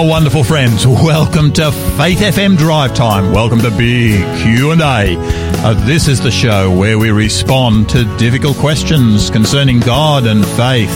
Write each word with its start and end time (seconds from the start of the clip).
Oh, 0.00 0.04
wonderful 0.04 0.44
friends. 0.44 0.86
Welcome 0.86 1.52
to 1.54 1.72
Faith 1.72 2.20
FM 2.20 2.56
Drive 2.56 2.94
Time. 2.94 3.32
Welcome 3.32 3.58
to 3.62 3.70
Big 3.72 4.20
Q&A. 4.42 5.16
Uh, 5.60 5.74
this 5.86 6.06
is 6.06 6.20
the 6.20 6.30
show 6.30 6.70
where 6.70 7.00
we 7.00 7.10
respond 7.10 7.88
to 7.88 8.04
difficult 8.16 8.56
questions 8.58 9.28
concerning 9.28 9.80
God 9.80 10.24
and 10.24 10.46
faith, 10.46 10.88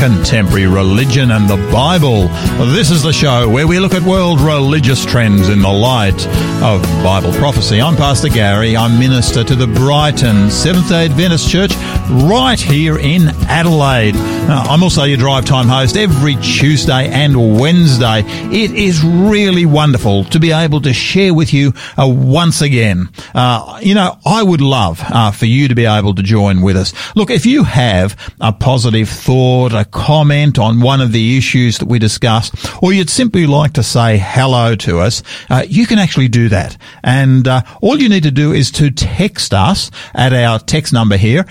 contemporary 0.00 0.66
religion 0.66 1.32
and 1.32 1.50
the 1.50 1.58
Bible. 1.70 2.28
This 2.72 2.90
is 2.90 3.02
the 3.02 3.12
show 3.12 3.46
where 3.46 3.66
we 3.66 3.78
look 3.78 3.92
at 3.92 4.00
world 4.00 4.40
religious 4.40 5.04
trends 5.04 5.50
in 5.50 5.60
the 5.60 5.68
light 5.68 6.26
of 6.62 6.80
Bible 7.04 7.32
prophecy. 7.32 7.82
I'm 7.82 7.94
Pastor 7.94 8.30
Gary. 8.30 8.74
I'm 8.74 8.98
minister 8.98 9.44
to 9.44 9.54
the 9.54 9.66
Brighton 9.66 10.50
Seventh-day 10.50 11.04
Adventist 11.04 11.50
Church 11.50 11.72
right 12.10 12.58
here 12.60 12.98
in 12.98 13.28
Adelaide. 13.48 14.14
Uh, 14.16 14.64
I'm 14.68 14.82
also 14.82 15.02
your 15.02 15.16
Drive 15.16 15.44
Time 15.44 15.66
host 15.66 15.96
every 15.96 16.36
Tuesday 16.36 17.08
and 17.08 17.58
Wednesday. 17.60 18.22
It 18.24 18.72
is 18.72 19.02
really 19.02 19.66
wonderful 19.66 20.24
to 20.26 20.38
be 20.38 20.52
able 20.52 20.80
to 20.82 20.92
share 20.92 21.34
with 21.34 21.52
you 21.52 21.72
uh, 21.98 22.06
once 22.06 22.62
again. 22.62 23.08
Uh, 23.34 23.80
you 23.82 23.94
know, 23.94 24.18
I 24.24 24.42
would 24.42 24.60
love 24.60 25.00
uh, 25.02 25.32
for 25.32 25.46
you 25.46 25.68
to 25.68 25.74
be 25.74 25.84
able 25.84 26.14
to 26.14 26.22
join 26.22 26.62
with 26.62 26.76
us. 26.76 26.92
Look, 27.16 27.30
if 27.30 27.44
you 27.44 27.64
have 27.64 28.16
a 28.40 28.52
positive 28.52 29.08
thought, 29.08 29.72
a 29.72 29.84
comment 29.84 30.58
on 30.58 30.80
one 30.80 31.00
of 31.00 31.10
the 31.10 31.36
issues 31.36 31.78
that 31.78 31.86
we 31.86 31.98
discuss, 31.98 32.52
or 32.82 32.92
you'd 32.92 33.10
simply 33.10 33.46
like 33.46 33.72
to 33.72 33.82
say 33.82 34.16
hello 34.16 34.76
to 34.76 35.00
us, 35.00 35.24
uh, 35.50 35.64
you 35.66 35.86
can 35.86 35.98
actually 35.98 36.28
do 36.28 36.48
that. 36.50 36.76
And 37.02 37.48
uh, 37.48 37.62
all 37.82 37.98
you 38.00 38.08
need 38.08 38.22
to 38.22 38.30
do 38.30 38.52
is 38.52 38.70
to 38.72 38.90
text 38.92 39.52
us 39.52 39.90
at 40.14 40.32
our 40.32 40.60
text 40.60 40.92
number 40.92 41.16
here. 41.16 41.44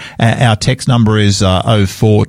Our 0.46 0.56
text 0.56 0.88
number 0.88 1.18
is 1.18 1.42
uh, 1.42 1.86
04 1.86 2.26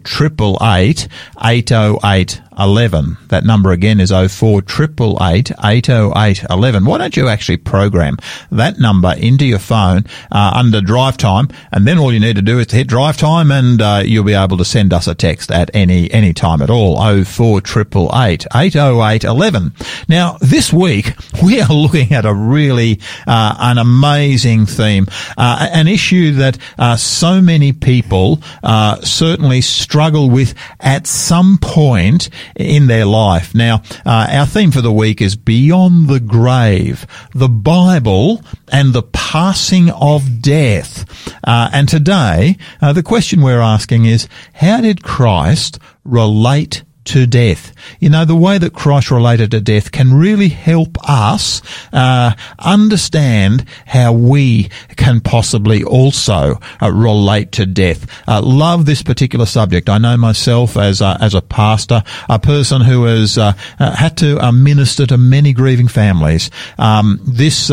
808 1.42 2.40
11. 2.58 3.16
That 3.28 3.44
number 3.44 3.72
again 3.72 4.00
is 4.00 4.10
04 4.10 4.62
808 4.62 6.44
11. 6.50 6.84
Why 6.84 6.98
don't 6.98 7.16
you 7.16 7.28
actually 7.28 7.56
program 7.58 8.16
that 8.50 8.78
number 8.78 9.14
into 9.16 9.44
your 9.46 9.58
phone 9.58 10.04
uh, 10.30 10.52
under 10.54 10.80
drive 10.80 11.16
time 11.16 11.48
and 11.72 11.86
then 11.86 11.98
all 11.98 12.12
you 12.12 12.20
need 12.20 12.36
to 12.36 12.42
do 12.42 12.58
is 12.58 12.66
to 12.68 12.76
hit 12.76 12.88
drive 12.88 13.16
time 13.16 13.50
and 13.50 13.82
uh, 13.82 14.02
you'll 14.04 14.24
be 14.24 14.34
able 14.34 14.56
to 14.56 14.64
send 14.64 14.92
us 14.92 15.06
a 15.06 15.14
text 15.14 15.50
at 15.50 15.70
any 15.74 16.10
any 16.12 16.32
time 16.32 16.62
at 16.62 16.70
all 16.70 16.96
04 17.24 17.58
808 17.58 19.24
11. 19.24 19.72
Now 20.08 20.38
this 20.40 20.72
week 20.72 21.12
we 21.42 21.60
are 21.60 21.72
looking 21.72 22.12
at 22.12 22.24
a 22.24 22.34
really 22.34 23.00
uh, 23.26 23.54
an 23.58 23.78
amazing 23.78 24.66
theme, 24.66 25.06
uh, 25.36 25.68
an 25.72 25.88
issue 25.88 26.32
that 26.32 26.58
uh, 26.78 26.96
so 26.96 27.40
many 27.40 27.72
people 27.72 28.40
uh, 28.62 29.00
certainly 29.00 29.60
struggle 29.60 30.30
with 30.30 30.54
at 30.80 31.06
some 31.06 31.58
point 31.58 32.30
in 32.54 32.86
their 32.86 33.04
life. 33.04 33.54
Now, 33.54 33.82
uh, 34.04 34.28
our 34.30 34.46
theme 34.46 34.70
for 34.70 34.80
the 34.80 34.92
week 34.92 35.20
is 35.20 35.36
Beyond 35.36 36.08
the 36.08 36.20
Grave, 36.20 37.06
the 37.34 37.48
Bible 37.48 38.42
and 38.70 38.92
the 38.92 39.02
passing 39.02 39.90
of 39.90 40.40
death. 40.40 41.04
Uh, 41.44 41.70
and 41.72 41.88
today, 41.88 42.56
uh, 42.80 42.92
the 42.92 43.02
question 43.02 43.40
we're 43.40 43.60
asking 43.60 44.04
is, 44.04 44.28
how 44.54 44.80
did 44.80 45.02
Christ 45.02 45.78
relate 46.04 46.82
to 47.06 47.26
death. 47.26 47.72
You 48.00 48.10
know, 48.10 48.24
the 48.24 48.36
way 48.36 48.58
that 48.58 48.72
Christ 48.72 49.10
related 49.10 49.50
to 49.52 49.60
death 49.60 49.92
can 49.92 50.12
really 50.14 50.48
help 50.48 50.98
us 51.08 51.62
uh, 51.92 52.32
understand 52.58 53.64
how 53.86 54.12
we 54.12 54.68
can 54.96 55.20
possibly 55.20 55.82
also 55.84 56.60
uh, 56.82 56.90
relate 56.90 57.52
to 57.52 57.66
death. 57.66 58.06
Uh, 58.28 58.42
love 58.42 58.86
this 58.86 59.02
particular 59.02 59.46
subject. 59.46 59.88
I 59.88 59.98
know 59.98 60.16
myself 60.16 60.76
as 60.76 61.00
a, 61.00 61.16
as 61.20 61.34
a 61.34 61.42
pastor, 61.42 62.02
a 62.28 62.38
person 62.38 62.82
who 62.82 63.04
has 63.04 63.38
uh, 63.38 63.52
uh, 63.78 63.94
had 63.94 64.16
to 64.18 64.44
uh, 64.44 64.52
minister 64.52 65.06
to 65.06 65.16
many 65.16 65.52
grieving 65.52 65.88
families. 65.88 66.50
Um, 66.78 67.20
this 67.24 67.70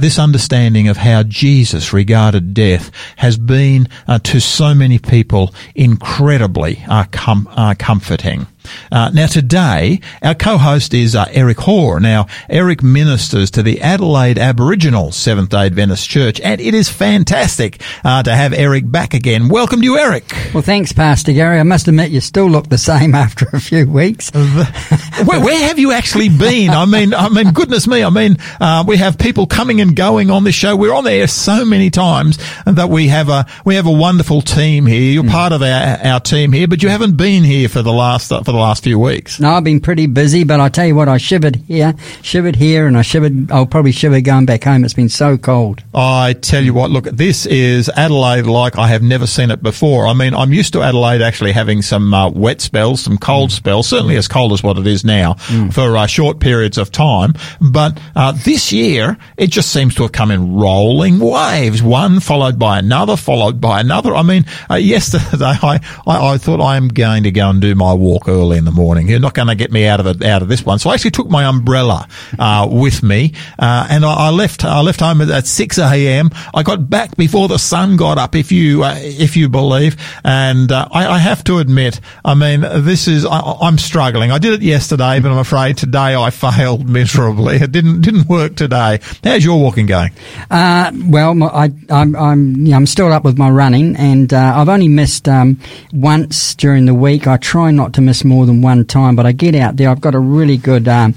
this 0.00 0.18
understanding 0.18 0.88
of 0.88 0.96
how 0.96 1.22
Jesus 1.22 1.92
regarded 1.92 2.54
death 2.54 2.90
has 3.16 3.36
been 3.36 3.88
to 4.22 4.40
so 4.40 4.74
many 4.74 4.98
people 4.98 5.54
incredibly 5.74 6.84
com- 7.10 7.48
comforting. 7.78 8.46
Uh, 8.90 9.10
now 9.12 9.26
today, 9.26 10.00
our 10.22 10.34
co-host 10.34 10.94
is 10.94 11.14
uh, 11.14 11.26
Eric 11.30 11.58
Hoare. 11.58 12.00
Now, 12.00 12.26
Eric 12.48 12.82
ministers 12.82 13.50
to 13.52 13.62
the 13.62 13.80
Adelaide 13.80 14.38
Aboriginal 14.38 15.12
Seventh-day 15.12 15.66
Adventist 15.66 16.08
Church, 16.08 16.40
and 16.40 16.60
it 16.60 16.74
is 16.74 16.88
fantastic 16.88 17.80
uh, 18.04 18.22
to 18.22 18.34
have 18.34 18.52
Eric 18.52 18.90
back 18.90 19.14
again. 19.14 19.48
Welcome 19.48 19.80
to 19.80 19.84
you, 19.84 19.98
Eric. 19.98 20.24
Well, 20.54 20.62
thanks, 20.62 20.92
Pastor 20.92 21.32
Gary. 21.32 21.60
I 21.60 21.62
must 21.62 21.88
admit, 21.88 22.10
you 22.10 22.20
still 22.20 22.48
look 22.48 22.68
the 22.68 22.78
same 22.78 23.14
after 23.14 23.46
a 23.52 23.60
few 23.60 23.88
weeks. 23.90 24.30
where, 24.34 25.40
where, 25.40 25.68
have 25.68 25.78
you 25.78 25.92
actually 25.92 26.28
been? 26.28 26.70
I 26.70 26.86
mean, 26.86 27.14
I 27.14 27.28
mean, 27.28 27.52
goodness 27.52 27.86
me. 27.86 28.02
I 28.02 28.10
mean, 28.10 28.36
uh, 28.60 28.84
we 28.86 28.96
have 28.96 29.18
people 29.18 29.46
coming 29.46 29.80
and 29.80 29.94
going 29.94 30.30
on 30.30 30.44
this 30.44 30.54
show. 30.54 30.76
We're 30.76 30.94
on 30.94 31.04
there 31.04 31.26
so 31.26 31.64
many 31.64 31.90
times 31.90 32.38
that 32.64 32.88
we 32.88 33.08
have 33.08 33.28
a 33.28 33.46
we 33.64 33.74
have 33.76 33.86
a 33.86 33.92
wonderful 33.92 34.42
team 34.42 34.86
here. 34.86 35.12
You're 35.12 35.24
mm. 35.24 35.30
part 35.30 35.52
of 35.52 35.62
our 35.62 35.98
our 36.04 36.20
team 36.20 36.52
here, 36.52 36.68
but 36.68 36.82
you 36.82 36.88
haven't 36.88 37.16
been 37.16 37.44
here 37.44 37.68
for 37.68 37.82
the 37.82 37.92
last 37.92 38.28
for 38.28 38.42
the 38.42 38.52
the 38.58 38.64
last 38.64 38.84
few 38.84 38.98
weeks? 38.98 39.40
No, 39.40 39.50
I've 39.50 39.64
been 39.64 39.80
pretty 39.80 40.06
busy, 40.06 40.44
but 40.44 40.60
I 40.60 40.68
tell 40.68 40.86
you 40.86 40.94
what, 40.94 41.08
I 41.08 41.16
shivered 41.16 41.56
here, 41.56 41.94
shivered 42.22 42.56
here, 42.56 42.86
and 42.86 42.96
I 42.96 43.02
shivered. 43.02 43.50
I'll 43.50 43.66
probably 43.66 43.92
shiver 43.92 44.20
going 44.20 44.46
back 44.46 44.64
home. 44.64 44.84
It's 44.84 44.94
been 44.94 45.08
so 45.08 45.38
cold. 45.38 45.82
I 45.94 46.34
tell 46.34 46.62
you 46.62 46.74
what, 46.74 46.90
look, 46.90 47.04
this 47.04 47.46
is 47.46 47.88
Adelaide 47.90 48.46
like 48.46 48.76
I 48.76 48.88
have 48.88 49.02
never 49.02 49.26
seen 49.26 49.50
it 49.50 49.62
before. 49.62 50.06
I 50.06 50.12
mean, 50.12 50.34
I'm 50.34 50.52
used 50.52 50.72
to 50.72 50.82
Adelaide 50.82 51.22
actually 51.22 51.52
having 51.52 51.82
some 51.82 52.12
uh, 52.12 52.30
wet 52.30 52.60
spells, 52.60 53.00
some 53.00 53.18
cold 53.18 53.50
mm. 53.50 53.52
spells, 53.52 53.88
certainly 53.88 54.16
as 54.16 54.28
cold 54.28 54.52
as 54.52 54.62
what 54.62 54.76
it 54.76 54.86
is 54.86 55.04
now 55.04 55.34
mm. 55.34 55.72
for 55.72 55.96
uh, 55.96 56.06
short 56.06 56.40
periods 56.40 56.78
of 56.78 56.90
time. 56.90 57.34
But 57.60 58.00
uh, 58.16 58.32
this 58.32 58.72
year, 58.72 59.16
it 59.36 59.50
just 59.50 59.70
seems 59.70 59.94
to 59.96 60.02
have 60.02 60.12
come 60.12 60.30
in 60.30 60.54
rolling 60.54 61.20
waves, 61.20 61.82
one 61.82 62.20
followed 62.20 62.58
by 62.58 62.78
another, 62.78 63.16
followed 63.16 63.60
by 63.60 63.80
another. 63.80 64.14
I 64.14 64.22
mean, 64.22 64.44
uh, 64.68 64.74
yesterday 64.76 65.24
I, 65.62 65.80
I, 66.06 66.34
I 66.34 66.38
thought 66.38 66.60
I 66.60 66.76
am 66.76 66.88
going 66.88 67.22
to 67.22 67.30
go 67.30 67.50
and 67.50 67.60
do 67.60 67.74
my 67.74 67.94
walk 67.94 68.28
early 68.28 68.47
early 68.48 68.58
in 68.58 68.64
the 68.64 68.72
morning. 68.72 69.08
You're 69.08 69.20
not 69.20 69.34
going 69.34 69.48
to 69.48 69.54
get 69.54 69.70
me 69.70 69.86
out 69.86 70.00
of 70.00 70.06
it, 70.06 70.24
out 70.24 70.42
of 70.42 70.48
this 70.48 70.64
one. 70.64 70.78
So 70.78 70.90
I 70.90 70.94
actually 70.94 71.10
took 71.10 71.28
my 71.28 71.44
umbrella, 71.44 72.08
uh, 72.38 72.66
with 72.70 73.02
me, 73.02 73.34
uh, 73.58 73.86
and 73.90 74.04
I, 74.04 74.28
I, 74.28 74.30
left, 74.30 74.64
I 74.64 74.80
left 74.80 75.00
home 75.00 75.20
at, 75.20 75.46
6 75.46 75.78
a.m. 75.78 76.30
I 76.54 76.62
got 76.62 76.88
back 76.88 77.16
before 77.16 77.48
the 77.48 77.58
sun 77.58 77.96
got 77.96 78.18
up, 78.18 78.34
if 78.34 78.50
you, 78.50 78.84
uh, 78.84 78.96
if 78.98 79.36
you 79.36 79.48
believe. 79.48 79.96
And, 80.24 80.72
uh, 80.72 80.88
I, 80.90 81.06
I, 81.06 81.18
have 81.18 81.44
to 81.44 81.58
admit, 81.58 82.00
I 82.24 82.34
mean, 82.34 82.60
this 82.60 83.08
is, 83.08 83.24
I, 83.24 83.66
am 83.66 83.78
struggling. 83.78 84.30
I 84.30 84.38
did 84.38 84.54
it 84.54 84.62
yesterday, 84.62 85.20
but 85.20 85.30
I'm 85.30 85.38
afraid 85.38 85.76
today 85.76 86.14
I 86.14 86.30
failed 86.38 86.88
miserably. 86.88 87.56
It 87.56 87.72
didn't, 87.72 88.00
didn't 88.00 88.28
work 88.28 88.56
today. 88.56 89.00
How's 89.22 89.44
your 89.44 89.60
walking 89.60 89.86
going? 89.86 90.12
Uh, 90.50 90.90
well, 91.06 91.42
I, 91.44 91.70
I'm, 91.90 92.16
I'm, 92.16 92.72
I'm 92.72 92.86
still 92.86 93.12
up 93.12 93.24
with 93.24 93.38
my 93.38 93.50
running 93.50 93.96
and, 93.96 94.32
uh, 94.32 94.54
I've 94.56 94.68
only 94.68 94.88
missed, 94.88 95.28
um, 95.28 95.60
once 95.92 96.54
during 96.54 96.86
the 96.86 96.94
week. 96.94 97.26
I 97.26 97.36
try 97.36 97.70
not 97.70 97.92
to 97.94 98.00
miss 98.00 98.24
more 98.28 98.46
than 98.46 98.62
one 98.62 98.84
time, 98.84 99.16
but 99.16 99.26
I 99.26 99.32
get 99.32 99.54
out 99.54 99.76
there. 99.76 99.90
I've 99.90 100.00
got 100.00 100.14
a 100.14 100.18
really 100.18 100.56
good 100.56 100.86
um, 100.86 101.14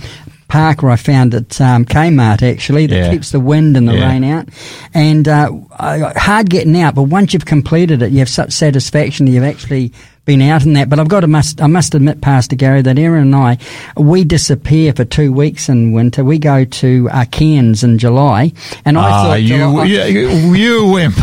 park 0.48 0.84
where 0.84 0.92
I 0.92 0.98
found 0.98 1.34
at 1.34 1.62
um, 1.62 1.86
Kmart 1.86 2.42
actually 2.42 2.86
that 2.88 2.96
yeah. 2.96 3.12
keeps 3.12 3.32
the 3.32 3.40
wind 3.40 3.78
and 3.78 3.88
the 3.88 3.94
yeah. 3.94 4.10
rain 4.10 4.24
out, 4.24 4.50
and 4.94 5.28
uh, 5.28 5.52
hard 5.80 6.50
getting 6.50 6.80
out. 6.80 6.96
But 6.96 7.04
once 7.04 7.34
you've 7.34 7.46
completed 7.46 8.02
it, 8.02 8.12
you 8.12 8.20
have 8.20 8.30
such 8.30 8.52
satisfaction 8.52 9.26
that 9.26 9.32
you've 9.32 9.44
actually 9.44 9.94
been 10.32 10.42
out 10.42 10.64
in 10.64 10.72
that. 10.74 10.88
But 10.88 10.98
I've 10.98 11.10
got 11.10 11.22
to 11.22 11.28
must 11.28 11.62
I 11.62 11.68
must 11.68 11.94
admit, 11.94 12.22
Pastor 12.22 12.56
Gary, 12.56 12.82
that 12.84 12.98
Aaron 12.98 13.34
and 13.34 13.36
I 13.36 13.58
we 13.98 14.24
disappear 14.24 14.94
for 14.94 15.04
two 15.04 15.34
weeks 15.34 15.68
in 15.68 15.92
winter. 15.92 16.24
We 16.24 16.40
go 16.40 16.64
to 16.64 17.10
uh, 17.12 17.26
Cairns 17.26 17.84
in 17.84 17.98
July, 17.98 18.54
and 18.86 18.98
I 18.98 19.10
uh, 19.10 19.24
thought 19.24 19.42
you 19.42 19.58
July, 19.58 19.84
you, 19.84 20.30
you 20.56 20.88
wimp. 20.88 21.16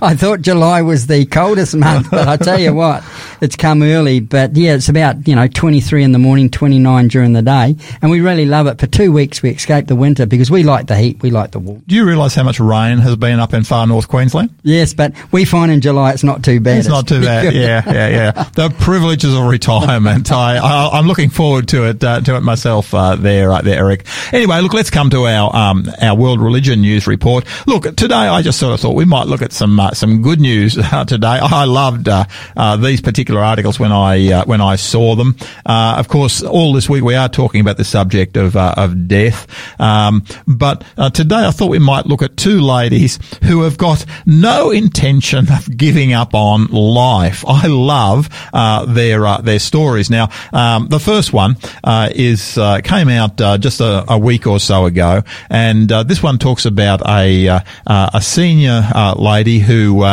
I 0.00 0.14
thought 0.14 0.42
July 0.42 0.82
was 0.82 1.08
the 1.08 1.26
coldest 1.26 1.74
month, 1.74 2.08
but 2.08 2.28
I 2.28 2.36
tell 2.36 2.60
you 2.60 2.72
what, 2.72 3.02
it's 3.40 3.56
come 3.56 3.82
early. 3.82 4.20
But 4.20 4.54
yeah, 4.54 4.74
it's 4.74 4.88
about 4.88 5.26
you 5.26 5.34
know 5.34 5.48
twenty 5.48 5.80
three 5.80 6.04
in 6.04 6.12
the 6.12 6.20
morning, 6.20 6.48
twenty 6.48 6.78
nine 6.78 7.08
during 7.08 7.32
the 7.32 7.42
day, 7.42 7.74
and 8.00 8.12
we 8.12 8.20
really 8.20 8.46
love 8.46 8.68
it. 8.68 8.78
For 8.78 8.86
two 8.86 9.10
weeks, 9.10 9.42
we 9.42 9.50
escape 9.50 9.88
the 9.88 9.96
winter 9.96 10.24
because 10.24 10.52
we 10.52 10.62
like 10.62 10.86
the 10.86 10.96
heat, 10.96 11.20
we 11.20 11.30
like 11.30 11.50
the 11.50 11.58
warmth. 11.58 11.84
Do 11.88 11.96
you 11.96 12.06
realise 12.06 12.36
how 12.36 12.44
much 12.44 12.60
rain 12.60 12.98
has 12.98 13.16
been 13.16 13.40
up 13.40 13.54
in 13.54 13.64
far 13.64 13.88
north 13.88 14.06
Queensland? 14.06 14.54
Yes, 14.62 14.94
but 14.94 15.14
we 15.32 15.44
find 15.44 15.72
in 15.72 15.80
July 15.80 16.12
it's 16.12 16.22
not 16.22 16.44
too 16.44 16.60
bad. 16.60 16.78
It's, 16.78 16.86
it's 16.86 16.92
not 16.94 17.08
too 17.08 17.20
bad. 17.22 17.52
yeah, 17.52 17.82
yeah, 17.86 18.08
yeah 18.08 18.35
the 18.54 18.74
privileges 18.78 19.34
of 19.34 19.44
retirement. 19.44 20.30
I, 20.32 20.98
am 20.98 21.06
looking 21.06 21.30
forward 21.30 21.68
to 21.68 21.84
it, 21.84 22.02
uh, 22.04 22.20
to 22.20 22.36
it 22.36 22.40
myself, 22.40 22.92
uh, 22.94 23.16
there, 23.16 23.48
right 23.48 23.64
there, 23.64 23.78
Eric. 23.78 24.06
Anyway, 24.32 24.60
look, 24.60 24.74
let's 24.74 24.90
come 24.90 25.10
to 25.10 25.26
our, 25.26 25.54
um, 25.54 25.88
our 26.00 26.16
world 26.16 26.40
religion 26.40 26.80
news 26.80 27.06
report. 27.06 27.44
Look, 27.66 27.84
today 27.96 28.14
I 28.14 28.42
just 28.42 28.58
sort 28.58 28.74
of 28.74 28.80
thought 28.80 28.94
we 28.94 29.04
might 29.04 29.26
look 29.26 29.42
at 29.42 29.52
some, 29.52 29.78
uh, 29.80 29.92
some 29.92 30.22
good 30.22 30.40
news 30.40 30.78
uh, 30.92 31.04
today. 31.04 31.38
I 31.40 31.64
loved, 31.64 32.08
uh, 32.08 32.24
uh, 32.56 32.76
these 32.76 33.00
particular 33.00 33.42
articles 33.42 33.78
when 33.78 33.92
I 33.92 34.32
uh, 34.32 34.44
when 34.44 34.60
I 34.60 34.76
saw 34.76 35.14
them. 35.14 35.36
Uh, 35.64 35.96
of 35.98 36.08
course, 36.08 36.42
all 36.42 36.72
this 36.72 36.88
week 36.88 37.04
we 37.04 37.14
are 37.14 37.28
talking 37.28 37.60
about 37.60 37.76
the 37.76 37.84
subject 37.84 38.36
of 38.36 38.56
uh, 38.56 38.74
of 38.76 39.08
death. 39.08 39.46
Um, 39.80 40.24
but 40.46 40.84
uh, 40.96 41.10
today 41.10 41.46
I 41.46 41.50
thought 41.50 41.70
we 41.70 41.78
might 41.78 42.06
look 42.06 42.22
at 42.22 42.36
two 42.36 42.60
ladies 42.60 43.18
who 43.44 43.62
have 43.62 43.78
got 43.78 44.04
no 44.24 44.70
intention 44.70 45.46
of 45.52 45.76
giving 45.76 46.12
up 46.12 46.34
on 46.34 46.66
life. 46.66 47.44
I 47.46 47.66
love 47.66 48.15
uh, 48.52 48.84
their 48.86 49.26
uh, 49.26 49.40
their 49.40 49.58
stories. 49.58 50.10
Now, 50.10 50.28
um, 50.52 50.88
the 50.88 51.00
first 51.00 51.32
one 51.32 51.56
uh, 51.84 52.10
is 52.14 52.58
uh, 52.58 52.80
came 52.82 53.08
out 53.08 53.36
just 53.60 53.80
a, 53.80 54.04
a, 54.12 54.18
week 54.18 54.46
or 54.46 54.58
so 54.58 54.86
ago, 54.86 55.22
and 55.50 55.88
this 55.88 56.22
one 56.22 56.38
talks 56.38 56.66
about 56.66 57.06
a 57.06 57.62
a 57.86 58.20
senior 58.20 58.82
lady 59.16 59.58
who 59.58 60.04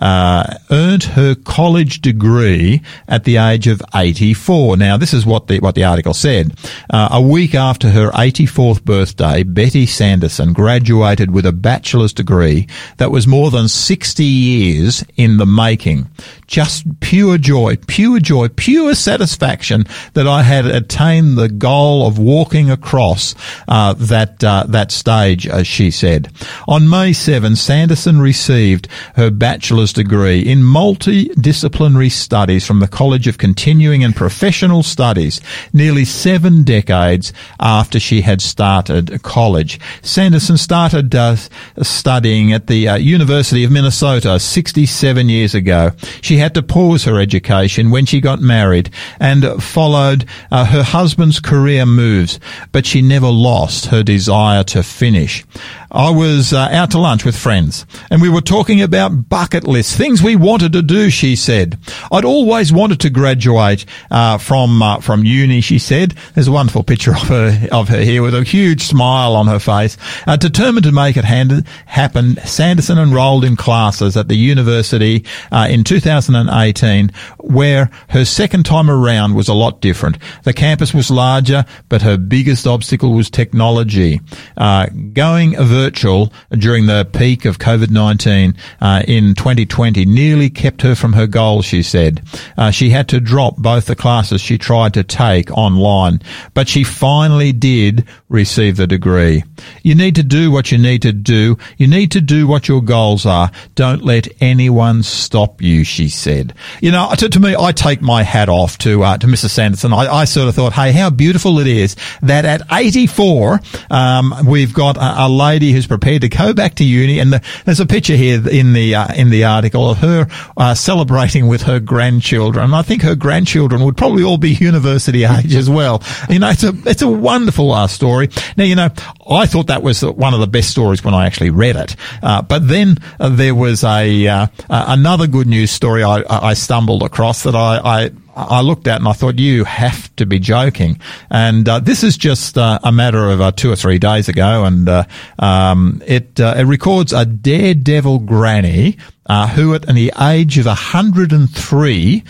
earned 0.00 1.02
her 1.02 1.34
college 1.34 2.00
degree 2.00 2.82
at 3.08 3.24
the 3.24 3.36
age 3.36 3.66
of 3.66 3.82
84. 3.94 4.76
Now, 4.76 4.96
this 4.96 5.14
is 5.14 5.24
what 5.26 5.46
the 5.46 5.60
what 5.60 5.74
the 5.74 5.84
article 5.84 6.14
said. 6.14 6.52
Uh, 6.90 7.08
a 7.12 7.20
week 7.20 7.54
after 7.54 7.90
her 7.90 8.10
84th 8.10 8.84
birthday, 8.84 9.42
Betty 9.42 9.86
Sanderson 9.86 10.52
graduated 10.52 11.30
with 11.30 11.46
a 11.46 11.52
bachelor's 11.52 12.12
degree 12.12 12.66
that 12.98 13.10
was 13.10 13.26
more 13.26 13.50
than 13.50 13.68
60 13.68 14.24
years 14.24 15.04
in 15.16 15.36
the 15.36 15.46
making. 15.46 16.08
Just 16.46 17.00
pure 17.00 17.38
joy, 17.38 17.51
pure 17.86 18.18
joy, 18.18 18.48
pure 18.48 18.94
satisfaction 18.94 19.84
that 20.14 20.26
I 20.26 20.42
had 20.42 20.64
attained 20.64 21.36
the 21.36 21.50
goal 21.50 22.06
of 22.06 22.18
walking 22.18 22.70
across 22.70 23.34
uh, 23.68 23.92
that 23.94 24.42
uh, 24.42 24.64
that 24.68 24.90
stage, 24.90 25.46
as 25.46 25.66
she 25.66 25.90
said. 25.90 26.30
On 26.66 26.88
May 26.88 27.12
7, 27.12 27.54
Sanderson 27.56 28.20
received 28.20 28.88
her 29.16 29.30
bachelor's 29.30 29.92
degree 29.92 30.40
in 30.40 30.60
multidisciplinary 30.60 32.10
studies 32.10 32.66
from 32.66 32.80
the 32.80 32.88
College 32.88 33.26
of 33.26 33.36
Continuing 33.36 34.02
and 34.02 34.16
Professional 34.16 34.82
Studies, 34.82 35.40
nearly 35.74 36.06
seven 36.06 36.62
decades 36.62 37.34
after 37.60 38.00
she 38.00 38.22
had 38.22 38.40
started 38.40 39.22
college. 39.22 39.78
Sanderson 40.00 40.56
started 40.56 41.14
uh, 41.14 41.36
studying 41.82 42.52
at 42.52 42.66
the 42.66 42.88
uh, 42.88 42.96
University 42.96 43.62
of 43.62 43.70
Minnesota 43.70 44.40
67 44.40 45.28
years 45.28 45.54
ago. 45.54 45.90
She 46.22 46.38
had 46.38 46.54
to 46.54 46.62
pause 46.62 47.04
her 47.04 47.20
education 47.20 47.41
when 47.42 48.06
she 48.06 48.20
got 48.20 48.40
married 48.40 48.90
and 49.20 49.62
followed 49.62 50.24
uh, 50.50 50.64
her 50.64 50.82
husband's 50.82 51.40
career 51.40 51.86
moves, 51.86 52.38
but 52.72 52.86
she 52.86 53.02
never 53.02 53.28
lost 53.28 53.86
her 53.86 54.02
desire 54.02 54.64
to 54.64 54.82
finish. 54.82 55.44
I 55.90 56.10
was 56.10 56.54
uh, 56.54 56.68
out 56.70 56.92
to 56.92 56.98
lunch 56.98 57.24
with 57.24 57.36
friends 57.36 57.84
and 58.10 58.22
we 58.22 58.30
were 58.30 58.40
talking 58.40 58.80
about 58.80 59.28
bucket 59.28 59.64
lists, 59.64 59.94
things 59.94 60.22
we 60.22 60.36
wanted 60.36 60.72
to 60.72 60.82
do, 60.82 61.10
she 61.10 61.36
said. 61.36 61.78
I'd 62.10 62.24
always 62.24 62.72
wanted 62.72 63.00
to 63.00 63.10
graduate 63.10 63.84
uh, 64.10 64.38
from 64.38 64.82
uh, 64.82 65.00
from 65.00 65.24
uni, 65.24 65.60
she 65.60 65.78
said. 65.78 66.14
There's 66.34 66.48
a 66.48 66.52
wonderful 66.52 66.82
picture 66.82 67.12
of 67.12 67.28
her 67.28 67.68
of 67.70 67.88
her 67.88 68.00
here 68.00 68.22
with 68.22 68.34
a 68.34 68.42
huge 68.42 68.82
smile 68.82 69.36
on 69.36 69.46
her 69.48 69.58
face. 69.58 69.96
Uh, 70.26 70.36
determined 70.36 70.84
to 70.84 70.92
make 70.92 71.16
it 71.16 71.24
hand- 71.24 71.66
happen, 71.86 72.36
Sanderson 72.44 72.98
enrolled 72.98 73.44
in 73.44 73.56
classes 73.56 74.16
at 74.16 74.28
the 74.28 74.36
university 74.36 75.24
uh, 75.50 75.66
in 75.70 75.84
2018 75.84 77.10
where 77.42 77.90
her 78.10 78.24
second 78.24 78.64
time 78.64 78.90
around 78.90 79.34
was 79.34 79.48
a 79.48 79.54
lot 79.54 79.80
different. 79.80 80.18
The 80.44 80.52
campus 80.52 80.94
was 80.94 81.10
larger, 81.10 81.64
but 81.88 82.02
her 82.02 82.16
biggest 82.16 82.66
obstacle 82.66 83.12
was 83.12 83.30
technology. 83.30 84.20
Uh, 84.56 84.86
going 85.12 85.56
virtual 85.56 86.32
during 86.50 86.86
the 86.86 87.08
peak 87.12 87.44
of 87.44 87.58
COVID-19 87.58 88.56
uh, 88.80 89.02
in 89.06 89.34
2020 89.34 90.04
nearly 90.04 90.50
kept 90.50 90.82
her 90.82 90.94
from 90.94 91.12
her 91.14 91.26
goal, 91.26 91.62
she 91.62 91.82
said. 91.82 92.22
Uh, 92.56 92.70
she 92.70 92.90
had 92.90 93.08
to 93.08 93.20
drop 93.20 93.56
both 93.56 93.86
the 93.86 93.96
classes 93.96 94.40
she 94.40 94.58
tried 94.58 94.94
to 94.94 95.02
take 95.02 95.50
online, 95.50 96.20
but 96.54 96.68
she 96.68 96.84
finally 96.84 97.52
did 97.52 98.06
receive 98.28 98.76
the 98.76 98.86
degree. 98.86 99.44
You 99.82 99.94
need 99.94 100.14
to 100.16 100.22
do 100.22 100.50
what 100.50 100.72
you 100.72 100.78
need 100.78 101.02
to 101.02 101.12
do. 101.12 101.58
You 101.76 101.86
need 101.86 102.10
to 102.12 102.20
do 102.20 102.46
what 102.46 102.68
your 102.68 102.82
goals 102.82 103.26
are. 103.26 103.50
Don't 103.74 104.04
let 104.04 104.28
anyone 104.40 105.02
stop 105.02 105.60
you, 105.60 105.84
she 105.84 106.08
said. 106.08 106.54
You 106.80 106.92
know, 106.92 107.10
to, 107.16 107.28
to 107.32 107.40
me, 107.40 107.56
I 107.58 107.72
take 107.72 108.02
my 108.02 108.22
hat 108.22 108.50
off 108.50 108.76
to, 108.78 109.02
uh, 109.02 109.16
to 109.16 109.26
Mrs. 109.26 109.50
Sanderson. 109.50 109.94
I, 109.94 110.06
I, 110.06 110.24
sort 110.24 110.48
of 110.48 110.54
thought, 110.54 110.74
hey, 110.74 110.92
how 110.92 111.08
beautiful 111.08 111.58
it 111.60 111.66
is 111.66 111.96
that 112.20 112.44
at 112.44 112.60
84, 112.70 113.58
um, 113.90 114.34
we've 114.46 114.74
got 114.74 114.98
a, 114.98 115.26
a 115.26 115.28
lady 115.28 115.72
who's 115.72 115.86
prepared 115.86 116.22
to 116.22 116.28
go 116.28 116.52
back 116.52 116.74
to 116.76 116.84
uni. 116.84 117.18
And 117.20 117.32
the, 117.32 117.42
there's 117.64 117.80
a 117.80 117.86
picture 117.86 118.16
here 118.16 118.46
in 118.46 118.74
the 118.74 118.94
uh, 118.94 119.14
in 119.14 119.30
the 119.30 119.44
article 119.44 119.90
of 119.90 119.98
her 119.98 120.26
uh, 120.58 120.74
celebrating 120.74 121.48
with 121.48 121.62
her 121.62 121.80
grandchildren. 121.80 122.66
And 122.66 122.74
I 122.74 122.82
think 122.82 123.00
her 123.00 123.14
grandchildren 123.14 123.82
would 123.84 123.96
probably 123.96 124.24
all 124.24 124.38
be 124.38 124.50
university 124.50 125.24
age 125.24 125.54
as 125.54 125.70
well. 125.70 126.02
You 126.28 126.38
know, 126.38 126.50
it's 126.50 126.64
a 126.64 126.74
it's 126.84 127.02
a 127.02 127.08
wonderful 127.08 127.72
uh, 127.72 127.86
story. 127.86 128.28
Now, 128.58 128.64
you 128.64 128.76
know, 128.76 128.90
I 129.28 129.46
thought 129.46 129.68
that 129.68 129.82
was 129.82 130.04
one 130.04 130.34
of 130.34 130.40
the 130.40 130.46
best 130.46 130.70
stories 130.70 131.02
when 131.02 131.14
I 131.14 131.24
actually 131.24 131.50
read 131.50 131.76
it. 131.76 131.96
Uh, 132.22 132.42
but 132.42 132.68
then 132.68 132.98
uh, 133.18 133.30
there 133.30 133.54
was 133.54 133.84
a 133.84 134.48
another 134.68 135.26
good 135.26 135.46
news 135.46 135.70
story 135.70 136.04
I, 136.04 136.22
I 136.28 136.52
stumbled 136.54 137.02
across 137.02 137.21
that 137.44 137.54
I, 137.54 137.78
I 137.78 138.10
I 138.34 138.62
looked 138.62 138.86
at 138.86 138.98
and 138.98 139.08
I 139.08 139.12
thought, 139.12 139.38
you 139.38 139.64
have 139.64 140.14
to 140.16 140.26
be 140.26 140.38
joking. 140.38 140.98
And 141.30 141.68
uh, 141.68 141.80
this 141.80 142.02
is 142.02 142.16
just 142.16 142.56
uh, 142.56 142.78
a 142.82 142.92
matter 142.92 143.28
of 143.28 143.40
uh, 143.40 143.52
two 143.52 143.70
or 143.70 143.76
three 143.76 143.98
days 143.98 144.28
ago, 144.28 144.64
and 144.64 144.88
uh, 144.88 145.04
um, 145.38 146.02
it 146.06 146.40
uh, 146.40 146.54
it 146.56 146.64
records 146.64 147.12
a 147.12 147.26
daredevil 147.26 148.20
granny 148.20 148.96
uh, 149.26 149.48
who, 149.48 149.74
at 149.74 149.82
the 149.82 150.12
age 150.20 150.58
of 150.58 150.66
103, 150.66 152.24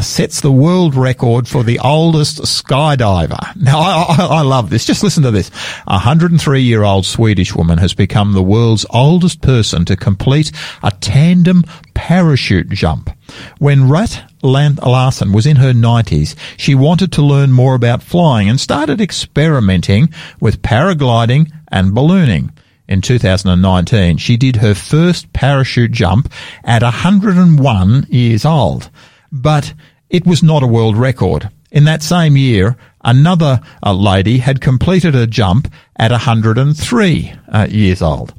sets 0.00 0.40
the 0.40 0.52
world 0.52 0.94
record 0.94 1.46
for 1.46 1.62
the 1.62 1.78
oldest 1.80 2.38
skydiver. 2.42 3.56
Now, 3.56 3.80
I, 3.80 4.16
I, 4.18 4.26
I 4.26 4.40
love 4.42 4.70
this. 4.70 4.86
Just 4.86 5.02
listen 5.02 5.22
to 5.24 5.30
this. 5.30 5.50
A 5.86 5.94
103 5.94 6.62
year 6.62 6.84
old 6.84 7.04
Swedish 7.04 7.54
woman 7.54 7.78
has 7.78 7.94
become 7.94 8.32
the 8.32 8.42
world's 8.42 8.86
oldest 8.90 9.42
person 9.42 9.84
to 9.86 9.96
complete 9.96 10.52
a 10.82 10.90
tandem 10.90 11.64
parachute 11.98 12.68
jump. 12.68 13.10
When 13.58 13.88
Rut 13.88 14.22
Larsson 14.40 15.32
was 15.32 15.46
in 15.46 15.56
her 15.56 15.72
90s, 15.72 16.36
she 16.56 16.76
wanted 16.76 17.10
to 17.12 17.22
learn 17.22 17.50
more 17.50 17.74
about 17.74 18.04
flying 18.04 18.48
and 18.48 18.60
started 18.60 19.00
experimenting 19.00 20.10
with 20.40 20.62
paragliding 20.62 21.50
and 21.72 21.92
ballooning. 21.92 22.52
In 22.86 23.00
2019, 23.00 24.16
she 24.16 24.36
did 24.36 24.56
her 24.56 24.76
first 24.76 25.32
parachute 25.32 25.90
jump 25.90 26.32
at 26.62 26.82
101 26.82 28.06
years 28.08 28.44
old. 28.44 28.90
But 29.32 29.74
it 30.08 30.24
was 30.24 30.40
not 30.40 30.62
a 30.62 30.68
world 30.68 30.96
record. 30.96 31.50
In 31.72 31.84
that 31.84 32.04
same 32.04 32.36
year, 32.36 32.76
another 33.04 33.60
uh, 33.84 33.92
lady 33.92 34.38
had 34.38 34.60
completed 34.60 35.16
a 35.16 35.26
jump 35.26 35.70
at 35.96 36.12
103 36.12 37.32
uh, 37.48 37.66
years 37.68 38.00
old. 38.02 38.32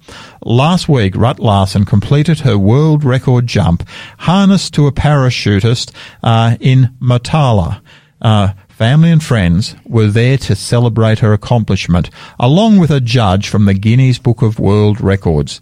Last 0.45 0.87
week, 0.87 1.15
Rut 1.17 1.39
Larsson 1.39 1.83
completed 1.83 2.41
her 2.41 2.57
world 2.57 3.03
record 3.03 3.45
jump 3.45 3.87
harnessed 4.19 4.73
to 4.75 4.87
a 4.87 4.91
parachutist 4.91 5.91
uh, 6.23 6.55
in 6.61 6.95
Motala. 7.01 7.81
Uh, 8.21 8.53
family 8.69 9.11
and 9.11 9.21
friends 9.23 9.75
were 9.85 10.07
there 10.07 10.37
to 10.37 10.55
celebrate 10.55 11.19
her 11.19 11.33
accomplishment, 11.33 12.09
along 12.39 12.77
with 12.77 12.89
a 12.89 13.01
judge 13.01 13.49
from 13.49 13.65
the 13.65 13.73
Guinness 13.73 14.17
Book 14.17 14.41
of 14.41 14.59
World 14.59 15.01
Records. 15.01 15.59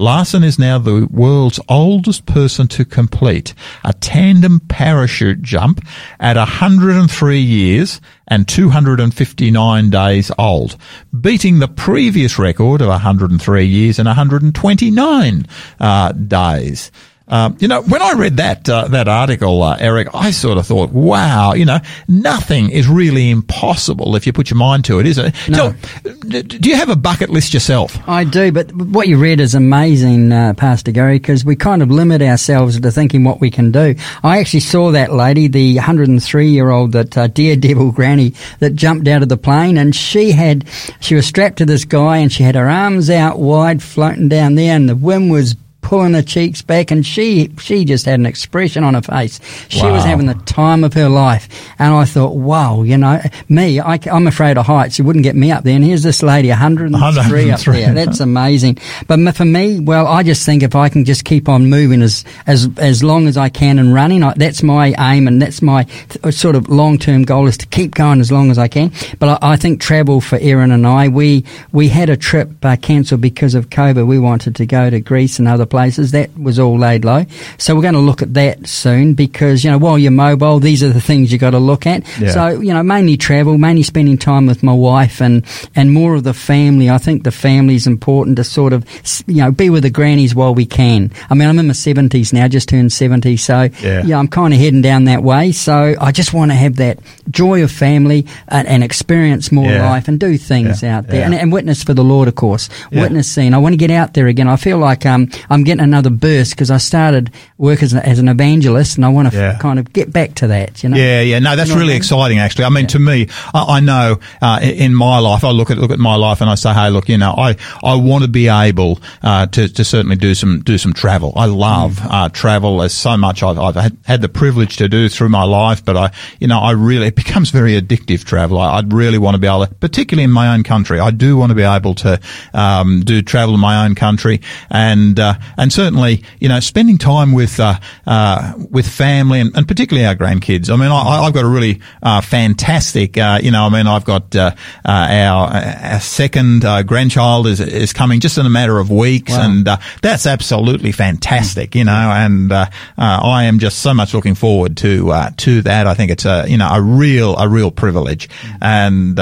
Larsson 0.00 0.42
is 0.42 0.58
now 0.58 0.78
the 0.78 1.06
world's 1.10 1.60
oldest 1.68 2.24
person 2.24 2.66
to 2.68 2.86
complete 2.86 3.52
a 3.84 3.92
tandem 3.92 4.58
parachute 4.60 5.42
jump 5.42 5.86
at 6.18 6.36
103 6.36 7.38
years 7.38 8.00
and 8.26 8.48
259 8.48 9.90
days 9.90 10.30
old, 10.38 10.78
beating 11.20 11.58
the 11.58 11.68
previous 11.68 12.38
record 12.38 12.80
of 12.80 12.88
103 12.88 13.64
years 13.66 13.98
and 13.98 14.06
129 14.06 15.46
uh, 15.78 16.12
days. 16.12 16.90
Um, 17.30 17.56
you 17.60 17.68
know, 17.68 17.80
when 17.82 18.02
I 18.02 18.12
read 18.12 18.36
that 18.38 18.68
uh, 18.68 18.88
that 18.88 19.06
article, 19.08 19.62
uh, 19.62 19.76
Eric, 19.78 20.08
I 20.14 20.32
sort 20.32 20.58
of 20.58 20.66
thought, 20.66 20.90
wow, 20.90 21.54
you 21.54 21.64
know, 21.64 21.78
nothing 22.08 22.70
is 22.70 22.88
really 22.88 23.30
impossible 23.30 24.16
if 24.16 24.26
you 24.26 24.32
put 24.32 24.50
your 24.50 24.58
mind 24.58 24.84
to 24.86 24.98
it, 24.98 25.06
is 25.06 25.16
it? 25.16 25.34
No. 25.48 25.74
So, 26.02 26.42
do 26.42 26.68
you 26.68 26.76
have 26.76 26.88
a 26.88 26.96
bucket 26.96 27.30
list 27.30 27.54
yourself? 27.54 27.96
I 28.08 28.24
do, 28.24 28.50
but 28.50 28.72
what 28.74 29.06
you 29.06 29.16
read 29.16 29.40
is 29.40 29.54
amazing, 29.54 30.32
uh, 30.32 30.54
Pastor 30.54 30.90
Gary, 30.90 31.18
because 31.18 31.44
we 31.44 31.54
kind 31.54 31.82
of 31.82 31.90
limit 31.90 32.20
ourselves 32.20 32.80
to 32.80 32.90
thinking 32.90 33.22
what 33.22 33.40
we 33.40 33.50
can 33.50 33.70
do. 33.70 33.94
I 34.24 34.40
actually 34.40 34.60
saw 34.60 34.90
that 34.90 35.12
lady, 35.12 35.46
the 35.46 35.76
103 35.76 36.48
year 36.48 36.70
old, 36.70 36.92
that 36.92 37.16
uh, 37.16 37.28
daredevil 37.28 37.92
granny 37.92 38.34
that 38.58 38.74
jumped 38.74 39.06
out 39.06 39.22
of 39.22 39.28
the 39.28 39.36
plane, 39.36 39.78
and 39.78 39.94
she 39.94 40.32
had 40.32 40.64
she 40.98 41.14
was 41.14 41.26
strapped 41.26 41.58
to 41.58 41.66
this 41.66 41.84
guy, 41.84 42.18
and 42.18 42.32
she 42.32 42.42
had 42.42 42.56
her 42.56 42.68
arms 42.68 43.08
out 43.08 43.38
wide, 43.38 43.82
floating 43.82 44.28
down 44.28 44.56
there, 44.56 44.74
and 44.74 44.88
the 44.88 44.96
wind 44.96 45.30
was 45.30 45.54
pulling 45.82 46.14
her 46.14 46.22
cheeks 46.22 46.62
back, 46.62 46.90
and 46.90 47.04
she 47.04 47.50
she 47.58 47.84
just 47.84 48.04
had 48.06 48.18
an 48.20 48.26
expression 48.26 48.84
on 48.84 48.94
her 48.94 49.02
face. 49.02 49.40
She 49.68 49.82
Wow. 49.82 49.94
was 49.94 50.04
having 50.04 50.26
the 50.26 50.34
time 50.34 50.84
of 50.84 50.94
her 50.94 51.08
life, 51.08 51.48
and 51.78 51.92
I 51.94 52.04
thought, 52.04 52.36
wow, 52.36 52.82
you 52.82 52.96
know, 52.96 53.20
me, 53.48 53.80
I, 53.80 53.98
am 54.06 54.26
afraid 54.26 54.58
of 54.58 54.66
heights. 54.66 54.98
You 54.98 55.04
wouldn't 55.04 55.22
get 55.22 55.34
me 55.36 55.50
up 55.50 55.64
there, 55.64 55.74
and 55.74 55.84
here's 55.84 56.02
this 56.02 56.22
lady, 56.22 56.48
103, 56.48 57.50
up 57.50 57.60
there. 57.60 57.94
That's 57.94 58.20
amazing. 58.20 58.78
But 59.06 59.36
for 59.36 59.44
me, 59.44 59.80
well, 59.80 60.06
I 60.06 60.22
just 60.22 60.44
think 60.46 60.62
if 60.62 60.74
I 60.74 60.88
can 60.88 61.04
just 61.04 61.24
keep 61.24 61.48
on 61.48 61.68
moving 61.70 62.02
as 62.02 62.24
as 62.46 62.68
as 62.76 63.02
long 63.02 63.26
as 63.26 63.36
I 63.36 63.48
can 63.48 63.78
and 63.78 63.94
running, 63.94 64.22
I, 64.22 64.34
that's 64.34 64.62
my 64.62 64.94
aim, 64.98 65.26
and 65.28 65.40
that's 65.40 65.62
my 65.62 65.84
th- 65.84 66.34
sort 66.34 66.56
of 66.56 66.68
long 66.68 66.98
term 66.98 67.24
goal 67.24 67.46
is 67.46 67.56
to 67.58 67.66
keep 67.66 67.94
going 67.94 68.20
as 68.20 68.30
long 68.30 68.50
as 68.50 68.58
I 68.58 68.68
can. 68.68 68.92
But 69.18 69.42
I, 69.42 69.52
I 69.52 69.56
think 69.56 69.80
travel 69.80 70.20
for 70.20 70.38
Erin 70.40 70.70
and 70.72 70.86
I, 70.86 71.08
we 71.08 71.44
we 71.72 71.88
had 71.88 72.10
a 72.10 72.16
trip 72.16 72.50
uh, 72.64 72.76
cancelled 72.80 73.20
because 73.20 73.54
of 73.54 73.70
COVID. 73.70 74.06
We 74.06 74.18
wanted 74.18 74.56
to 74.56 74.66
go 74.66 74.90
to 74.90 75.00
Greece 75.00 75.38
and 75.38 75.48
other 75.48 75.66
places. 75.70 76.10
That 76.10 76.36
was 76.38 76.58
all 76.58 76.78
laid 76.78 77.04
low. 77.04 77.24
So 77.58 77.74
we're 77.74 77.82
going 77.82 77.94
to 77.94 78.00
look 78.00 78.20
at 78.22 78.34
that 78.34 78.68
soon 78.68 79.14
because 79.14 79.64
you 79.64 79.70
know 79.70 79.78
while 79.78 79.98
you're 79.98 80.10
mobile, 80.10 80.58
these 80.58 80.82
are 80.82 80.90
the 80.90 81.00
things 81.00 81.32
you've 81.32 81.40
got 81.40 81.50
to 81.50 81.58
look 81.58 81.86
at. 81.86 82.04
Yeah. 82.20 82.30
So 82.32 82.60
you 82.60 82.74
know 82.74 82.82
mainly 82.82 83.16
travel, 83.16 83.56
mainly 83.58 83.82
spending 83.82 84.18
time 84.18 84.46
with 84.46 84.62
my 84.62 84.72
wife 84.72 85.20
and 85.22 85.44
and 85.76 85.92
more 85.92 86.14
of 86.14 86.24
the 86.24 86.34
family. 86.34 86.90
I 86.90 86.98
think 86.98 87.24
the 87.24 87.30
family 87.32 87.74
is 87.76 87.86
important 87.86 88.36
to 88.36 88.44
sort 88.44 88.72
of 88.72 88.84
you 89.26 89.36
know 89.36 89.50
be 89.50 89.70
with 89.70 89.84
the 89.84 89.90
grannies 89.90 90.34
while 90.34 90.54
we 90.54 90.66
can. 90.66 91.10
I 91.30 91.34
mean 91.34 91.48
I'm 91.48 91.58
in 91.58 91.66
my 91.68 91.72
seventies 91.72 92.32
now, 92.32 92.48
just 92.48 92.68
turned 92.68 92.92
seventy, 92.92 93.36
so 93.36 93.68
Yeah. 93.82 94.18
I'm 94.18 94.28
kind 94.28 94.52
of 94.52 94.60
heading 94.60 94.82
down 94.82 95.04
that 95.04 95.22
way. 95.22 95.52
So 95.52 95.94
I 96.00 96.12
just 96.12 96.34
want 96.34 96.50
to 96.50 96.54
have 96.56 96.76
that 96.76 96.98
joy 97.30 97.62
of 97.62 97.70
family 97.70 98.26
and, 98.48 98.66
and 98.66 98.82
experience 98.84 99.52
more 99.52 99.70
Yeah. 99.70 99.88
life 99.88 100.08
and 100.08 100.18
do 100.18 100.36
things 100.36 100.82
Yeah. 100.82 100.98
out 100.98 101.06
there 101.06 101.20
Yeah. 101.20 101.26
and, 101.26 101.34
and 101.34 101.52
witness 101.52 101.82
for 101.84 101.94
the 101.94 102.02
Lord, 102.04 102.26
of 102.28 102.34
course. 102.34 102.68
Yeah. 102.90 103.02
Witnessing. 103.02 103.54
I 103.54 103.58
want 103.58 103.72
to 103.74 103.76
get 103.76 103.90
out 103.90 104.14
there 104.14 104.26
again. 104.26 104.48
I 104.48 104.56
feel 104.56 104.78
like 104.78 105.06
um, 105.06 105.28
I'm 105.48 105.59
getting 105.64 105.82
another 105.84 106.10
burst 106.10 106.52
because 106.52 106.70
I 106.70 106.78
started 106.78 107.30
work 107.58 107.82
as, 107.82 107.94
a, 107.94 108.04
as 108.06 108.18
an 108.18 108.28
evangelist 108.28 108.96
and 108.96 109.04
I 109.04 109.08
want 109.08 109.30
to 109.30 109.36
Yeah. 109.36 109.58
kind 109.58 109.78
of 109.78 109.92
get 109.92 110.12
back 110.12 110.34
to 110.36 110.46
that. 110.48 110.82
You 110.82 110.88
know. 110.90 110.96
Yeah, 110.96 111.20
yeah, 111.22 111.38
no, 111.38 111.56
that's 111.56 111.68
You 111.70 111.76
know 111.76 111.80
really 111.80 111.92
I 111.92 111.94
mean? 111.94 112.00
exciting. 112.02 112.38
Actually, 112.38 112.64
I 112.64 112.68
mean, 112.70 112.86
to 112.88 112.98
me, 112.98 113.28
I, 113.54 113.76
I 113.76 113.80
know 113.80 114.20
uh, 114.42 114.60
in- 114.62 114.94
my 114.94 115.18
life, 115.18 115.44
I 115.44 115.50
look 115.50 115.70
at 115.70 115.78
look 115.78 115.90
at 115.92 115.98
my 115.98 116.16
life 116.16 116.40
and 116.40 116.50
I 116.50 116.54
say, 116.56 116.72
hey, 116.74 116.90
look, 116.90 117.08
you 117.08 117.16
know, 117.18 117.32
I, 117.36 117.56
I 117.82 117.94
want 117.94 118.22
to 118.24 118.28
be 118.28 118.48
able 118.48 118.98
uh, 119.22 119.46
to 119.46 119.68
to 119.68 119.84
certainly 119.84 120.16
do 120.16 120.34
some 120.34 120.60
do 120.60 120.78
some 120.78 120.92
travel. 120.92 121.32
I 121.36 121.46
love 121.46 121.96
Mm. 122.00 122.06
uh, 122.10 122.28
travel. 122.28 122.78
There's 122.78 122.92
so 122.94 123.16
much 123.16 123.42
I've, 123.42 123.58
I've 123.58 123.92
had, 124.04 124.20
the 124.20 124.28
privilege 124.28 124.76
to 124.78 124.88
do 124.88 125.08
through 125.08 125.28
my 125.30 125.44
life, 125.44 125.84
but 125.84 125.96
I, 125.96 126.10
you 126.38 126.46
know, 126.46 126.58
I 126.60 126.72
really 126.72 127.06
it 127.08 127.14
becomes 127.16 127.50
very 127.50 127.80
addictive 127.80 128.24
travel. 128.24 128.58
I, 128.58 128.78
I'd 128.78 128.92
really 128.92 129.18
want 129.18 129.34
to 129.34 129.38
be 129.38 129.46
able 129.46 129.66
to, 129.66 129.74
particularly 129.74 130.24
in 130.24 130.30
my 130.30 130.52
own 130.54 130.62
country, 130.62 131.00
I 131.00 131.10
do 131.10 131.36
want 131.36 131.50
to 131.50 131.54
be 131.54 131.62
able 131.62 131.94
to 131.96 132.20
um, 132.52 133.00
do 133.00 133.22
travel 133.22 133.54
in 133.54 133.60
my 133.60 133.84
own 133.86 133.94
country, 133.94 134.40
and 134.70 135.18
uh, 135.18 135.34
and 135.56 135.72
certainly, 135.72 136.22
you 136.38 136.48
know, 136.48 136.60
spending 136.60 136.98
time 136.98 137.32
with 137.32 137.58
uh, 137.60 137.78
uh, 138.06 138.52
with 138.70 138.86
family 138.88 139.40
and, 139.40 139.54
and 139.56 139.66
particularly 139.68 140.06
our 140.06 140.14
grandkids. 140.14 140.70
I 140.70 140.76
mean, 140.76 140.90
I, 140.90 141.24
I've 141.24 141.32
got 141.34 141.44
a 141.44 141.48
really 141.48 141.80
uh, 142.02 142.20
fantastic, 142.20 143.16
uh, 143.18 143.38
you 143.42 143.50
know, 143.50 143.64
I 143.64 143.68
mean, 143.68 143.86
I've 143.86 144.04
got 144.04 144.34
uh, 144.36 144.52
uh, 144.84 144.88
our 144.88 145.48
our 145.48 146.00
second 146.00 146.64
uh, 146.64 146.82
grandchild 146.82 147.46
is 147.46 147.60
is 147.60 147.92
coming 147.92 148.20
just 148.20 148.38
in 148.38 148.46
a 148.46 148.50
matter 148.50 148.78
of 148.78 148.90
weeks, 148.90 149.32
Wow. 149.32 149.44
and 149.50 149.68
uh, 149.68 149.76
that's 150.02 150.26
absolutely 150.26 150.92
fantastic, 150.92 151.74
you 151.74 151.84
know, 151.84 151.92
and 151.92 152.50
uh, 152.52 152.66
uh, 152.98 153.20
I 153.22 153.44
am 153.44 153.58
just 153.58 153.78
so 153.80 153.94
much 153.94 154.14
looking 154.14 154.34
forward 154.34 154.76
to 154.78 155.10
uh, 155.10 155.30
to 155.38 155.62
that. 155.62 155.86
I 155.86 155.94
think 155.94 156.10
it's 156.10 156.24
a 156.24 156.46
you 156.48 156.58
know 156.58 156.68
a 156.72 156.80
real 156.80 157.36
a 157.36 157.48
real 157.48 157.70
privilege, 157.70 158.28
and 158.60 159.18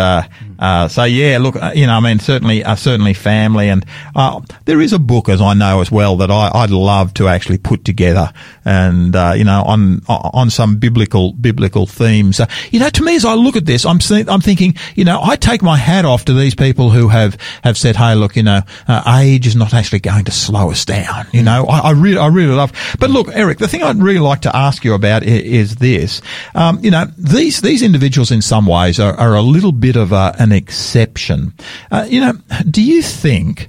uh, 0.58 0.78
uh, 0.78 0.86
so 0.86 1.04
yeah, 1.04 1.38
look, 1.38 1.56
uh, 1.56 1.72
you 1.74 1.86
know, 1.86 1.94
I 1.94 2.00
mean, 2.00 2.20
certainly 2.20 2.62
uh, 2.62 2.76
certainly 2.76 3.12
family, 3.12 3.68
and 3.68 3.84
uh, 4.14 4.40
there 4.64 4.80
is 4.80 4.92
a 4.92 4.98
book 4.98 5.28
as 5.28 5.40
I 5.40 5.54
know 5.54 5.80
as 5.80 5.90
well 5.90 6.18
that 6.18 6.30
I, 6.30 6.50
I'd 6.54 6.70
love 6.70 7.14
to 7.14 7.26
actually 7.26 7.58
put 7.58 7.84
together, 7.84 8.32
and 8.64 9.16
uh, 9.16 9.32
you 9.36 9.44
know, 9.44 9.62
on 9.64 10.02
on 10.06 10.50
some 10.50 10.76
biblical 10.76 11.32
biblical 11.32 11.86
themes. 11.86 12.38
Uh, 12.38 12.46
you 12.70 12.78
know, 12.78 12.90
to 12.90 13.02
me 13.02 13.16
as 13.16 13.24
I 13.24 13.34
look 13.34 13.56
at 13.56 13.66
this, 13.66 13.84
I'm 13.84 13.98
I'm 14.28 14.40
thinking, 14.40 14.76
you 14.94 15.04
know, 15.04 15.20
I 15.20 15.34
take 15.34 15.62
my 15.62 15.76
hat 15.76 16.04
off 16.04 16.26
to 16.26 16.32
these 16.32 16.54
people 16.54 16.90
who 16.90 17.08
have 17.08 17.36
have 17.64 17.76
said, 17.76 17.96
hey, 17.96 18.14
look, 18.14 18.36
you 18.36 18.44
know, 18.44 18.60
uh, 18.86 19.20
age 19.20 19.46
is 19.46 19.56
not 19.56 19.74
actually 19.74 20.00
going 20.00 20.26
to 20.26 20.32
slow 20.32 20.70
us 20.70 20.84
down. 20.84 21.26
You 21.32 21.42
know, 21.42 21.66
I, 21.66 21.88
I 21.88 21.90
really 21.90 22.18
I 22.18 22.28
really 22.28 22.54
love. 22.54 22.72
But 23.00 23.10
look, 23.10 23.28
Eric, 23.32 23.58
the 23.58 23.68
thing 23.68 23.82
I'd 23.82 23.96
really 23.96 24.20
like 24.20 24.42
to 24.42 24.54
ask 24.54 24.84
you 24.84 24.94
about 24.94 25.24
is, 25.24 25.42
is 25.42 25.76
this. 25.76 26.22
Um, 26.54 26.78
you 26.84 26.92
know, 26.92 27.06
these 27.16 27.62
these 27.62 27.82
individuals 27.82 28.30
in 28.30 28.42
some 28.42 28.66
ways 28.66 29.00
are, 29.00 29.14
are 29.14 29.34
a 29.34 29.42
little 29.42 29.72
bit 29.72 29.96
of 29.96 30.12
a, 30.12 30.36
an 30.38 30.47
exception. 30.52 31.52
Uh, 31.90 32.06
you 32.08 32.20
know, 32.20 32.34
do 32.70 32.82
you 32.82 33.02
think 33.02 33.68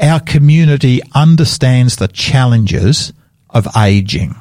our 0.00 0.20
community 0.20 1.00
understands 1.14 1.96
the 1.96 2.08
challenges 2.08 3.12
of 3.50 3.66
aging? 3.76 4.34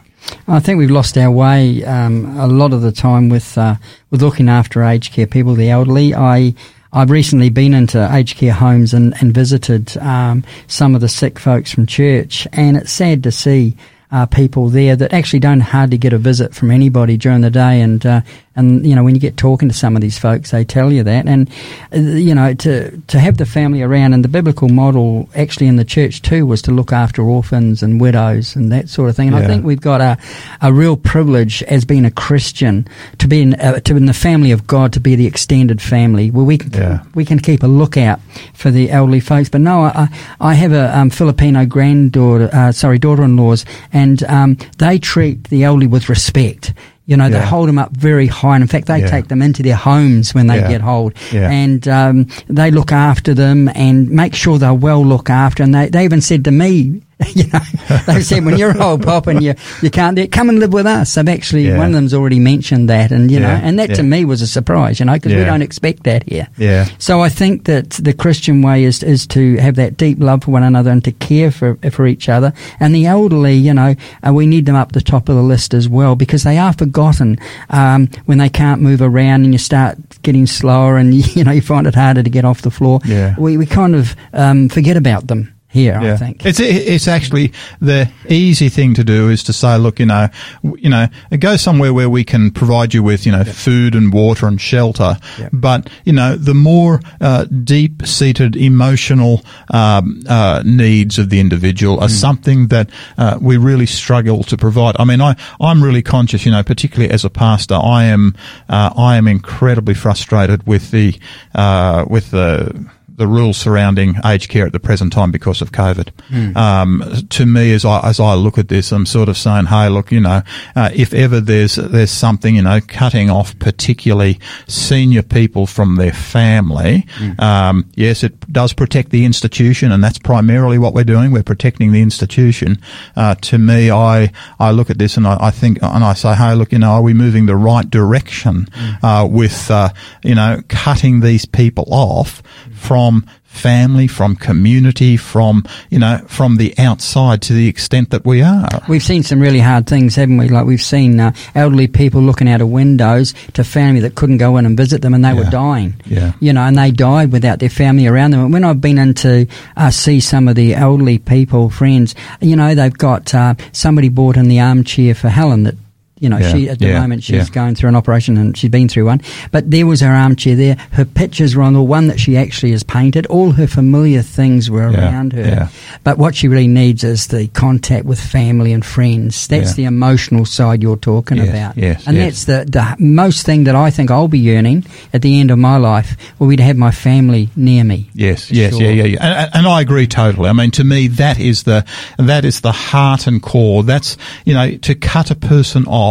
I 0.47 0.59
think 0.59 0.77
we've 0.77 0.91
lost 0.91 1.17
our 1.17 1.31
way 1.31 1.83
um, 1.83 2.37
a 2.37 2.47
lot 2.47 2.73
of 2.73 2.81
the 2.81 2.91
time 2.91 3.29
with 3.29 3.57
uh, 3.57 3.75
with 4.09 4.21
looking 4.21 4.49
after 4.49 4.83
aged 4.83 5.13
care 5.13 5.27
people, 5.27 5.55
the 5.55 5.69
elderly. 5.69 6.13
I 6.13 6.53
I've 6.91 7.09
recently 7.09 7.49
been 7.49 7.73
into 7.73 8.13
aged 8.13 8.37
care 8.37 8.53
homes 8.53 8.93
and, 8.93 9.13
and 9.21 9.33
visited 9.33 9.95
um, 9.97 10.43
some 10.67 10.95
of 10.95 11.01
the 11.01 11.09
sick 11.09 11.39
folks 11.39 11.71
from 11.71 11.85
church, 11.85 12.47
and 12.51 12.77
it's 12.77 12.91
sad 12.91 13.23
to 13.23 13.31
see 13.31 13.75
uh, 14.11 14.25
people 14.25 14.69
there 14.69 14.95
that 14.95 15.13
actually 15.13 15.39
don't 15.39 15.59
hardly 15.59 15.97
get 15.97 16.13
a 16.13 16.17
visit 16.17 16.55
from 16.55 16.71
anybody 16.71 17.17
during 17.17 17.41
the 17.41 17.51
day, 17.51 17.81
and 17.81 18.05
uh, 18.05 18.21
and 18.59 18.85
you 18.85 18.95
know 18.95 19.03
when 19.03 19.15
you 19.15 19.21
get 19.21 19.37
talking 19.37 19.69
to 19.69 19.75
some 19.75 19.95
of 19.95 20.01
these 20.01 20.19
folks, 20.19 20.51
they 20.51 20.63
tell 20.63 20.91
you 20.91 21.03
that, 21.03 21.27
and 21.27 21.49
uh, 21.93 21.97
you 21.99 22.35
know 22.35 22.53
to 22.53 22.97
to 23.07 23.19
have 23.19 23.37
the 23.37 23.45
family 23.45 23.81
around, 23.81 24.13
and 24.13 24.23
the 24.23 24.27
biblical 24.29 24.69
model 24.69 25.27
actually 25.35 25.67
in 25.67 25.77
the 25.77 25.85
church 25.85 26.21
too 26.21 26.45
was 26.45 26.61
to 26.63 26.71
look 26.71 26.91
after 26.93 27.21
orphans 27.23 27.81
and 27.81 27.99
widows 28.01 28.55
and 28.55 28.71
that 28.71 28.89
sort 28.89 29.09
of 29.09 29.15
thing. 29.15 29.29
And 29.29 29.37
I 29.37 29.47
think 29.47 29.65
we've 29.65 29.81
got 29.81 30.01
a 30.01 30.17
a 30.61 30.71
real 30.73 30.97
privilege 30.97 31.63
as 31.63 31.85
being 31.85 32.05
a 32.05 32.11
Christian 32.11 32.87
to 33.17 33.27
be 33.27 33.41
in 33.41 33.53
uh, 33.55 33.79
to 33.79 33.93
be 33.93 33.97
in 33.97 34.05
the 34.05 34.13
family 34.13 34.51
of 34.51 34.67
God, 34.67 34.93
to 34.93 34.99
be 34.99 35.15
the 35.15 35.25
extended 35.25 35.81
family 35.81 36.29
where 36.31 36.45
we 36.45 36.57
can 36.57 36.71
Yeah. 36.73 36.99
we 37.15 37.25
can 37.25 37.39
keep 37.39 37.63
a 37.63 37.67
lookout 37.67 38.19
for 38.53 38.71
the 38.71 38.91
elderly 38.91 39.19
folks. 39.21 39.49
But 39.49 39.61
no, 39.61 39.83
I 39.83 40.07
I 40.39 40.53
have 40.53 40.73
a 40.73 40.97
um, 40.97 41.09
Filipino 41.09 41.65
granddaughter, 41.65 42.49
uh, 42.53 42.71
sorry, 42.71 42.99
daughter-in-laws, 42.99 43.65
and 43.93 44.23
um, 44.23 44.57
they 44.77 44.99
treat 44.99 45.45
the 45.49 45.63
elderly 45.63 45.87
with 45.87 46.09
respect. 46.09 46.73
You 47.09 47.17
know, 47.17 47.27
they 47.27 47.41
hold 47.43 47.67
them 47.67 47.79
up 47.79 47.91
very 47.97 48.27
high. 48.27 48.53
And 48.55 48.61
in 48.61 48.67
fact, 48.67 48.85
they 48.85 48.99
Yeah. 48.99 49.09
take 49.09 49.29
them 49.29 49.41
into 49.41 49.63
their 49.63 49.75
homes 49.75 50.35
when 50.35 50.45
they 50.47 50.57
Yeah. 50.59 50.69
get 50.69 50.83
old. 50.83 51.13
Yeah. 51.31 51.49
And 51.49 51.87
um, 51.87 52.27
they 52.47 52.69
look 52.69 52.91
after 52.91 53.33
them 53.33 53.67
and 53.73 54.09
make 54.11 54.35
sure 54.35 54.59
they're 54.59 54.73
well 54.75 55.03
looked 55.03 55.31
after. 55.31 55.63
And 55.63 55.73
they, 55.73 55.89
they 55.89 56.03
even 56.03 56.21
said 56.21 56.43
to 56.45 56.51
me, 56.51 57.01
you 57.35 57.43
know, 57.51 57.59
they 58.07 58.21
said, 58.21 58.45
when 58.45 58.57
you're 58.57 58.81
old, 58.81 59.03
Pop, 59.03 59.27
and 59.27 59.43
you, 59.43 59.53
you 59.81 59.89
can't 59.89 60.15
do 60.15 60.21
it, 60.21 60.31
come 60.31 60.47
and 60.47 60.57
live 60.59 60.71
with 60.71 60.85
us. 60.85 61.17
I've 61.17 61.27
actually, 61.27 61.67
Yeah. 61.67 61.77
one 61.77 61.87
of 61.87 61.93
them's 61.93 62.13
already 62.13 62.39
mentioned 62.39 62.89
that. 62.89 63.11
And, 63.11 63.29
you 63.29 63.41
know, 63.41 63.49
and 63.49 63.77
that 63.77 63.93
to 63.95 64.03
me 64.03 64.23
was 64.23 64.41
a 64.41 64.47
surprise, 64.47 64.99
you 65.01 65.05
know, 65.05 65.13
because 65.13 65.33
we 65.33 65.43
don't 65.43 65.61
expect 65.61 66.03
that 66.03 66.23
here. 66.29 66.47
Yeah. 66.57 66.87
So 66.97 67.19
I 67.21 67.27
think 67.27 67.65
that 67.65 67.89
the 67.91 68.13
Christian 68.13 68.61
way 68.61 68.85
is 68.85 69.03
is 69.03 69.27
to 69.27 69.57
have 69.57 69.75
that 69.75 69.97
deep 69.97 70.19
love 70.21 70.43
for 70.45 70.51
one 70.51 70.63
another 70.63 70.91
and 70.91 71.03
to 71.03 71.11
care 71.11 71.51
for 71.51 71.75
for 71.91 72.07
each 72.07 72.29
other. 72.29 72.53
And 72.79 72.95
the 72.95 73.05
elderly, 73.05 73.55
you 73.55 73.73
know, 73.73 73.95
uh, 74.25 74.33
we 74.33 74.45
need 74.47 74.65
them 74.65 74.75
up 74.75 74.93
the 74.93 75.01
top 75.01 75.27
of 75.27 75.35
the 75.35 75.43
list 75.43 75.73
as 75.73 75.89
well 75.89 76.15
because 76.15 76.43
they 76.43 76.57
are 76.57 76.71
forgotten 76.73 77.37
um, 77.69 78.07
when 78.27 78.37
they 78.37 78.49
can't 78.49 78.81
move 78.81 79.01
around 79.01 79.43
and 79.43 79.53
you 79.53 79.57
start 79.59 79.97
getting 80.21 80.45
slower 80.47 80.97
and 80.97 81.13
you 81.35 81.43
know 81.43 81.51
you 81.51 81.61
find 81.61 81.85
it 81.85 81.95
harder 81.95 82.23
to 82.23 82.29
get 82.29 82.45
off 82.45 82.61
the 82.61 82.71
floor. 82.71 83.01
Yeah. 83.05 83.35
We 83.37 83.57
we 83.57 83.65
kind 83.65 83.93
of 83.95 84.15
um, 84.31 84.69
forget 84.69 84.95
about 84.95 85.27
them 85.27 85.53
here. 85.69 85.99
I 85.99 86.17
think. 86.17 86.45
It's 86.45 86.59
it's 86.59 87.07
actually 87.07 87.53
the 87.79 88.11
easy 88.27 88.69
thing 88.69 88.95
to 88.95 89.03
do 89.03 89.29
is 89.29 89.43
to 89.43 89.53
say, 89.53 89.77
look, 89.77 89.99
you 89.99 90.05
know, 90.07 90.27
you 90.63 90.89
know, 90.89 91.07
go 91.39 91.55
somewhere 91.57 91.93
where 91.93 92.09
we 92.09 92.23
can 92.23 92.51
provide 92.51 92.93
you 92.93 93.03
with, 93.03 93.25
you 93.25 93.31
know, 93.31 93.43
food 93.43 93.95
and 93.95 94.11
water 94.11 94.47
and 94.47 94.59
shelter. 94.59 95.17
Yeah. 95.37 95.49
But 95.53 95.89
you 96.05 96.13
know, 96.13 96.35
the 96.35 96.55
more 96.55 96.99
uh, 97.21 97.45
deep-seated 97.45 98.55
emotional 98.55 99.43
um, 99.71 100.23
uh, 100.27 100.63
needs 100.65 101.19
of 101.19 101.29
the 101.29 101.39
individual 101.39 101.99
are 101.99 102.09
something 102.09 102.67
that 102.69 102.89
uh, 103.17 103.37
we 103.39 103.57
really 103.57 103.85
struggle 103.85 104.43
to 104.43 104.57
provide. 104.57 104.95
I 104.97 105.05
mean, 105.05 105.21
I 105.21 105.35
I'm 105.61 105.83
really 105.83 106.01
conscious, 106.01 106.45
you 106.45 106.51
know, 106.51 106.63
particularly 106.63 107.13
as 107.13 107.23
a 107.23 107.29
pastor, 107.29 107.75
I 107.75 108.05
am 108.05 108.35
uh, 108.67 108.91
I 108.97 109.17
am 109.17 109.27
incredibly 109.27 109.93
frustrated 109.93 110.65
with 110.65 110.89
the 110.89 111.15
uh, 111.53 112.05
with 112.09 112.31
the 112.31 112.89
the 113.19 113.27
rules 113.27 113.57
surrounding 113.57 114.15
aged 114.25 114.49
care 114.49 114.65
at 114.65 114.71
the 114.71 114.79
present 114.79 115.13
time 115.13 115.29
because 115.29 115.61
of 115.61 115.71
COVID. 115.71 116.09
Um, 116.55 117.03
to 117.29 117.45
me, 117.45 117.73
as 117.73 117.85
I 117.85 117.99
as 118.07 118.19
I 118.19 118.33
look 118.33 118.57
at 118.57 118.69
this, 118.69 118.91
I'm 118.91 119.05
sort 119.05 119.29
of 119.29 119.37
saying, 119.37 119.65
hey, 119.65 119.89
look, 119.89 120.11
you 120.11 120.21
know, 120.21 120.41
uh, 120.75 120.89
if 120.95 121.13
ever 121.13 121.39
there's 121.39 121.75
there's 121.75 122.11
something, 122.11 122.55
you 122.55 122.63
know, 122.63 122.79
cutting 122.87 123.29
off 123.29 123.57
particularly 123.59 124.39
senior 124.67 125.21
people 125.21 125.67
from 125.67 125.97
their 125.97 126.13
family. 126.13 127.05
Um, 127.39 127.89
yes, 127.95 128.23
it 128.23 128.51
does 128.51 128.73
protect 128.73 129.09
the 129.11 129.25
institution, 129.25 129.91
and 129.91 130.03
that's 130.03 130.17
primarily 130.17 130.77
what 130.77 130.93
we're 130.93 131.03
doing. 131.03 131.31
We're 131.31 131.43
protecting 131.43 131.91
the 131.91 132.01
institution. 132.01 132.81
Uh, 133.15 133.35
to 133.35 133.57
me, 133.57 133.91
I 133.91 134.31
I 134.59 134.71
look 134.71 134.89
at 134.89 134.97
this 134.97 135.17
and 135.17 135.27
I, 135.27 135.37
I 135.39 135.51
think 135.51 135.79
and 135.81 136.03
I 136.03 136.13
say, 136.13 136.33
hey, 136.35 136.55
look, 136.55 136.71
you 136.71 136.79
know, 136.79 136.91
are 136.91 137.01
we 137.01 137.13
moving 137.13 137.45
the 137.45 137.57
right 137.57 137.89
direction 137.89 138.67
uh, 139.03 139.27
with 139.29 139.69
uh, 139.69 139.89
you 140.23 140.35
know 140.35 140.61
cutting 140.69 141.19
these 141.19 141.45
people 141.45 141.85
off 141.89 142.41
from 142.79 143.25
family, 143.43 144.07
from 144.07 144.35
community, 144.35 145.17
from, 145.17 145.63
you 145.89 145.97
know, 145.99 146.19
from 146.27 146.57
the 146.57 146.73
outside 146.77 147.41
to 147.41 147.51
the 147.53 147.67
extent 147.67 148.11
that 148.11 148.23
we 148.23 148.41
are. 148.43 148.67
We've 148.87 149.01
seen 149.03 149.23
some 149.23 149.39
really 149.39 149.59
hard 149.59 149.87
things, 149.87 150.15
haven't 150.15 150.37
we? 150.37 150.49
Like 150.49 150.65
we've 150.67 150.81
seen 150.81 151.19
uh, 151.19 151.33
elderly 151.55 151.87
people 151.87 152.21
looking 152.21 152.47
out 152.47 152.61
of 152.61 152.69
windows 152.69 153.33
to 153.53 153.63
family 153.63 154.01
that 154.01 154.13
couldn't 154.15 154.37
go 154.37 154.57
in 154.57 154.65
and 154.67 154.77
visit 154.77 155.01
them 155.01 155.13
and 155.15 155.25
they 155.25 155.29
Yeah. 155.29 155.43
were 155.43 155.49
dying. 155.49 155.95
Yeah. 156.05 156.33
You 156.39 156.53
know, 156.53 156.61
and 156.61 156.77
they 156.77 156.91
died 156.91 157.31
without 157.31 157.59
their 157.59 157.69
family 157.71 158.05
around 158.07 158.31
them. 158.31 158.41
And 158.41 158.53
when 158.53 158.63
I've 158.63 158.81
been 158.81 158.99
in 158.99 159.13
to 159.15 159.47
uh, 159.75 159.89
see 159.89 160.19
some 160.19 160.47
of 160.47 160.55
the 160.55 160.75
elderly 160.75 161.17
people, 161.17 161.69
friends, 161.71 162.13
you 162.41 162.55
know, 162.55 162.75
they've 162.75 162.93
got 162.97 163.33
uh, 163.33 163.55
somebody 163.71 164.09
bought 164.09 164.37
in 164.37 164.47
the 164.47 164.59
armchair 164.59 165.15
for 165.15 165.29
Helen 165.29 165.63
that 165.63 165.75
you 166.19 166.29
know, 166.29 166.37
Yeah, 166.37 166.51
she 166.53 166.69
at 166.69 166.79
the 166.79 166.87
yeah, 166.87 166.99
moment 167.01 167.23
she's 167.23 167.47
yeah. 167.49 167.53
going 167.53 167.75
through 167.75 167.89
an 167.89 167.95
operation 167.95 168.37
and 168.37 168.57
she's 168.57 168.69
been 168.69 168.89
through 168.89 169.05
one. 169.05 169.21
But 169.51 169.69
there 169.71 169.85
was 169.87 170.01
her 170.01 170.11
armchair 170.13 170.55
there. 170.55 170.75
Her 170.91 171.05
pictures 171.05 171.55
were 171.55 171.63
on 171.63 171.73
the 171.73 171.81
one 171.81 172.07
that 172.07 172.19
she 172.19 172.37
actually 172.37 172.71
has 172.71 172.83
painted. 172.83 173.25
All 173.27 173.51
her 173.51 173.67
familiar 173.67 174.21
things 174.21 174.69
were 174.69 174.89
around 174.91 175.33
her. 175.33 175.69
But 176.03 176.17
what 176.17 176.35
she 176.35 176.47
really 176.47 176.67
needs 176.67 177.03
is 177.03 177.27
the 177.27 177.47
contact 177.49 178.05
with 178.05 178.19
family 178.19 178.73
and 178.73 178.85
friends. 178.85 179.47
That's 179.47 179.73
the 179.75 179.85
emotional 179.85 180.45
side 180.45 180.81
you're 180.81 180.97
talking 180.97 181.37
Yes, 181.37 181.49
about. 181.49 181.77
yes, 181.77 182.07
and 182.07 182.17
yes. 182.17 182.43
that's 182.45 182.65
the, 182.65 182.71
the 182.71 182.95
most 183.03 183.45
thing 183.45 183.63
that 183.65 183.75
I 183.75 183.89
think 183.91 184.11
I'll 184.11 184.27
be 184.27 184.39
yearning 184.39 184.85
at 185.13 185.21
the 185.21 185.39
end 185.39 185.51
of 185.51 185.57
my 185.59 185.77
life 185.77 186.15
will 186.39 186.47
be 186.49 186.55
to 186.57 186.63
have 186.63 186.77
my 186.77 186.91
family 186.91 187.49
near 187.55 187.83
me. 187.83 188.09
Yes, 188.13 188.51
yes, 188.51 188.73
sure. 188.73 188.81
yeah, 188.83 188.89
yeah, 188.91 189.03
yeah, 189.05 189.43
and, 189.43 189.51
and 189.55 189.67
I 189.67 189.81
agree 189.81 190.07
totally. 190.07 190.49
I 190.49 190.53
mean, 190.53 190.71
to 190.71 190.83
me, 190.83 191.07
that 191.09 191.39
is 191.39 191.63
the 191.63 191.85
that 192.17 192.43
is 192.45 192.61
the 192.61 192.71
heart 192.71 193.27
and 193.27 193.41
core. 193.41 193.83
That's 193.83 194.17
you 194.45 194.53
know 194.53 194.75
to 194.77 194.95
cut 194.95 195.31
a 195.31 195.35
person 195.35 195.85
off 195.85 196.08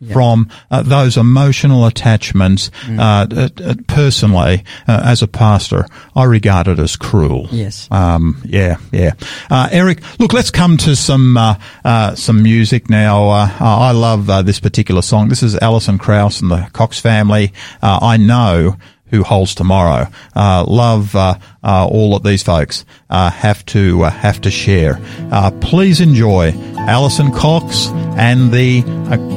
Yeah. 0.00 0.14
from 0.14 0.48
uh, 0.70 0.82
those 0.82 1.16
emotional 1.16 1.84
attachments. 1.86 2.70
Mm. 2.86 2.98
Uh, 2.98 3.40
uh, 3.42 3.70
uh, 3.70 3.74
personally, 3.86 4.64
uh, 4.88 5.02
as 5.04 5.22
a 5.22 5.28
pastor, 5.28 5.86
I 6.16 6.24
regard 6.24 6.68
it 6.68 6.78
as 6.78 6.96
cruel. 6.96 7.48
Yes. 7.50 7.88
Um, 7.90 8.40
yeah, 8.44 8.76
yeah. 8.92 9.12
Uh, 9.50 9.68
Eric, 9.70 10.02
look, 10.18 10.32
let's 10.32 10.50
come 10.50 10.76
to 10.78 10.96
some 10.96 11.36
uh, 11.36 11.54
uh, 11.84 12.14
some 12.14 12.42
music 12.42 12.88
now. 12.88 13.28
Uh, 13.28 13.50
I 13.60 13.92
love 13.92 14.30
uh, 14.30 14.42
this 14.42 14.60
particular 14.60 15.02
song. 15.02 15.28
This 15.28 15.42
is 15.42 15.56
Alison 15.56 15.98
Krauss 15.98 16.40
and 16.40 16.50
the 16.50 16.68
Cox 16.72 17.00
family. 17.00 17.52
Uh, 17.82 17.98
I 18.00 18.16
know 18.16 18.76
who 19.10 19.22
holds 19.22 19.54
tomorrow. 19.54 20.06
Uh, 20.34 20.64
love 20.66 21.14
uh, 21.14 21.34
uh, 21.62 21.86
all 21.86 22.12
that 22.14 22.22
these 22.26 22.42
folks 22.42 22.84
uh, 23.10 23.30
have 23.30 23.64
to 23.66 24.02
uh, 24.04 24.10
have 24.10 24.40
to 24.42 24.50
share. 24.50 24.98
Uh, 25.30 25.50
please 25.60 26.00
enjoy 26.00 26.52
Alison 26.78 27.30
Cox 27.32 27.88
and 28.16 28.52
the 28.52 28.82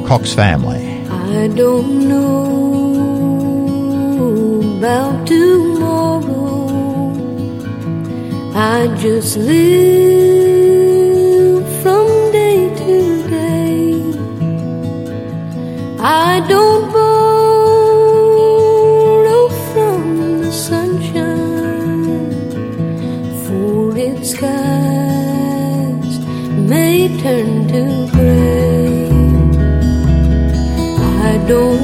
Cox 0.06 0.32
family. 0.34 0.82
I 1.08 1.48
don't 1.48 2.08
know 2.08 2.34
about 4.78 5.26
tomorrow. 5.26 6.64
I 8.56 8.86
just 8.98 9.36
live 9.36 10.44
from 11.82 12.06
day 12.32 12.72
to 12.78 13.28
day. 13.28 14.02
I 16.00 16.40
don't 16.48 17.03
I 31.44 31.83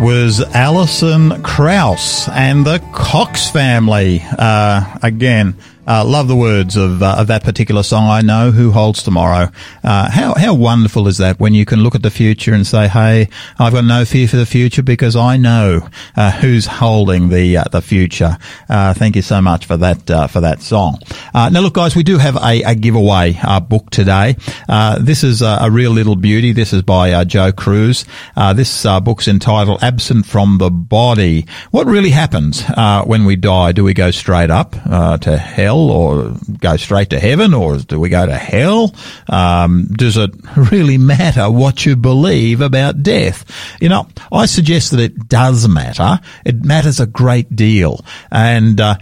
was 0.00 0.40
Alison 0.54 1.42
Krauss 1.42 2.26
and 2.30 2.64
the 2.64 2.78
Cox 2.94 3.50
family. 3.50 4.22
Uh, 4.38 4.98
again, 5.02 5.56
uh, 5.86 6.04
love 6.04 6.26
the 6.26 6.36
words 6.36 6.76
of, 6.76 7.02
uh, 7.02 7.16
of 7.18 7.26
that 7.26 7.44
particular 7.44 7.82
song. 7.82 8.08
I 8.08 8.22
know 8.22 8.50
who 8.50 8.70
holds 8.70 9.02
tomorrow. 9.02 9.50
Uh, 9.82 10.10
how 10.10 10.34
how 10.34 10.54
wonderful 10.54 11.08
is 11.08 11.18
that 11.18 11.40
when 11.40 11.52
you 11.52 11.64
can 11.66 11.80
look 11.80 11.94
at 11.94 12.02
the 12.02 12.10
future 12.10 12.54
and 12.54 12.66
say, 12.66 12.88
"Hey, 12.88 13.28
I've 13.58 13.72
got 13.72 13.84
no 13.84 14.04
fear 14.04 14.28
for 14.28 14.36
the 14.36 14.46
future 14.46 14.82
because 14.82 15.16
I 15.16 15.36
know 15.36 15.88
uh, 16.16 16.30
who's 16.30 16.66
holding 16.66 17.28
the 17.28 17.58
uh, 17.58 17.64
the 17.72 17.82
future." 17.82 18.38
Uh, 18.68 18.94
thank 18.94 19.16
you 19.16 19.22
so 19.22 19.42
much 19.42 19.66
for 19.66 19.76
that 19.78 20.10
uh, 20.10 20.26
for 20.28 20.40
that 20.40 20.62
song. 20.62 21.00
Uh, 21.32 21.48
now, 21.48 21.60
look, 21.60 21.74
guys, 21.74 21.94
we 21.94 22.02
do 22.02 22.18
have 22.18 22.36
a, 22.36 22.62
a 22.62 22.74
giveaway 22.74 23.38
uh, 23.42 23.60
book 23.60 23.90
today. 23.90 24.36
Uh, 24.68 24.98
this 25.00 25.22
is 25.24 25.42
a, 25.42 25.58
a 25.62 25.70
real 25.70 25.90
little 25.90 26.16
beauty. 26.16 26.52
This 26.52 26.72
is 26.72 26.82
by 26.82 27.12
uh, 27.12 27.24
Joe 27.24 27.52
Crews. 27.52 28.04
Uh, 28.36 28.52
this 28.52 28.84
uh, 28.84 29.00
book's 29.00 29.28
entitled 29.28 29.82
"Absent 29.82 30.26
from 30.26 30.58
the 30.58 30.70
Body." 30.70 31.46
What 31.70 31.86
really 31.86 32.10
happens 32.10 32.62
uh, 32.68 33.04
when 33.04 33.24
we 33.24 33.36
die? 33.36 33.72
Do 33.72 33.84
we 33.84 33.94
go 33.94 34.10
straight 34.10 34.50
up 34.50 34.74
uh, 34.86 35.18
to 35.18 35.36
hell, 35.36 35.90
or 35.90 36.34
go 36.58 36.76
straight 36.76 37.10
to 37.10 37.20
heaven, 37.20 37.54
or 37.54 37.78
do 37.78 38.00
we 38.00 38.08
go 38.08 38.26
to 38.26 38.36
hell? 38.36 38.94
Um, 39.28 39.86
does 39.92 40.16
it 40.16 40.30
really 40.56 40.98
matter 40.98 41.50
what 41.50 41.86
you 41.86 41.96
believe 41.96 42.60
about 42.60 43.02
death? 43.02 43.44
You 43.80 43.88
know, 43.88 44.08
I 44.32 44.46
suggest 44.46 44.90
that 44.92 45.00
it 45.00 45.28
does 45.28 45.68
matter. 45.68 46.20
It 46.44 46.64
matters 46.64 47.00
a 47.00 47.06
great 47.06 47.54
deal, 47.54 48.04
and 48.30 48.80
uh, 48.80 48.96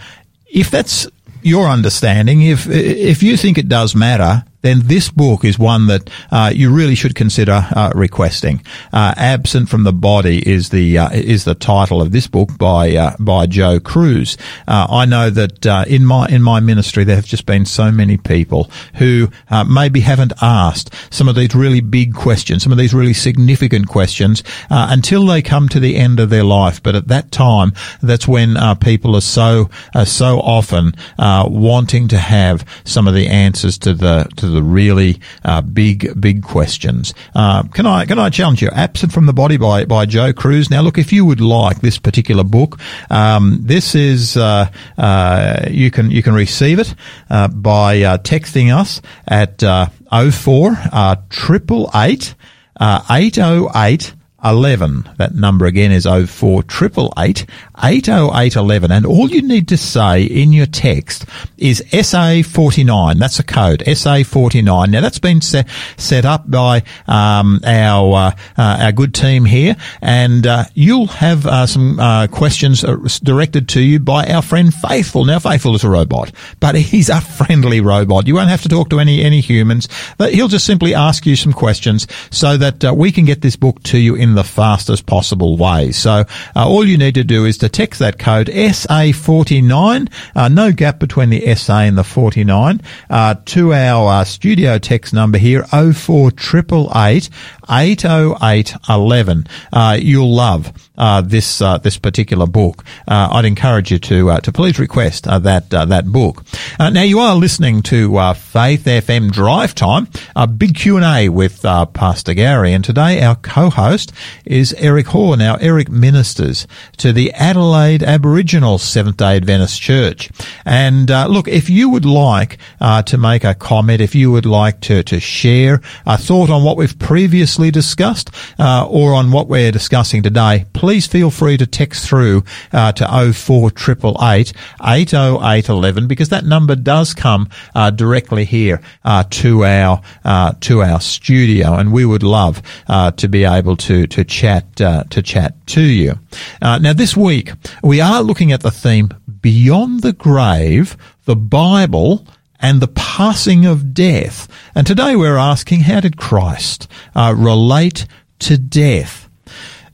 if 0.47 0.71
that's 0.71 1.07
your 1.43 1.69
understanding, 1.69 2.43
if 2.43 2.67
if 2.69 3.23
you 3.23 3.37
think 3.37 3.59
it 3.59 3.69
does 3.69 3.95
matter, 3.95 4.45
then 4.63 4.81
this 4.85 5.11
book 5.11 5.45
is 5.45 5.59
one 5.59 5.87
that 5.87 6.11
uh, 6.31 6.51
you 6.55 6.71
really 6.75 6.95
should 6.95 7.15
consider 7.15 7.67
uh, 7.75 7.93
requesting. 7.95 8.63
Uh, 8.93 9.15
"Absent 9.17 9.69
from 9.69 9.85
the 9.85 9.93
Body" 9.93 10.47
is 10.49 10.71
the 10.71 10.99
uh, 10.99 11.11
is 11.11 11.45
the 11.45 11.55
title 11.55 12.03
of 12.03 12.11
this 12.11 12.27
book 12.27 12.51
by 12.59 12.95
uh, 12.97 13.17
by 13.21 13.47
Joe 13.47 13.79
Crews. 13.79 14.37
Uh, 14.67 14.87
I 14.91 15.05
know 15.05 15.31
that 15.31 15.87
in 15.89 16.05
my 16.05 16.27
in 16.27 16.43
my 16.43 16.61
ministry 16.61 17.05
there 17.05 17.17
have 17.17 17.25
just 17.25 17.47
been 17.47 17.65
so 17.65 17.93
many 17.93 18.17
people 18.17 18.71
who 18.95 19.29
maybe 19.69 20.01
haven't 20.01 20.33
asked 20.43 20.93
some 21.11 21.29
of 21.29 21.37
these 21.37 21.55
really 21.55 21.81
big 21.81 22.15
questions, 22.15 22.63
some 22.63 22.73
of 22.73 22.79
these 22.79 22.95
really 22.95 23.15
significant 23.15 23.89
questions 23.89 24.43
until 24.71 25.25
they 25.27 25.43
come 25.43 25.69
to 25.69 25.81
the 25.81 25.97
end 25.97 26.19
of 26.19 26.31
their 26.31 26.45
life. 26.45 26.83
But 26.83 26.95
at 26.97 27.09
that 27.09 27.31
time, 27.31 27.73
that's 28.03 28.27
when 28.27 28.57
people 28.79 29.15
are 29.15 29.21
so 29.21 29.71
so 30.05 30.41
often 30.41 30.95
wanting 31.19 32.09
to 32.09 32.19
have 32.19 32.65
some 32.85 33.07
of 33.07 33.15
the 33.15 33.29
answers 33.29 33.79
to 33.79 33.95
the 33.95 34.29
to 34.37 34.48
the 34.49 34.63
really 34.63 35.21
uh, 35.45 35.61
big, 35.61 36.21
big 36.21 36.43
questions. 36.43 37.15
Uh, 37.35 37.63
can 37.65 37.87
I 37.87 38.07
can 38.07 38.19
I 38.19 38.31
challenge 38.31 38.63
you? 38.63 38.69
Absent 38.69 39.13
from 39.13 39.27
the 39.27 39.33
Body 39.33 39.57
by 39.57 39.85
by 39.85 40.07
Joe 40.07 40.33
Crews. 40.33 40.71
Now, 40.71 40.81
look, 40.83 40.99
if 40.99 41.13
you 41.13 41.25
would 41.25 41.41
like 41.41 41.81
this 41.81 41.99
particular 41.99 42.45
book, 42.45 42.79
um, 43.11 43.61
this 43.63 43.95
is 43.95 44.37
uh, 44.37 44.71
uh 44.97 45.67
you 45.71 45.91
can 45.91 46.11
you 46.11 46.23
can 46.23 46.35
receive 46.35 46.79
it 46.79 46.95
uh, 47.31 47.49
by 47.49 48.03
uh, 48.03 48.19
texting 48.19 48.75
us 48.75 49.01
at 49.27 49.63
uh, 49.63 49.89
04 50.11 50.77
uh, 50.93 51.17
888 51.31 52.35
808 52.81 54.15
11. 54.45 55.11
That 55.17 55.35
number 55.35 55.67
again 55.67 55.91
is 55.91 56.05
04 56.05 56.61
888 56.63 57.47
80811. 57.83 58.93
And 58.93 59.07
all 59.07 59.29
you 59.29 59.43
need 59.43 59.69
to 59.69 59.77
say 59.77 60.23
in 60.23 60.53
your 60.53 60.67
text 60.67 61.25
is 61.57 61.83
SA49. 61.93 63.19
That's 63.19 63.39
a 63.39 63.43
code, 63.43 63.83
SA49. 63.87 64.91
Now 64.91 65.01
that's 65.01 65.19
been 65.19 65.41
set, 65.41 65.69
set 65.97 66.25
up 66.25 66.49
by 66.51 66.83
um, 67.07 67.61
our 67.65 68.15
uh, 68.15 68.31
uh, 68.57 68.79
our 68.81 68.93
good 68.93 69.15
team 69.15 69.45
here, 69.45 69.77
and 70.01 70.47
uh, 70.47 70.65
you'll 70.75 71.07
have 71.07 71.47
uh, 71.47 71.67
some 71.67 71.99
uh, 71.99 72.27
questions 72.29 72.85
uh, 72.85 72.97
directed 73.23 73.69
to 73.71 73.81
you 73.81 73.99
by 73.99 74.27
our 74.27 74.43
friend 74.43 74.73
Faithful. 74.73 75.25
Now 75.25 75.39
Faithful 75.39 75.75
is 75.75 75.85
a 75.85 75.91
robot, 75.91 76.33
but 76.61 76.75
he's 76.75 77.09
a 77.09 77.21
friendly 77.21 77.81
robot. 77.81 78.27
You 78.27 78.35
won't 78.35 78.51
have 78.51 78.63
to 78.63 78.69
talk 78.69 78.91
to 78.91 79.01
any 79.01 79.23
any 79.23 79.41
humans. 79.41 79.89
He'll 80.19 80.49
just 80.49 80.67
simply 80.67 80.95
ask 80.95 81.27
you 81.27 81.37
some 81.37 81.53
questions 81.53 82.07
so 82.31 82.57
that 82.57 82.97
we 82.97 83.13
can 83.13 83.25
get 83.25 83.43
this 83.43 83.57
book 83.57 83.83
to 83.85 83.99
you 83.99 84.15
in 84.15 84.28
the 84.35 84.45
fastest 84.45 85.07
possible 85.07 85.57
way. 85.57 85.93
So 85.93 86.25
all 86.55 86.87
you 86.87 86.99
need 86.99 87.15
to 87.15 87.25
do 87.25 87.45
is 87.45 87.59
to 87.59 87.69
text 87.69 88.01
that 88.01 88.19
code 88.19 88.49
SA49, 88.49 90.11
uh, 90.35 90.49
no 90.49 90.73
gap 90.73 90.99
between 90.99 91.31
the 91.31 91.55
SA 91.55 91.81
and 91.81 91.99
the 91.99 92.05
49, 92.05 92.81
uh, 93.11 93.35
to 93.47 93.73
our 93.73 94.13
uh, 94.13 94.25
studio 94.25 94.79
text 94.79 95.13
number 95.15 95.39
here, 95.39 95.65
04888 95.65 97.31
80811. 97.69 99.47
Uh, 99.73 99.99
you'll 100.01 100.35
love 100.35 100.73
uh, 100.99 101.21
this 101.21 101.63
uh, 101.63 101.79
this 101.79 101.97
particular 101.97 102.47
book. 102.47 102.85
Uh, 103.07 103.29
I'd 103.33 103.45
encourage 103.45 103.91
you 103.91 103.99
to 104.01 104.31
uh, 104.31 104.41
to 104.41 104.53
please 104.53 104.79
request 104.79 105.27
uh, 105.29 105.39
that 105.41 105.71
that 105.71 106.07
book. 106.07 106.45
now 106.79 107.03
you 107.03 107.21
are 107.21 107.37
listening 107.37 107.83
to 107.83 108.19
Faith 108.35 108.85
FM 108.85 109.31
Drive 109.31 109.75
Time, 109.75 110.09
a 110.35 110.47
big 110.47 110.75
Q 110.77 110.97
and 110.97 111.05
A 111.05 111.29
with 111.29 111.63
Pastor 111.63 112.35
Gary, 112.35 112.73
and 112.73 112.85
today 112.85 113.23
our 113.23 113.37
co-host 113.37 114.13
is 114.45 114.75
Eric 114.75 115.09
Hoare. 115.09 115.37
Now 115.37 115.57
Eric 115.57 115.89
ministers 115.89 116.67
to 116.97 117.13
the 117.13 117.33
Adelaide 117.33 118.03
Aboriginal 118.03 118.79
Seventh 118.79 119.19
Day 119.19 119.37
Adventist 119.37 119.81
Church, 119.81 120.31
and 120.65 121.09
look, 121.11 121.47
if 121.49 121.71
you 121.71 121.91
would 121.91 122.07
like 122.07 122.59
to 122.81 123.19
make 123.19 123.45
a 123.45 123.55
comment, 123.55 124.01
if 124.01 124.15
you 124.15 124.33
would 124.33 124.47
like 124.47 124.81
to 124.83 125.03
to 125.05 125.21
share 125.21 125.81
a 126.07 126.19
thought 126.19 126.51
on 126.51 126.65
what 126.65 126.77
we've 126.77 126.99
previously 126.99 127.58
discussed 127.59 128.31
uh, 128.59 128.87
or 128.89 129.13
on 129.13 129.33
what 129.33 129.49
we're 129.49 129.73
discussing 129.73 130.23
today, 130.23 130.65
please 130.73 131.07
feel 131.07 131.31
free 131.31 131.57
to 131.57 131.67
text 131.67 132.09
through 132.09 132.45
uh, 132.73 132.93
to 132.93 133.33
04888 133.33 134.53
80811 134.81 136.07
because 136.07 136.29
that 136.29 136.45
number 136.45 136.77
does 136.77 137.15
come 137.15 137.49
uh, 137.75 137.91
directly 137.91 138.45
here 138.45 138.81
uh, 139.05 139.25
to 139.31 139.65
our 139.65 140.01
uh, 140.25 140.53
to 140.61 140.83
our 140.83 141.01
studio, 141.01 141.75
and 141.75 141.93
we 141.93 142.05
would 142.05 142.23
love 142.23 142.63
uh, 142.89 143.11
to 143.13 143.29
be 143.29 143.45
able 143.45 143.77
to 143.77 144.07
to 144.07 144.25
chat 144.25 144.77
to 144.77 145.23
chat 145.23 145.55
to 145.67 145.83
you. 145.83 146.19
now, 146.63 146.93
this 146.93 147.17
week 147.17 147.53
we 147.83 148.01
are 148.01 148.23
looking 148.23 148.53
at 148.53 148.61
the 148.61 148.71
theme 148.71 149.11
beyond 149.41 150.03
the 150.03 150.13
grave, 150.13 150.97
the 151.25 151.37
Bible 151.37 152.27
and 152.61 152.81
the 152.81 152.89
passing 152.89 153.67
of 153.67 153.95
death. 153.95 154.49
And 154.75 154.87
today 154.87 155.17
we're 155.17 155.37
asking, 155.37 155.81
how 155.81 156.01
did 156.01 156.17
Christ 156.17 156.89
uh, 157.15 157.35
relate 157.37 158.07
to 158.41 158.57
death? 158.57 159.29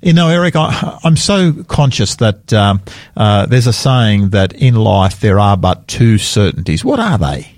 You 0.01 0.13
know, 0.13 0.29
Eric, 0.29 0.55
I, 0.57 0.99
am 1.05 1.17
so 1.17 1.65
conscious 1.65 2.17
that 2.17 2.53
um, 2.53 2.83
uh, 3.17 3.47
there's 3.47 3.67
a 3.67 3.73
saying 3.73 4.31
that 4.31 4.53
in 4.53 4.75
life 4.75 5.21
there 5.21 5.41
are 5.41 5.57
but 5.57 5.89
two 5.89 6.19
certainties. 6.19 6.85
What 6.85 7.01
are 7.01 7.17
they? 7.17 7.51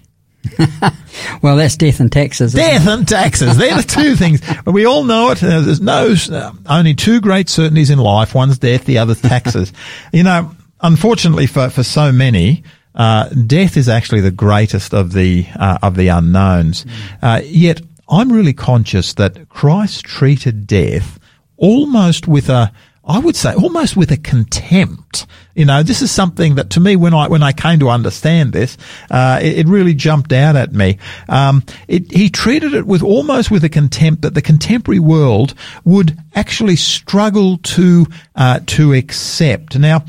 well, 1.42 1.56
that's 1.56 1.76
death 1.76 1.98
and 1.98 2.10
taxes. 2.10 2.52
Death 2.52 2.86
and 2.86 3.06
taxes. 3.06 3.56
They're 3.56 3.76
the 3.76 3.82
two 3.82 4.14
things. 4.16 4.40
We 4.64 4.86
all 4.86 5.02
know 5.02 5.30
it. 5.32 5.38
There's 5.38 5.80
no, 5.80 6.14
uh, 6.30 6.52
only 6.66 6.94
two 6.94 7.20
great 7.20 7.48
certainties 7.48 7.90
in 7.90 7.98
life. 7.98 8.32
One's 8.32 8.58
death, 8.58 8.84
the 8.84 8.98
other's 8.98 9.20
taxes. 9.20 9.72
you 10.12 10.22
know, 10.22 10.54
unfortunately 10.80 11.46
for, 11.46 11.68
for 11.68 11.82
so 11.82 12.12
many, 12.12 12.62
uh, 12.96 13.28
death 13.28 13.76
is 13.76 13.88
actually 13.88 14.20
the 14.20 14.30
greatest 14.30 14.94
of 14.94 15.12
the 15.12 15.46
uh, 15.56 15.78
of 15.82 15.96
the 15.96 16.08
unknowns. 16.08 16.84
Mm. 16.84 16.90
Uh, 17.22 17.40
yet 17.44 17.80
I'm 18.08 18.32
really 18.32 18.52
conscious 18.52 19.14
that 19.14 19.48
Christ 19.48 20.04
treated 20.04 20.66
death 20.66 21.18
almost 21.56 22.28
with 22.28 22.48
a 22.48 22.72
I 23.08 23.20
would 23.20 23.36
say 23.36 23.54
almost 23.54 23.96
with 23.96 24.10
a 24.10 24.16
contempt. 24.16 25.26
You 25.54 25.64
know, 25.64 25.84
this 25.84 26.02
is 26.02 26.10
something 26.10 26.56
that 26.56 26.70
to 26.70 26.80
me, 26.80 26.96
when 26.96 27.14
I 27.14 27.28
when 27.28 27.42
I 27.42 27.52
came 27.52 27.78
to 27.78 27.88
understand 27.88 28.52
this, 28.52 28.76
uh, 29.10 29.38
it, 29.40 29.58
it, 29.58 29.68
really 29.68 29.94
jumped 29.94 30.32
out 30.32 30.56
at 30.56 30.72
me. 30.72 30.98
Um, 31.28 31.62
it, 31.86 32.10
he 32.10 32.28
treated 32.28 32.74
it 32.74 32.84
with 32.84 33.02
almost 33.02 33.50
with 33.50 33.62
a 33.62 33.68
contempt 33.68 34.22
that 34.22 34.34
the 34.34 34.42
contemporary 34.42 34.98
world 34.98 35.54
would 35.84 36.18
actually 36.34 36.76
struggle 36.76 37.58
to 37.58 38.06
uh, 38.34 38.60
to 38.66 38.92
accept. 38.92 39.78
Now, 39.78 40.04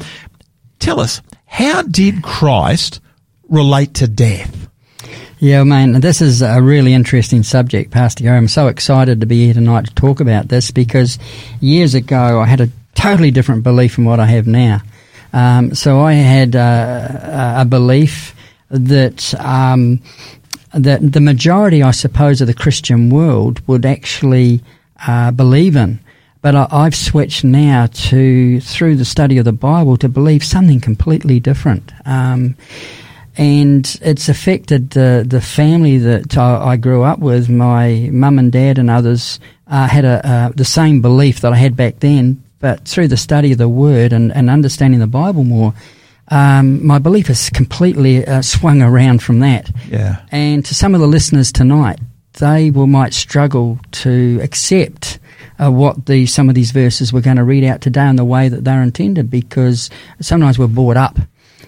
tell 0.79 0.99
us, 0.99 1.21
how 1.57 1.81
did 1.81 2.21
Christ 2.21 3.01
relate 3.49 3.95
to 3.95 4.07
death? 4.07 4.69
Yeah, 5.39 5.63
man, 5.63 5.93
this 6.01 6.21
is 6.21 6.43
a 6.43 6.61
really 6.61 6.93
interesting 6.93 7.41
subject, 7.41 7.89
Pastor 7.89 8.23
Gary. 8.23 8.37
I'm 8.37 8.47
so 8.47 8.67
excited 8.67 9.21
to 9.21 9.25
be 9.25 9.45
here 9.45 9.55
tonight 9.55 9.87
to 9.87 9.95
talk 9.95 10.19
about 10.19 10.49
this 10.49 10.69
because 10.69 11.17
years 11.59 11.95
ago 11.95 12.39
I 12.39 12.45
had 12.45 12.61
a 12.61 12.69
totally 12.93 13.31
different 13.31 13.63
belief 13.63 13.95
from 13.95 14.05
what 14.05 14.19
I 14.19 14.27
have 14.27 14.45
now. 14.45 14.81
Um, 15.33 15.73
so 15.73 15.99
I 15.99 16.13
had 16.13 16.55
uh, 16.55 17.55
a 17.57 17.65
belief 17.65 18.35
that 18.69 19.33
um, 19.43 19.99
that 20.75 21.11
the 21.11 21.21
majority, 21.21 21.81
I 21.81 21.89
suppose, 21.89 22.39
of 22.39 22.45
the 22.45 22.53
Christian 22.53 23.09
world 23.09 23.67
would 23.67 23.83
actually 23.83 24.61
uh, 25.07 25.31
believe 25.31 25.75
in. 25.75 26.01
But 26.41 26.55
I, 26.55 26.83
have 26.83 26.95
switched 26.95 27.43
now 27.43 27.87
to, 27.87 28.61
through 28.61 28.95
the 28.95 29.05
study 29.05 29.37
of 29.37 29.45
the 29.45 29.53
Bible, 29.53 29.97
to 29.97 30.07
believe 30.09 30.43
something 30.43 30.79
completely 30.79 31.39
different. 31.39 31.91
Um, 32.05 32.55
and 33.35 33.99
it's 34.01 34.29
affected 34.29 34.91
the 34.91 35.23
the 35.27 35.41
family 35.41 35.99
that 35.99 36.37
I, 36.37 36.69
I 36.69 36.77
grew 36.77 37.03
up 37.03 37.19
with. 37.19 37.49
My 37.49 38.09
mum 38.11 38.39
and 38.39 38.51
dad 38.51 38.79
and 38.79 38.89
others 38.89 39.39
uh, 39.67 39.87
had 39.87 40.05
a, 40.05 40.27
uh, 40.27 40.49
the 40.55 40.65
same 40.65 41.01
belief 41.01 41.41
that 41.41 41.53
I 41.53 41.55
had 41.57 41.75
back 41.75 41.99
then 41.99 42.43
but 42.59 42.87
through 42.87 43.07
the 43.07 43.17
study 43.17 43.51
of 43.51 43.57
the 43.57 43.69
Word 43.69 44.13
and, 44.13 44.33
and 44.33 44.49
understanding 44.49 44.99
the 44.99 45.07
Bible 45.07 45.43
more, 45.43 45.73
um, 46.29 46.85
my 46.85 46.99
belief 46.99 47.27
has 47.27 47.49
completely 47.49 48.25
uh, 48.25 48.41
swung 48.41 48.81
around 48.81 49.21
from 49.21 49.39
that. 49.39 49.69
Yeah. 49.89 50.17
And 50.31 50.65
to 50.65 50.75
some 50.75 50.93
of 50.95 51.01
the 51.01 51.07
listeners 51.07 51.51
tonight, 51.51 51.99
they 52.33 52.71
will 52.71 52.87
might 52.87 53.13
struggle 53.13 53.79
to 53.91 54.39
accept 54.41 55.19
uh, 55.59 55.71
what 55.71 56.05
the 56.05 56.25
some 56.25 56.49
of 56.49 56.55
these 56.55 56.71
verses 56.71 57.11
we're 57.11 57.21
going 57.21 57.37
to 57.37 57.43
read 57.43 57.63
out 57.63 57.81
today 57.81 58.07
in 58.07 58.15
the 58.15 58.25
way 58.25 58.49
that 58.49 58.63
they're 58.63 58.81
intended, 58.83 59.29
because 59.29 59.89
sometimes 60.21 60.57
we're 60.59 60.67
brought 60.67 60.97
up 60.97 61.17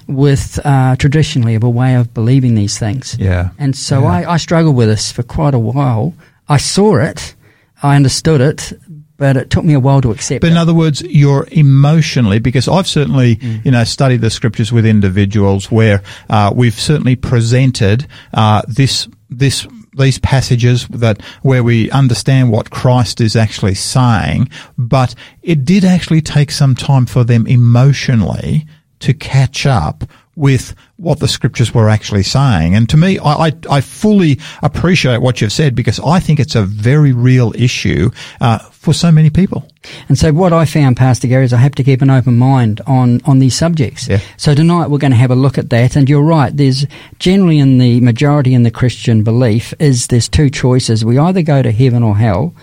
with 0.08 0.60
uh, 0.66 0.96
traditionally 0.96 1.56
of 1.56 1.64
a 1.64 1.70
way 1.70 1.96
of 1.96 2.14
believing 2.14 2.56
these 2.56 2.78
things. 2.80 3.16
Yeah. 3.20 3.50
And 3.60 3.76
so 3.76 4.02
Yeah. 4.02 4.08
I, 4.08 4.34
I 4.34 4.38
struggled 4.38 4.76
with 4.76 4.88
this 4.90 5.12
for 5.12 5.24
quite 5.24 5.54
a 5.54 5.60
while. 5.60 6.14
I 6.48 6.58
saw 6.58 6.98
it, 6.98 7.36
I 7.84 7.96
understood 7.96 8.42
it, 8.42 8.74
but 9.18 9.38
it 9.38 9.50
took 9.50 9.64
me 9.66 9.74
a 9.74 9.80
while 9.80 10.02
to 10.02 10.12
accept 10.12 10.42
But 10.42 10.48
it. 10.48 10.52
in 10.52 10.58
other 10.58 10.74
words, 10.74 11.02
you're 11.04 11.48
emotionally, 11.52 12.40
because 12.40 12.68
I've 12.68 12.88
certainly, 12.88 13.36
Mm. 13.36 13.66
you 13.66 13.72
know, 13.72 13.84
studied 13.84 14.22
the 14.22 14.30
scriptures 14.30 14.72
with 14.72 14.86
individuals 14.86 15.70
where 15.72 16.02
uh, 16.30 16.52
we've 16.56 16.80
certainly 16.80 17.16
presented 17.16 18.08
uh, 18.34 18.62
this 18.68 19.08
this 19.30 19.68
these 20.00 20.18
passages 20.20 20.88
that 20.88 21.22
where 21.42 21.64
we 21.64 21.92
understand 21.92 22.52
what 22.52 22.72
Christ 22.72 23.22
is 23.22 23.36
actually 23.36 23.76
saying, 23.76 24.50
but 24.78 25.14
it 25.44 25.66
did 25.66 25.86
actually 25.86 26.22
take 26.22 26.52
some 26.52 26.76
time 26.76 27.06
for 27.06 27.24
them 27.24 27.46
emotionally 27.46 28.66
to 29.00 29.14
catch 29.14 29.66
up 29.66 30.04
with 30.40 30.74
what 30.96 31.20
the 31.20 31.28
scriptures 31.28 31.74
were 31.74 31.90
actually 31.90 32.24
saying. 32.24 32.74
And 32.74 32.88
to 32.90 32.96
me, 32.96 33.20
I, 33.20 33.48
I, 33.48 33.52
I 33.70 33.82
fully 33.82 34.40
appreciate 34.64 35.22
what 35.22 35.42
you've 35.42 35.52
said 35.52 35.76
because 35.76 36.00
I 36.00 36.22
think 36.22 36.40
it's 36.40 36.56
a 36.56 36.64
very 36.64 37.12
real 37.12 37.54
issue 37.56 38.10
uh, 38.40 38.60
for 38.60 38.94
so 38.94 39.12
many 39.12 39.30
people. 39.30 39.68
And 40.08 40.18
so 40.18 40.32
what 40.32 40.54
I 40.54 40.64
found, 40.64 40.96
Pastor 40.96 41.28
Gary, 41.28 41.44
is 41.44 41.52
I 41.52 41.58
have 41.58 41.76
to 41.76 41.84
keep 41.84 42.02
an 42.02 42.10
open 42.10 42.38
mind 42.38 42.80
on, 42.88 43.20
on 43.26 43.40
these 43.40 43.56
subjects. 43.56 44.08
Yeah. 44.08 44.22
So 44.38 44.56
tonight 44.56 44.90
we're 44.90 44.98
going 44.98 45.12
to 45.12 45.18
have 45.18 45.32
a 45.32 45.36
look 45.36 45.58
at 45.58 45.70
that. 45.72 45.98
And 45.98 46.10
you're 46.10 46.24
right, 46.24 46.56
there's 46.56 46.86
generally 47.20 47.60
in 47.60 47.78
the 47.78 48.00
majority 48.00 48.54
in 48.54 48.64
the 48.64 48.72
Christian 48.72 49.24
belief 49.24 49.74
is 49.78 50.08
there's 50.08 50.30
two 50.30 50.50
choices. 50.50 51.04
We 51.04 51.18
either 51.18 51.42
go 51.42 51.62
to 51.62 51.72
heaven 51.72 52.02
or 52.02 52.18
hell. 52.18 52.56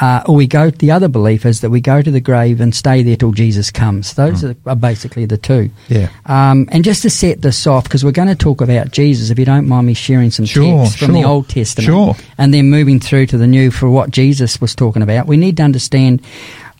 Uh, 0.00 0.22
or 0.26 0.34
we 0.34 0.46
go, 0.46 0.70
the 0.70 0.90
other 0.90 1.08
belief 1.08 1.44
is 1.44 1.60
that 1.60 1.70
we 1.70 1.80
go 1.80 2.00
to 2.00 2.10
the 2.10 2.20
grave 2.20 2.60
and 2.60 2.74
stay 2.74 3.02
there 3.02 3.16
till 3.16 3.32
Jesus 3.32 3.70
comes. 3.70 4.14
Those 4.14 4.42
are, 4.42 4.56
are 4.66 4.76
basically 4.76 5.26
the 5.26 5.36
two. 5.36 5.70
Yeah. 5.88 6.08
Um, 6.26 6.68
and 6.72 6.82
just 6.84 7.02
to 7.02 7.10
set 7.10 7.42
this 7.42 7.66
off, 7.66 7.84
because 7.84 8.04
we're 8.04 8.10
going 8.12 8.28
to 8.28 8.34
talk 8.34 8.60
about 8.62 8.92
Jesus, 8.92 9.30
if 9.30 9.38
you 9.38 9.44
don't 9.44 9.68
mind 9.68 9.86
me 9.86 9.94
sharing 9.94 10.30
some 10.30 10.46
Sure, 10.46 10.84
texts 10.84 10.96
from 10.98 11.12
the. 11.12 11.24
Old 11.24 11.48
Testament 11.48 11.86
Sure. 11.86 12.16
and 12.38 12.52
then 12.54 12.70
moving 12.70 12.98
through 12.98 13.26
to 13.26 13.36
the 13.38 13.46
new 13.46 13.70
for 13.70 13.90
what 13.90 14.10
Jesus 14.10 14.60
was 14.60 14.74
talking 14.74 15.02
about, 15.02 15.26
we 15.26 15.36
need 15.36 15.58
to 15.58 15.62
understand 15.62 16.22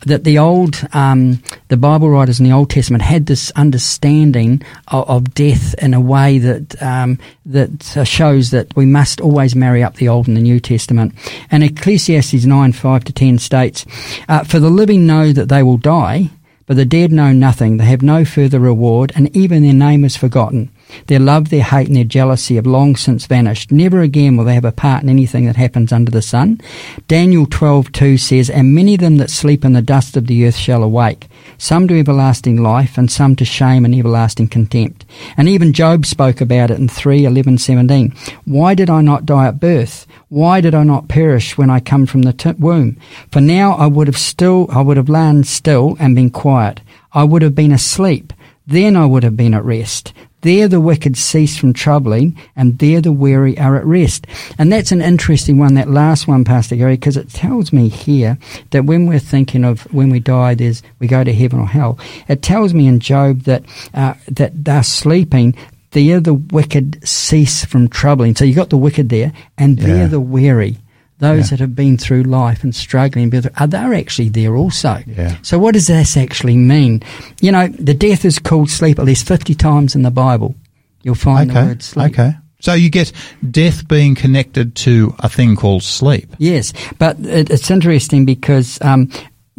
that 0.06 0.24
the 0.24 0.38
old, 0.38 0.86
um, 0.92 1.42
the 1.68 1.76
Bible 1.76 2.10
writers 2.10 2.40
in 2.40 2.46
the 2.46 2.52
Old 2.52 2.70
Testament 2.70 3.02
had 3.02 3.26
this 3.26 3.50
understanding 3.52 4.62
of, 4.88 5.08
of 5.08 5.34
death 5.34 5.74
in 5.74 5.94
a 5.94 6.00
way 6.00 6.38
that 6.38 6.82
um, 6.82 7.18
that 7.46 8.04
shows 8.04 8.50
that 8.50 8.74
we 8.76 8.86
must 8.86 9.20
always 9.20 9.54
marry 9.54 9.82
up 9.82 9.96
the 9.96 10.08
Old 10.08 10.28
and 10.28 10.36
the 10.36 10.42
New 10.42 10.60
Testament. 10.60 11.14
And 11.50 11.62
Ecclesiastes 11.62 12.44
nine 12.44 12.72
five 12.72 13.04
to 13.04 13.12
ten 13.12 13.38
states, 13.38 13.84
uh, 14.28 14.44
"For 14.44 14.58
the 14.58 14.70
living 14.70 15.06
know 15.06 15.32
that 15.32 15.48
they 15.48 15.62
will 15.62 15.78
die." 15.78 16.30
But 16.66 16.76
the 16.76 16.84
dead 16.84 17.10
know 17.10 17.32
nothing, 17.32 17.78
they 17.78 17.86
have 17.86 18.00
no 18.00 18.24
further 18.24 18.60
reward, 18.60 19.10
and 19.16 19.36
even 19.36 19.64
their 19.64 19.72
name 19.72 20.04
is 20.04 20.16
forgotten. 20.16 20.70
Their 21.06 21.18
love, 21.18 21.50
their 21.50 21.62
hate, 21.62 21.88
and 21.88 21.96
their 21.96 22.04
jealousy 22.04 22.56
have 22.56 22.66
long 22.66 22.96
since 22.96 23.26
vanished. 23.26 23.70
Never 23.72 24.00
again 24.00 24.36
will 24.36 24.44
they 24.44 24.54
have 24.54 24.64
a 24.64 24.72
part 24.72 25.02
in 25.02 25.08
anything 25.08 25.46
that 25.46 25.56
happens 25.56 25.92
under 25.92 26.10
the 26.10 26.22
sun. 26.22 26.60
Daniel 27.08 27.46
12:2 27.46 28.18
says, 28.18 28.50
And 28.50 28.74
many 28.74 28.94
of 28.94 29.00
them 29.00 29.16
that 29.16 29.30
sleep 29.30 29.64
in 29.64 29.72
the 29.72 29.82
dust 29.82 30.16
of 30.16 30.26
the 30.26 30.46
earth 30.46 30.56
shall 30.56 30.82
awake, 30.82 31.28
some 31.58 31.88
to 31.88 31.98
everlasting 31.98 32.62
life, 32.62 32.96
and 32.98 33.10
some 33.10 33.36
to 33.36 33.44
shame 33.44 33.84
and 33.84 33.94
everlasting 33.94 34.48
contempt. 34.48 35.04
And 35.36 35.48
even 35.48 35.72
Job 35.72 36.06
spoke 36.06 36.40
about 36.40 36.70
it 36.70 36.78
in 36.78 36.88
3 36.88 37.24
11 37.24 37.58
17. 37.58 38.14
Why 38.44 38.74
did 38.74 38.90
I 38.90 39.00
not 39.00 39.26
die 39.26 39.46
at 39.46 39.60
birth? 39.60 40.06
Why 40.28 40.60
did 40.60 40.74
I 40.74 40.84
not 40.84 41.08
perish 41.08 41.58
when 41.58 41.70
I 41.70 41.80
come 41.80 42.06
from 42.06 42.22
the 42.22 42.32
t- 42.32 42.52
womb? 42.52 42.96
For 43.32 43.40
now 43.40 43.72
I 43.72 43.86
would 43.86 44.06
have 44.06 44.18
still, 44.18 44.68
I 44.70 44.80
would 44.80 44.96
have 44.96 45.08
lain 45.08 45.44
still 45.44 45.96
and 45.98 46.14
been 46.14 46.30
quiet. 46.30 46.80
I 47.12 47.24
would 47.24 47.42
have 47.42 47.54
been 47.54 47.72
asleep. 47.72 48.32
Then 48.66 48.96
I 48.96 49.06
would 49.06 49.24
have 49.24 49.36
been 49.36 49.54
at 49.54 49.64
rest. 49.64 50.12
There 50.42 50.68
the 50.68 50.80
wicked 50.80 51.16
cease 51.18 51.58
from 51.58 51.72
troubling, 51.74 52.36
and 52.56 52.78
there 52.78 53.00
the 53.00 53.12
weary 53.12 53.58
are 53.58 53.76
at 53.76 53.84
rest. 53.84 54.26
And 54.58 54.72
that's 54.72 54.90
an 54.90 55.02
interesting 55.02 55.58
one, 55.58 55.74
that 55.74 55.90
last 55.90 56.26
one, 56.26 56.44
Pastor 56.44 56.76
Gary, 56.76 56.94
because 56.94 57.16
it 57.18 57.28
tells 57.30 57.72
me 57.72 57.88
here 57.88 58.38
that 58.70 58.86
when 58.86 59.06
we're 59.06 59.18
thinking 59.18 59.64
of 59.64 59.82
when 59.92 60.08
we 60.08 60.18
die, 60.20 60.54
there's 60.54 60.82
we 60.98 61.06
go 61.06 61.22
to 61.24 61.32
heaven 61.34 61.60
or 61.60 61.66
hell. 61.68 61.98
It 62.28 62.42
tells 62.42 62.72
me 62.72 62.86
in 62.86 63.00
Job 63.00 63.42
that 63.42 63.64
uh, 63.92 64.14
that 64.28 64.64
they're 64.64 64.82
sleeping. 64.82 65.54
There 65.92 66.20
the 66.20 66.34
wicked 66.34 67.06
cease 67.06 67.64
from 67.64 67.88
troubling. 67.88 68.36
So 68.36 68.44
you 68.44 68.54
got 68.54 68.70
the 68.70 68.76
wicked 68.78 69.08
there, 69.08 69.32
and 69.58 69.78
Yeah. 69.78 69.86
there 69.86 70.08
the 70.08 70.20
weary. 70.20 70.78
Those 71.20 71.46
Yeah. 71.46 71.50
that 71.56 71.60
have 71.60 71.74
been 71.74 71.96
through 71.98 72.22
life 72.24 72.64
and 72.64 72.74
struggling, 72.74 73.32
are 73.56 73.66
they 73.66 73.78
actually 73.78 74.30
there 74.30 74.56
also? 74.56 75.02
Yeah. 75.06 75.36
So 75.42 75.58
what 75.58 75.74
does 75.74 75.86
this 75.86 76.16
actually 76.16 76.56
mean? 76.56 77.02
You 77.40 77.52
know, 77.52 77.68
the 77.68 77.94
death 77.94 78.24
is 78.24 78.38
called 78.38 78.70
sleep 78.70 78.98
at 78.98 79.04
least 79.04 79.26
50 79.26 79.54
times 79.54 79.94
in 79.94 80.02
the 80.02 80.10
Bible. 80.10 80.54
You'll 81.02 81.14
find 81.14 81.50
the 81.50 81.58
Okay. 81.58 81.66
word 81.68 81.82
sleep. 81.82 82.12
Okay. 82.12 82.34
So 82.62 82.74
you 82.74 82.90
get 82.90 83.10
death 83.50 83.88
being 83.88 84.14
connected 84.14 84.74
to 84.76 85.14
a 85.20 85.28
thing 85.30 85.56
called 85.56 85.82
sleep. 85.82 86.34
Yes, 86.38 86.74
but 86.98 87.18
it, 87.20 87.48
it's 87.48 87.70
interesting 87.70 88.26
because 88.26 88.78
um, 88.82 89.08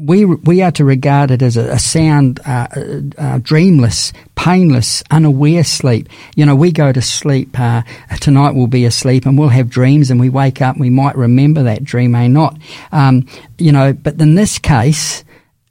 we 0.02 0.26
we 0.26 0.62
are 0.62 0.72
to 0.72 0.84
regard 0.86 1.32
it 1.32 1.42
as 1.42 1.58
a, 1.58 1.74
a 1.74 1.80
sound, 1.80 2.40
uh, 2.46 2.68
uh, 2.76 3.02
uh, 3.18 3.40
dreamless, 3.40 4.14
painless, 4.36 5.04
unaware 5.12 5.64
sleep. 5.64 6.10
You 6.36 6.46
know, 6.46 6.56
we 6.56 6.72
go 6.72 6.92
to 6.92 7.02
sleep 7.02 7.60
uh, 7.60 7.84
tonight. 8.20 8.56
We'll 8.56 8.68
be 8.68 8.86
asleep 8.86 9.26
and 9.26 9.38
we'll 9.38 9.50
have 9.50 9.70
dreams, 9.70 10.10
and 10.10 10.20
we 10.20 10.30
wake 10.30 10.62
up. 10.62 10.76
and 10.76 10.82
We 10.82 10.90
might 10.90 11.16
remember 11.16 11.64
that 11.64 11.84
dream, 11.84 12.12
may 12.12 12.28
not. 12.28 12.58
Um, 12.92 13.28
you 13.58 13.72
know, 13.72 13.94
but 13.94 14.20
in 14.20 14.36
this 14.36 14.60
case. 14.60 15.24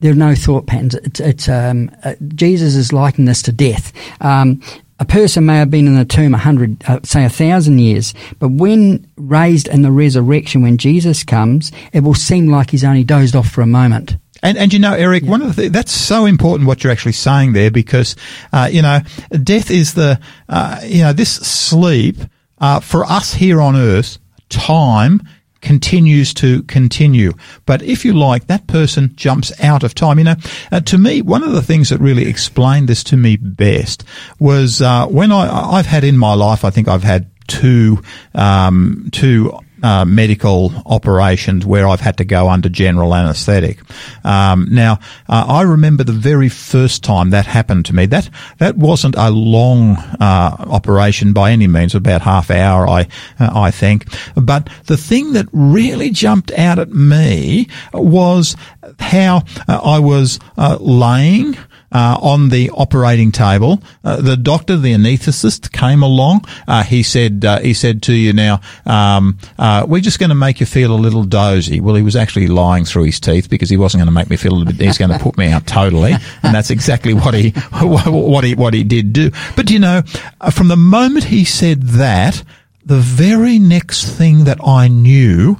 There 0.02 0.12
are 0.12 0.14
no 0.14 0.34
thought 0.34 0.66
patterns. 0.66 0.94
It's, 0.94 1.20
it's 1.20 1.46
um, 1.46 1.90
uh, 2.02 2.14
Jesus 2.34 2.74
is 2.74 2.90
liking 2.90 3.26
this 3.26 3.42
to 3.42 3.52
death. 3.52 3.92
Um, 4.22 4.62
a 5.00 5.04
person 5.06 5.46
may 5.46 5.56
have 5.56 5.70
been 5.70 5.86
in 5.86 5.96
the 5.96 6.04
tomb 6.04 6.34
a 6.34 6.38
hundred, 6.38 6.84
uh, 6.86 7.00
say 7.02 7.24
a 7.24 7.30
thousand 7.30 7.78
years, 7.78 8.12
but 8.38 8.50
when 8.50 9.10
raised 9.16 9.66
in 9.66 9.82
the 9.82 9.90
resurrection, 9.90 10.62
when 10.62 10.76
Jesus 10.76 11.24
comes, 11.24 11.72
it 11.92 12.00
will 12.04 12.14
seem 12.14 12.48
like 12.48 12.70
he's 12.70 12.84
only 12.84 13.02
dozed 13.02 13.34
off 13.34 13.48
for 13.48 13.62
a 13.62 13.66
moment. 13.66 14.18
And, 14.42 14.56
and 14.56 14.72
you 14.72 14.78
know, 14.78 14.94
Eric, 14.94 15.24
one 15.24 15.42
of 15.42 15.56
the 15.56 15.62
th- 15.62 15.72
that's 15.72 15.92
so 15.92 16.26
important 16.26 16.66
what 16.66 16.84
you're 16.84 16.92
actually 16.92 17.12
saying 17.12 17.54
there 17.54 17.70
because, 17.70 18.14
uh, 18.52 18.68
you 18.70 18.82
know, 18.82 19.00
death 19.42 19.70
is 19.70 19.94
the, 19.94 20.20
uh, 20.48 20.80
you 20.84 21.02
know, 21.02 21.12
this 21.12 21.32
sleep, 21.32 22.16
uh, 22.58 22.80
for 22.80 23.04
us 23.04 23.34
here 23.34 23.60
on 23.60 23.76
earth, 23.76 24.18
time 24.50 25.22
continues 25.60 26.32
to 26.34 26.62
continue. 26.64 27.32
But 27.66 27.82
if 27.82 28.04
you 28.04 28.12
like, 28.12 28.46
that 28.46 28.66
person 28.66 29.12
jumps 29.16 29.52
out 29.60 29.82
of 29.82 29.94
time. 29.94 30.18
You 30.18 30.24
know, 30.24 30.36
uh, 30.72 30.80
to 30.80 30.98
me, 30.98 31.22
one 31.22 31.42
of 31.42 31.52
the 31.52 31.62
things 31.62 31.90
that 31.90 32.00
really 32.00 32.26
explained 32.26 32.88
this 32.88 33.04
to 33.04 33.16
me 33.16 33.36
best 33.36 34.04
was, 34.38 34.80
uh, 34.82 35.06
when 35.06 35.32
I, 35.32 35.76
I've 35.78 35.86
had 35.86 36.04
in 36.04 36.16
my 36.16 36.34
life, 36.34 36.64
I 36.64 36.70
think 36.70 36.88
I've 36.88 37.02
had 37.02 37.30
two, 37.46 38.02
um, 38.34 39.08
two, 39.12 39.58
uh, 39.82 40.04
medical 40.04 40.72
operations 40.86 41.64
where 41.64 41.88
I've 41.88 42.00
had 42.00 42.16
to 42.18 42.24
go 42.24 42.48
under 42.48 42.68
general 42.68 43.14
anaesthetic. 43.14 43.80
Um, 44.24 44.68
now, 44.70 44.98
uh, 45.28 45.44
I 45.48 45.62
remember 45.62 46.04
the 46.04 46.12
very 46.12 46.48
first 46.48 47.02
time 47.02 47.30
that 47.30 47.46
happened 47.46 47.86
to 47.86 47.94
me. 47.94 48.06
That 48.06 48.30
that 48.58 48.76
wasn't 48.76 49.16
a 49.16 49.30
long 49.30 49.96
uh, 49.96 50.56
operation 50.58 51.32
by 51.32 51.52
any 51.52 51.66
means, 51.66 51.94
about 51.94 52.22
half 52.22 52.50
hour, 52.50 52.88
I 52.88 53.08
uh, 53.38 53.50
I 53.54 53.70
think. 53.70 54.06
But 54.34 54.68
the 54.86 54.96
thing 54.96 55.32
that 55.32 55.46
really 55.52 56.10
jumped 56.10 56.50
out 56.52 56.78
at 56.78 56.90
me 56.90 57.68
was 57.92 58.56
how 58.98 59.42
uh, 59.68 59.80
I 59.82 59.98
was 59.98 60.38
uh, 60.56 60.78
laying 60.80 61.56
uh, 61.92 62.18
on 62.20 62.48
the 62.48 62.70
operating 62.70 63.32
table. 63.32 63.82
Uh, 64.04 64.20
the 64.20 64.36
doctor, 64.36 64.76
the 64.76 64.92
anaesthetist, 64.92 65.72
came 65.72 66.02
along. 66.02 66.44
Uh, 66.66 66.82
he 66.82 67.02
said, 67.02 67.44
uh, 67.44 67.60
he 67.60 67.74
said 67.74 68.02
to 68.02 68.12
you 68.12 68.32
now, 68.32 68.60
um, 68.86 69.38
uh, 69.58 69.84
we're 69.88 70.00
just 70.00 70.18
going 70.18 70.30
to 70.30 70.34
make 70.34 70.60
you 70.60 70.66
feel 70.66 70.92
a 70.92 70.96
little 70.96 71.24
dozy. 71.24 71.80
Well, 71.80 71.94
he 71.94 72.02
was 72.02 72.16
actually 72.16 72.48
lying 72.48 72.84
through 72.84 73.04
his 73.04 73.20
teeth 73.20 73.50
because 73.50 73.70
he 73.70 73.76
wasn't 73.76 74.00
going 74.00 74.08
to 74.08 74.12
make 74.12 74.30
me 74.30 74.36
feel 74.36 74.52
a 74.52 74.56
little 74.56 74.72
bit. 74.72 74.86
He's 74.86 74.98
going 74.98 75.10
to 75.10 75.18
put 75.18 75.36
me 75.36 75.48
out 75.48 75.66
totally, 75.66 76.12
and 76.42 76.54
that's 76.54 76.70
exactly 76.70 77.14
what 77.14 77.34
he 77.34 77.50
what 77.72 78.44
he 78.44 78.54
what 78.54 78.74
he 78.74 78.84
did 78.84 79.12
do. 79.12 79.30
But 79.56 79.70
you 79.70 79.78
know, 79.78 80.02
uh, 80.40 80.50
from 80.50 80.68
the 80.68 80.76
moment 80.76 81.24
he 81.24 81.44
said 81.44 81.82
that, 81.82 82.42
the 82.84 82.98
very 82.98 83.58
next 83.58 84.04
thing 84.04 84.44
that 84.44 84.58
I 84.64 84.88
knew, 84.88 85.58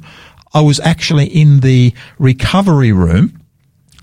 I 0.52 0.60
was 0.60 0.80
actually 0.80 1.26
in 1.26 1.60
the 1.60 1.94
recovery 2.18 2.92
room. 2.92 3.39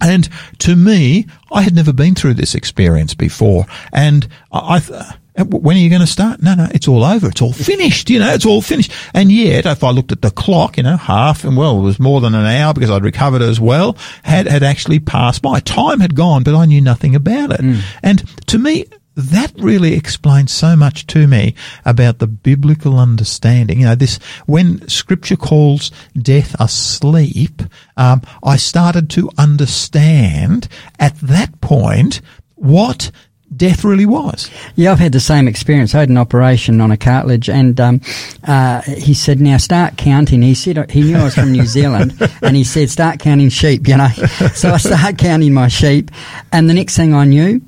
And 0.01 0.29
to 0.60 0.75
me, 0.75 1.25
I 1.51 1.62
had 1.62 1.73
never 1.75 1.93
been 1.93 2.15
through 2.15 2.36
this 2.36 2.53
experience 2.55 3.13
before. 3.13 3.65
And 3.91 4.27
I, 4.51 4.81
I- 4.89 5.15
Uh, 5.39 5.45
When 5.45 5.77
are 5.77 5.79
you 5.79 5.89
going 5.89 6.01
to 6.01 6.07
start? 6.07 6.41
No, 6.41 6.55
no, 6.55 6.67
it's 6.73 6.88
all 6.88 7.03
over. 7.03 7.29
It's 7.29 7.43
all 7.43 7.53
finished. 7.53 8.10
You 8.10 8.17
know, 8.17 8.33
it's 8.33 8.43
all 8.45 8.60
finished. 8.63 8.91
And 9.13 9.31
yet, 9.31 9.67
if 9.67 9.83
I 9.83 9.91
looked 9.91 10.12
at 10.12 10.23
the 10.23 10.31
clock, 10.31 10.77
you 10.77 10.83
know, 10.83 10.97
half 10.97 11.43
and 11.43 11.55
well, 11.55 11.77
it 11.77 11.83
was 11.83 11.99
more 11.99 12.21
than 12.21 12.33
an 12.33 12.47
hour 12.47 12.73
because 12.73 12.89
I'd 12.89 13.03
recovered 13.03 13.43
as 13.43 13.60
well, 13.60 13.95
had, 14.23 14.47
had 14.47 14.63
actually 14.63 14.99
passed 14.99 15.43
by. 15.43 15.60
Time 15.60 15.99
had 15.99 16.15
gone, 16.15 16.41
but 16.41 16.55
I 16.55 16.65
knew 16.65 16.81
nothing 16.81 17.13
about 17.15 17.51
it. 17.51 17.62
And 18.01 18.23
to 18.47 18.57
me, 18.57 18.86
that 19.17 19.51
really 19.58 19.93
explains 19.93 20.51
so 20.51 20.75
much 20.75 21.08
to 21.08 21.27
me 21.27 21.56
about 21.86 22.19
the 22.19 22.27
biblical 22.27 22.99
understanding. 22.99 23.80
You 23.80 23.88
know, 23.88 23.95
this, 23.95 24.19
when 24.45 24.88
scripture 24.88 25.36
calls 25.36 25.91
death 26.15 26.56
asleep, 26.60 27.63
um, 27.97 28.21
I 28.43 28.58
started 28.58 29.10
to 29.12 29.32
understand 29.38 30.67
at 30.99 31.15
that 31.21 31.60
point 31.62 32.21
what 32.53 33.10
death 33.56 33.84
really 33.84 34.06
was. 34.06 34.51
Yeah, 34.75 34.91
I've 34.91 34.99
had 34.99 35.13
the 35.13 35.19
same 35.19 35.47
experience. 35.47 35.95
I 35.95 36.01
had 36.01 36.10
an 36.10 36.17
operation 36.17 36.80
on 36.80 36.91
a 36.91 36.97
cartilage, 36.97 37.49
and 37.49 37.80
um, 37.80 38.01
uh, 38.43 38.82
he 38.82 39.15
said, 39.15 39.39
"Now 39.39 39.58
start 39.58 39.97
counting." 39.97 40.43
He 40.43 40.53
said 40.53 40.91
he 40.91 41.01
knew 41.01 41.17
I 41.17 41.23
was 41.23 41.34
from 41.36 41.51
New 41.51 41.65
Zealand, 41.65 42.15
and 42.43 42.56
he 42.56 42.63
said, 42.63 42.91
"Start 42.91 43.19
counting 43.19 43.49
sheep." 43.49 43.88
You 43.88 43.97
know, 43.97 44.10
so 44.53 44.71
I 44.71 44.77
started 44.77 45.17
counting 45.17 45.53
my 45.53 45.69
sheep, 45.69 46.12
and 46.51 46.69
the 46.69 46.73
next 46.73 46.95
thing 46.95 47.13
I 47.13 47.25
knew, 47.25 47.62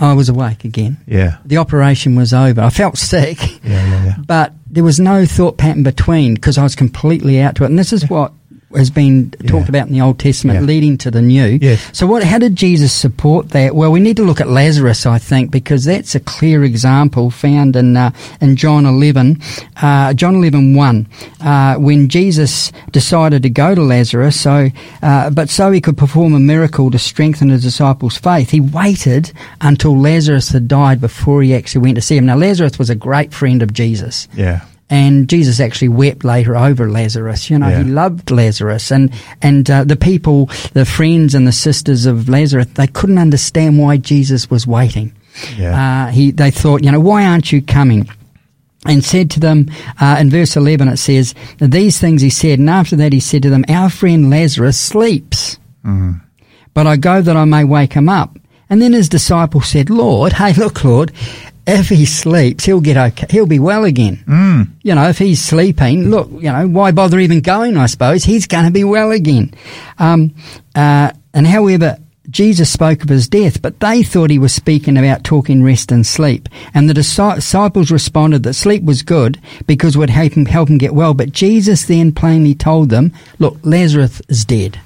I 0.00 0.12
was 0.12 0.28
awake 0.28 0.64
again. 0.64 0.96
Yeah. 1.06 1.38
The 1.44 1.56
operation 1.56 2.14
was 2.14 2.32
over. 2.32 2.60
I 2.60 2.70
felt 2.70 2.96
sick, 2.98 3.40
Yeah, 3.64 3.84
yeah, 3.86 4.04
yeah. 4.04 4.14
but 4.26 4.52
there 4.70 4.84
was 4.84 5.00
no 5.00 5.26
thought 5.26 5.58
pattern 5.58 5.82
between 5.82 6.34
because 6.34 6.56
I 6.56 6.62
was 6.62 6.76
completely 6.76 7.40
out 7.40 7.56
to 7.56 7.64
it. 7.64 7.66
And 7.70 7.78
this 7.78 7.92
is 7.92 8.08
what 8.08 8.32
has 8.76 8.90
been 8.90 9.30
talked 9.46 9.68
about 9.68 9.86
in 9.86 9.92
the 9.94 10.00
Old 10.02 10.18
Testament, 10.18 10.60
Yeah. 10.60 10.66
leading 10.66 10.98
to 10.98 11.10
the 11.10 11.22
New. 11.22 11.58
Yes. 11.60 11.88
So, 11.92 12.06
what? 12.06 12.22
How 12.22 12.38
did 12.38 12.54
Jesus 12.54 12.92
support 12.92 13.50
that? 13.50 13.74
Well, 13.74 13.90
we 13.90 13.98
need 14.00 14.16
to 14.18 14.24
look 14.24 14.40
at 14.40 14.48
Lazarus, 14.48 15.06
I 15.06 15.18
think, 15.18 15.50
because 15.50 15.84
that's 15.84 16.14
a 16.14 16.20
clear 16.20 16.64
example 16.64 17.30
found 17.30 17.76
in 17.76 17.96
uh, 17.96 18.10
in 18.40 18.56
John 18.56 18.84
eleven, 18.84 19.40
uh, 19.80 20.12
John 20.14 20.36
eleven 20.36 20.74
one, 20.74 21.06
uh, 21.40 21.76
when 21.76 22.08
Jesus 22.08 22.70
decided 22.92 23.42
to 23.44 23.50
go 23.50 23.74
to 23.74 23.82
Lazarus, 23.82 24.38
so 24.38 24.68
uh, 25.02 25.30
but 25.30 25.48
so 25.48 25.70
he 25.72 25.80
could 25.80 25.96
perform 25.96 26.34
a 26.34 26.40
miracle 26.40 26.90
to 26.90 26.98
strengthen 26.98 27.48
his 27.48 27.62
disciples' 27.62 28.18
faith. 28.18 28.50
He 28.50 28.60
waited 28.60 29.32
until 29.62 29.98
Lazarus 29.98 30.50
had 30.50 30.68
died 30.68 31.00
before 31.00 31.42
he 31.42 31.54
actually 31.54 31.82
went 31.82 31.94
to 31.94 32.02
see 32.02 32.16
him. 32.16 32.26
Now, 32.26 32.36
Lazarus 32.36 32.78
was 32.78 32.90
a 32.90 32.94
great 32.94 33.32
friend 33.32 33.62
of 33.62 33.72
Jesus. 33.72 34.28
Yeah. 34.34 34.60
And 34.90 35.28
Jesus 35.28 35.60
actually 35.60 35.88
wept 35.88 36.24
later 36.24 36.56
over 36.56 36.90
Lazarus. 36.90 37.50
You 37.50 37.58
know, 37.58 37.68
Yeah. 37.68 37.82
he 37.82 37.90
loved 37.90 38.30
Lazarus, 38.30 38.90
and 38.90 39.12
and 39.42 39.70
uh, 39.70 39.84
the 39.84 39.96
people, 39.96 40.46
the 40.72 40.86
friends 40.86 41.34
and 41.34 41.46
the 41.46 41.52
sisters 41.52 42.06
of 42.06 42.28
Lazarus, 42.28 42.66
they 42.74 42.86
couldn't 42.86 43.18
understand 43.18 43.78
why 43.78 43.98
Jesus 43.98 44.48
was 44.50 44.66
waiting. 44.66 45.12
Yeah. 45.58 46.06
Uh, 46.06 46.10
he, 46.10 46.30
they 46.30 46.50
thought, 46.50 46.82
you 46.82 46.90
know, 46.90 47.00
why 47.00 47.26
aren't 47.26 47.52
you 47.52 47.60
coming? 47.62 48.08
And 48.86 49.04
said 49.04 49.30
to 49.32 49.40
them, 49.40 49.66
uh, 50.00 50.16
in 50.20 50.30
verse 50.30 50.56
11 50.56 50.88
it 50.88 50.96
says, 50.98 51.34
these 51.58 51.98
things 52.00 52.22
he 52.22 52.30
said, 52.30 52.58
and 52.58 52.70
after 52.70 52.96
that 52.96 53.12
he 53.12 53.20
said 53.20 53.42
to 53.42 53.50
them, 53.50 53.64
our 53.68 53.90
friend 53.90 54.30
Lazarus 54.30 54.78
sleeps, 54.78 55.58
but 56.74 56.86
I 56.86 56.96
go 56.96 57.20
that 57.20 57.36
I 57.36 57.44
may 57.44 57.64
wake 57.64 57.92
him 57.92 58.08
up. 58.08 58.36
And 58.70 58.80
then 58.80 58.92
his 58.92 59.08
disciples 59.08 59.68
said, 59.68 59.90
Lord, 59.90 60.34
hey, 60.34 60.52
look, 60.54 60.84
Lord, 60.84 61.12
if 61.68 61.88
he 61.90 62.06
sleeps, 62.06 62.64
he'll 62.64 62.80
get 62.80 62.96
okay. 62.96 63.26
He'll 63.30 63.46
be 63.46 63.58
well 63.58 63.84
again. 63.84 64.24
Mm. 64.26 64.68
You 64.82 64.94
know, 64.94 65.08
if 65.08 65.18
he's 65.18 65.42
sleeping, 65.42 66.10
look, 66.10 66.30
you 66.32 66.50
know, 66.50 66.66
why 66.66 66.90
bother 66.92 67.18
even 67.18 67.40
going, 67.40 67.76
I 67.76 67.86
suppose? 67.86 68.24
He's 68.24 68.46
going 68.46 68.64
to 68.64 68.70
be 68.70 68.84
well 68.84 69.10
again. 69.10 69.52
Um, 69.98 70.34
uh, 70.74 71.12
and 71.34 71.46
however, 71.46 71.98
Jesus 72.30 72.70
spoke 72.70 73.02
of 73.02 73.08
his 73.08 73.28
death, 73.28 73.62
but 73.62 73.80
they 73.80 74.02
thought 74.02 74.30
he 74.30 74.38
was 74.38 74.54
speaking 74.54 74.98
about 74.98 75.24
talking 75.24 75.62
rest 75.62 75.92
and 75.92 76.06
sleep. 76.06 76.48
And 76.74 76.88
the 76.88 76.94
disciples 76.94 77.90
responded 77.90 78.42
that 78.42 78.54
sleep 78.54 78.82
was 78.82 79.02
good 79.02 79.40
because 79.66 79.96
it 79.96 79.98
would 79.98 80.10
help 80.10 80.32
him, 80.32 80.46
help 80.46 80.68
him 80.68 80.78
get 80.78 80.94
well. 80.94 81.14
But 81.14 81.32
Jesus 81.32 81.84
then 81.84 82.12
plainly 82.12 82.54
told 82.54 82.90
them, 82.90 83.12
look, 83.38 83.56
Lazarus 83.62 84.20
is 84.28 84.44
dead. 84.44 84.80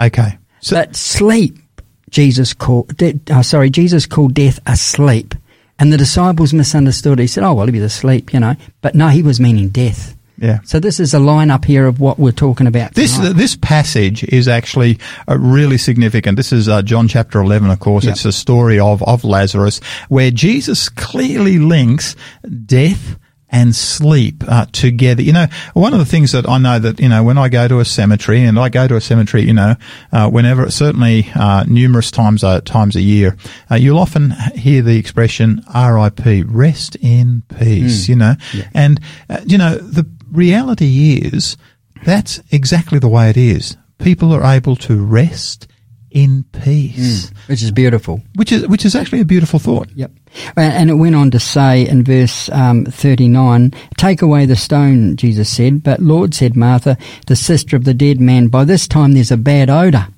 Okay. 0.00 0.38
So, 0.60 0.76
But 0.76 0.94
sleep, 0.94 1.58
Jesus 2.10 2.54
called, 2.54 2.96
de- 2.96 3.20
uh, 3.30 3.42
sorry, 3.42 3.70
Jesus 3.70 4.06
called 4.06 4.34
death 4.34 4.60
asleep. 4.66 5.34
And 5.78 5.92
the 5.92 5.96
disciples 5.96 6.52
misunderstood. 6.52 7.18
He 7.18 7.26
said, 7.26 7.42
oh, 7.44 7.54
well, 7.54 7.66
he 7.66 7.72
was 7.72 7.82
asleep, 7.82 8.32
you 8.32 8.40
know. 8.40 8.54
But 8.80 8.94
no, 8.94 9.08
he 9.08 9.22
was 9.22 9.40
meaning 9.40 9.70
death. 9.70 10.16
yeah. 10.38 10.60
So 10.64 10.78
this 10.78 11.00
is 11.00 11.14
a 11.14 11.18
line 11.18 11.50
up 11.50 11.64
here 11.64 11.86
of 11.86 11.98
what 12.00 12.18
we're 12.18 12.32
talking 12.32 12.66
about. 12.66 12.94
This 12.94 13.16
tonight. 13.16 13.32
this 13.34 13.56
passage 13.56 14.24
is 14.24 14.46
actually 14.48 14.98
uh, 15.28 15.36
really 15.38 15.78
significant. 15.78 16.36
This 16.36 16.52
is 16.52 16.68
uh, 16.68 16.82
John 16.82 17.08
chapter 17.08 17.40
eleven, 17.40 17.70
of 17.70 17.80
course. 17.80 18.04
Yep. 18.04 18.12
It's 18.12 18.22
the 18.22 18.32
story 18.32 18.78
of 18.78 19.02
of 19.02 19.24
Lazarus, 19.24 19.80
where 20.08 20.30
Jesus 20.30 20.88
clearly 20.88 21.58
links 21.58 22.14
death 22.66 23.16
and 23.54 23.74
sleep 23.74 24.42
uh, 24.48 24.66
together. 24.72 25.22
You 25.22 25.32
know, 25.32 25.46
one 25.74 25.92
of 25.92 26.00
the 26.00 26.04
things 26.04 26.32
that 26.32 26.46
I 26.48 26.58
know 26.58 26.80
that 26.80 26.98
you 26.98 27.08
know 27.08 27.22
when 27.22 27.38
I 27.38 27.48
go 27.48 27.68
to 27.68 27.78
a 27.78 27.84
cemetery, 27.84 28.42
and 28.42 28.58
I 28.58 28.68
go 28.68 28.88
to 28.88 28.96
a 28.96 29.00
cemetery, 29.00 29.44
you 29.44 29.54
know, 29.54 29.76
uh, 30.12 30.28
whenever 30.28 30.68
certainly 30.70 31.28
uh, 31.36 31.62
numerous 31.68 32.10
times 32.10 32.42
uh, 32.42 32.60
times 32.62 32.96
a 32.96 33.00
year, 33.00 33.36
uh, 33.70 33.76
you'll 33.76 34.00
often 34.00 34.32
hear 34.56 34.82
the 34.82 34.98
expression 34.98 35.62
"R.I.P." 35.72 36.42
Rest 36.42 36.96
in 36.96 37.44
peace. 37.58 38.08
You 38.08 38.16
know, 38.16 38.34
and 38.74 39.00
uh, 39.30 39.40
you 39.46 39.56
know 39.56 39.76
the 39.76 40.04
reality 40.32 41.20
is 41.22 41.56
that's 42.04 42.40
exactly 42.50 42.98
the 42.98 43.08
way 43.08 43.30
it 43.30 43.36
is. 43.36 43.76
People 43.98 44.32
are 44.32 44.44
able 44.44 44.74
to 44.76 45.02
rest 45.02 45.68
in 46.10 46.44
peace, 46.52 47.30
which 47.46 47.62
is 47.62 47.70
beautiful. 47.70 48.20
which 48.34 48.50
is 48.50 48.66
which 48.66 48.84
is 48.84 48.96
actually 48.96 49.20
a 49.20 49.24
beautiful 49.24 49.60
thought. 49.60 49.88
Yep. 49.94 50.10
And 50.56 50.72
and 50.72 50.90
it 50.90 50.94
went 50.94 51.14
on 51.14 51.30
to 51.32 51.40
say 51.40 51.86
in 51.88 52.04
verse 52.04 52.48
um, 52.50 52.84
39, 52.84 53.72
Take 53.96 54.22
away 54.22 54.46
the 54.46 54.56
stone, 54.56 55.16
Jesus 55.16 55.48
said. 55.48 55.82
But 55.82 56.00
Lord, 56.00 56.34
said 56.34 56.56
Martha, 56.56 56.98
the 57.26 57.36
sister 57.36 57.76
of 57.76 57.84
the 57.84 57.94
dead 57.94 58.20
man, 58.20 58.48
by 58.48 58.64
this 58.64 58.86
time 58.86 59.12
there's 59.12 59.30
a 59.30 59.36
bad 59.36 59.70
odour. 59.70 60.08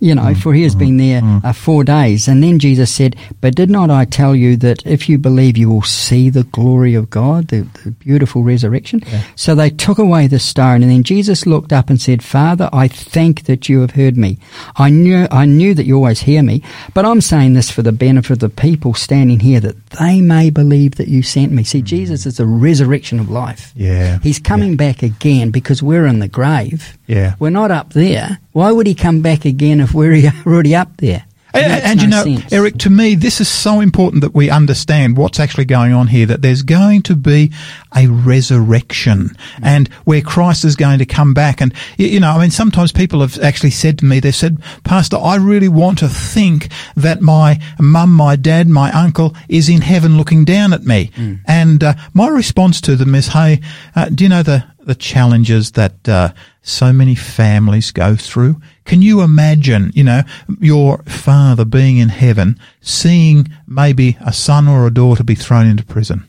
You 0.00 0.14
know, 0.14 0.22
mm-hmm. 0.22 0.40
for 0.40 0.54
he 0.54 0.62
has 0.62 0.74
been 0.74 0.96
mm-hmm. 0.96 0.98
there 0.98 1.20
mm-hmm. 1.20 1.46
uh, 1.46 1.52
four 1.52 1.84
days. 1.84 2.26
And 2.26 2.42
then 2.42 2.58
Jesus 2.58 2.92
said, 2.92 3.16
But 3.40 3.54
did 3.54 3.70
not 3.70 3.90
I 3.90 4.06
tell 4.06 4.34
you 4.34 4.56
that 4.58 4.84
if 4.86 5.08
you 5.08 5.18
believe, 5.18 5.56
you 5.56 5.68
will 5.68 5.82
see 5.82 6.30
the 6.30 6.44
glory 6.44 6.94
of 6.94 7.10
God, 7.10 7.48
the, 7.48 7.68
the 7.84 7.90
beautiful 7.90 8.42
resurrection? 8.42 9.02
So 9.36 9.54
they 9.54 9.70
took 9.70 9.98
away 9.98 10.26
the 10.26 10.38
stone. 10.38 10.82
And 10.82 10.90
then 10.90 11.02
Jesus 11.02 11.46
looked 11.46 11.72
up 11.72 11.90
and 11.90 12.00
said, 12.00 12.22
Father, 12.22 12.70
I 12.72 12.88
thank 12.88 13.44
that 13.44 13.68
you 13.68 13.80
have 13.80 13.92
heard 13.92 14.16
me. 14.16 14.38
I 14.76 14.90
knew, 14.90 15.26
I 15.30 15.44
knew 15.44 15.74
that 15.74 15.84
you 15.84 15.96
always 15.96 16.20
hear 16.20 16.42
me, 16.42 16.62
but 16.94 17.04
I'm 17.04 17.20
saying 17.20 17.54
this 17.54 17.70
for 17.70 17.82
the 17.82 17.92
benefit 17.92 18.30
of 18.30 18.38
the 18.38 18.48
people 18.48 18.94
standing 18.94 19.40
here, 19.40 19.60
that 19.60 19.90
they 19.90 20.20
may 20.20 20.50
believe 20.50 20.96
that 20.96 21.08
you 21.08 21.22
sent 21.22 21.52
me. 21.52 21.64
See, 21.64 21.82
Jesus 21.82 22.26
is 22.26 22.38
the 22.38 22.46
resurrection 22.46 23.20
of 23.20 23.30
life. 23.30 23.72
Yeah. 23.76 24.18
He's 24.22 24.38
coming 24.38 24.76
back 24.76 25.02
again 25.02 25.50
because 25.50 25.82
we're 25.82 26.06
in 26.06 26.20
the 26.20 26.28
grave. 26.28 26.96
Yeah. 27.06 27.34
We're 27.38 27.50
not 27.50 27.70
up 27.70 27.92
there. 27.92 28.38
Why 28.52 28.72
would 28.72 28.86
he 28.86 28.94
come 28.94 29.22
back 29.22 29.44
again 29.44 29.80
if 29.80 29.94
we're 29.94 30.32
already 30.46 30.74
up 30.74 30.96
there? 30.98 31.24
And, 31.52 31.82
and 31.82 32.02
you 32.02 32.08
no 32.08 32.18
know, 32.18 32.36
sense. 32.36 32.52
Eric, 32.52 32.78
to 32.78 32.90
me, 32.90 33.14
this 33.14 33.40
is 33.40 33.48
so 33.48 33.80
important 33.80 34.22
that 34.22 34.34
we 34.34 34.50
understand 34.50 35.16
what's 35.16 35.40
actually 35.40 35.64
going 35.64 35.92
on 35.92 36.06
here, 36.06 36.26
that 36.26 36.42
there's 36.42 36.62
going 36.62 37.02
to 37.02 37.16
be 37.16 37.52
a 37.94 38.06
resurrection 38.06 39.30
and 39.62 39.88
where 40.04 40.20
Christ 40.20 40.64
is 40.64 40.76
going 40.76 41.00
to 41.00 41.06
come 41.06 41.34
back. 41.34 41.60
And, 41.60 41.74
you 41.96 42.20
know, 42.20 42.30
I 42.30 42.40
mean, 42.40 42.50
sometimes 42.50 42.92
people 42.92 43.20
have 43.20 43.38
actually 43.40 43.70
said 43.70 43.98
to 43.98 44.04
me, 44.04 44.20
they 44.20 44.30
said, 44.30 44.62
Pastor, 44.84 45.16
I 45.16 45.36
really 45.36 45.68
want 45.68 45.98
to 45.98 46.08
think 46.08 46.68
that 46.94 47.20
my 47.20 47.60
mum, 47.80 48.12
my 48.12 48.36
dad, 48.36 48.68
my 48.68 48.92
uncle 48.92 49.34
is 49.48 49.68
in 49.68 49.80
heaven 49.80 50.16
looking 50.16 50.44
down 50.44 50.72
at 50.72 50.84
me. 50.84 51.10
And 51.46 51.82
uh, 51.82 51.94
my 52.14 52.28
response 52.28 52.80
to 52.82 52.94
them 52.94 53.14
is, 53.14 53.28
hey, 53.28 53.60
uh, 53.96 54.08
do 54.08 54.24
you 54.24 54.30
know 54.30 54.42
the, 54.44 54.64
the 54.90 54.96
challenges 54.96 55.70
that 55.72 56.08
uh, 56.08 56.32
so 56.62 56.92
many 56.92 57.14
families 57.14 57.92
go 57.92 58.16
through. 58.16 58.60
Can 58.84 59.02
you 59.02 59.22
imagine, 59.22 59.92
you 59.94 60.02
know, 60.02 60.22
your 60.58 61.04
father 61.04 61.64
being 61.64 61.98
in 61.98 62.08
heaven, 62.08 62.58
seeing 62.80 63.48
maybe 63.68 64.18
a 64.20 64.32
son 64.32 64.66
or 64.66 64.88
a 64.88 64.92
daughter 64.92 65.22
be 65.22 65.36
thrown 65.36 65.68
into 65.68 65.84
prison? 65.84 66.26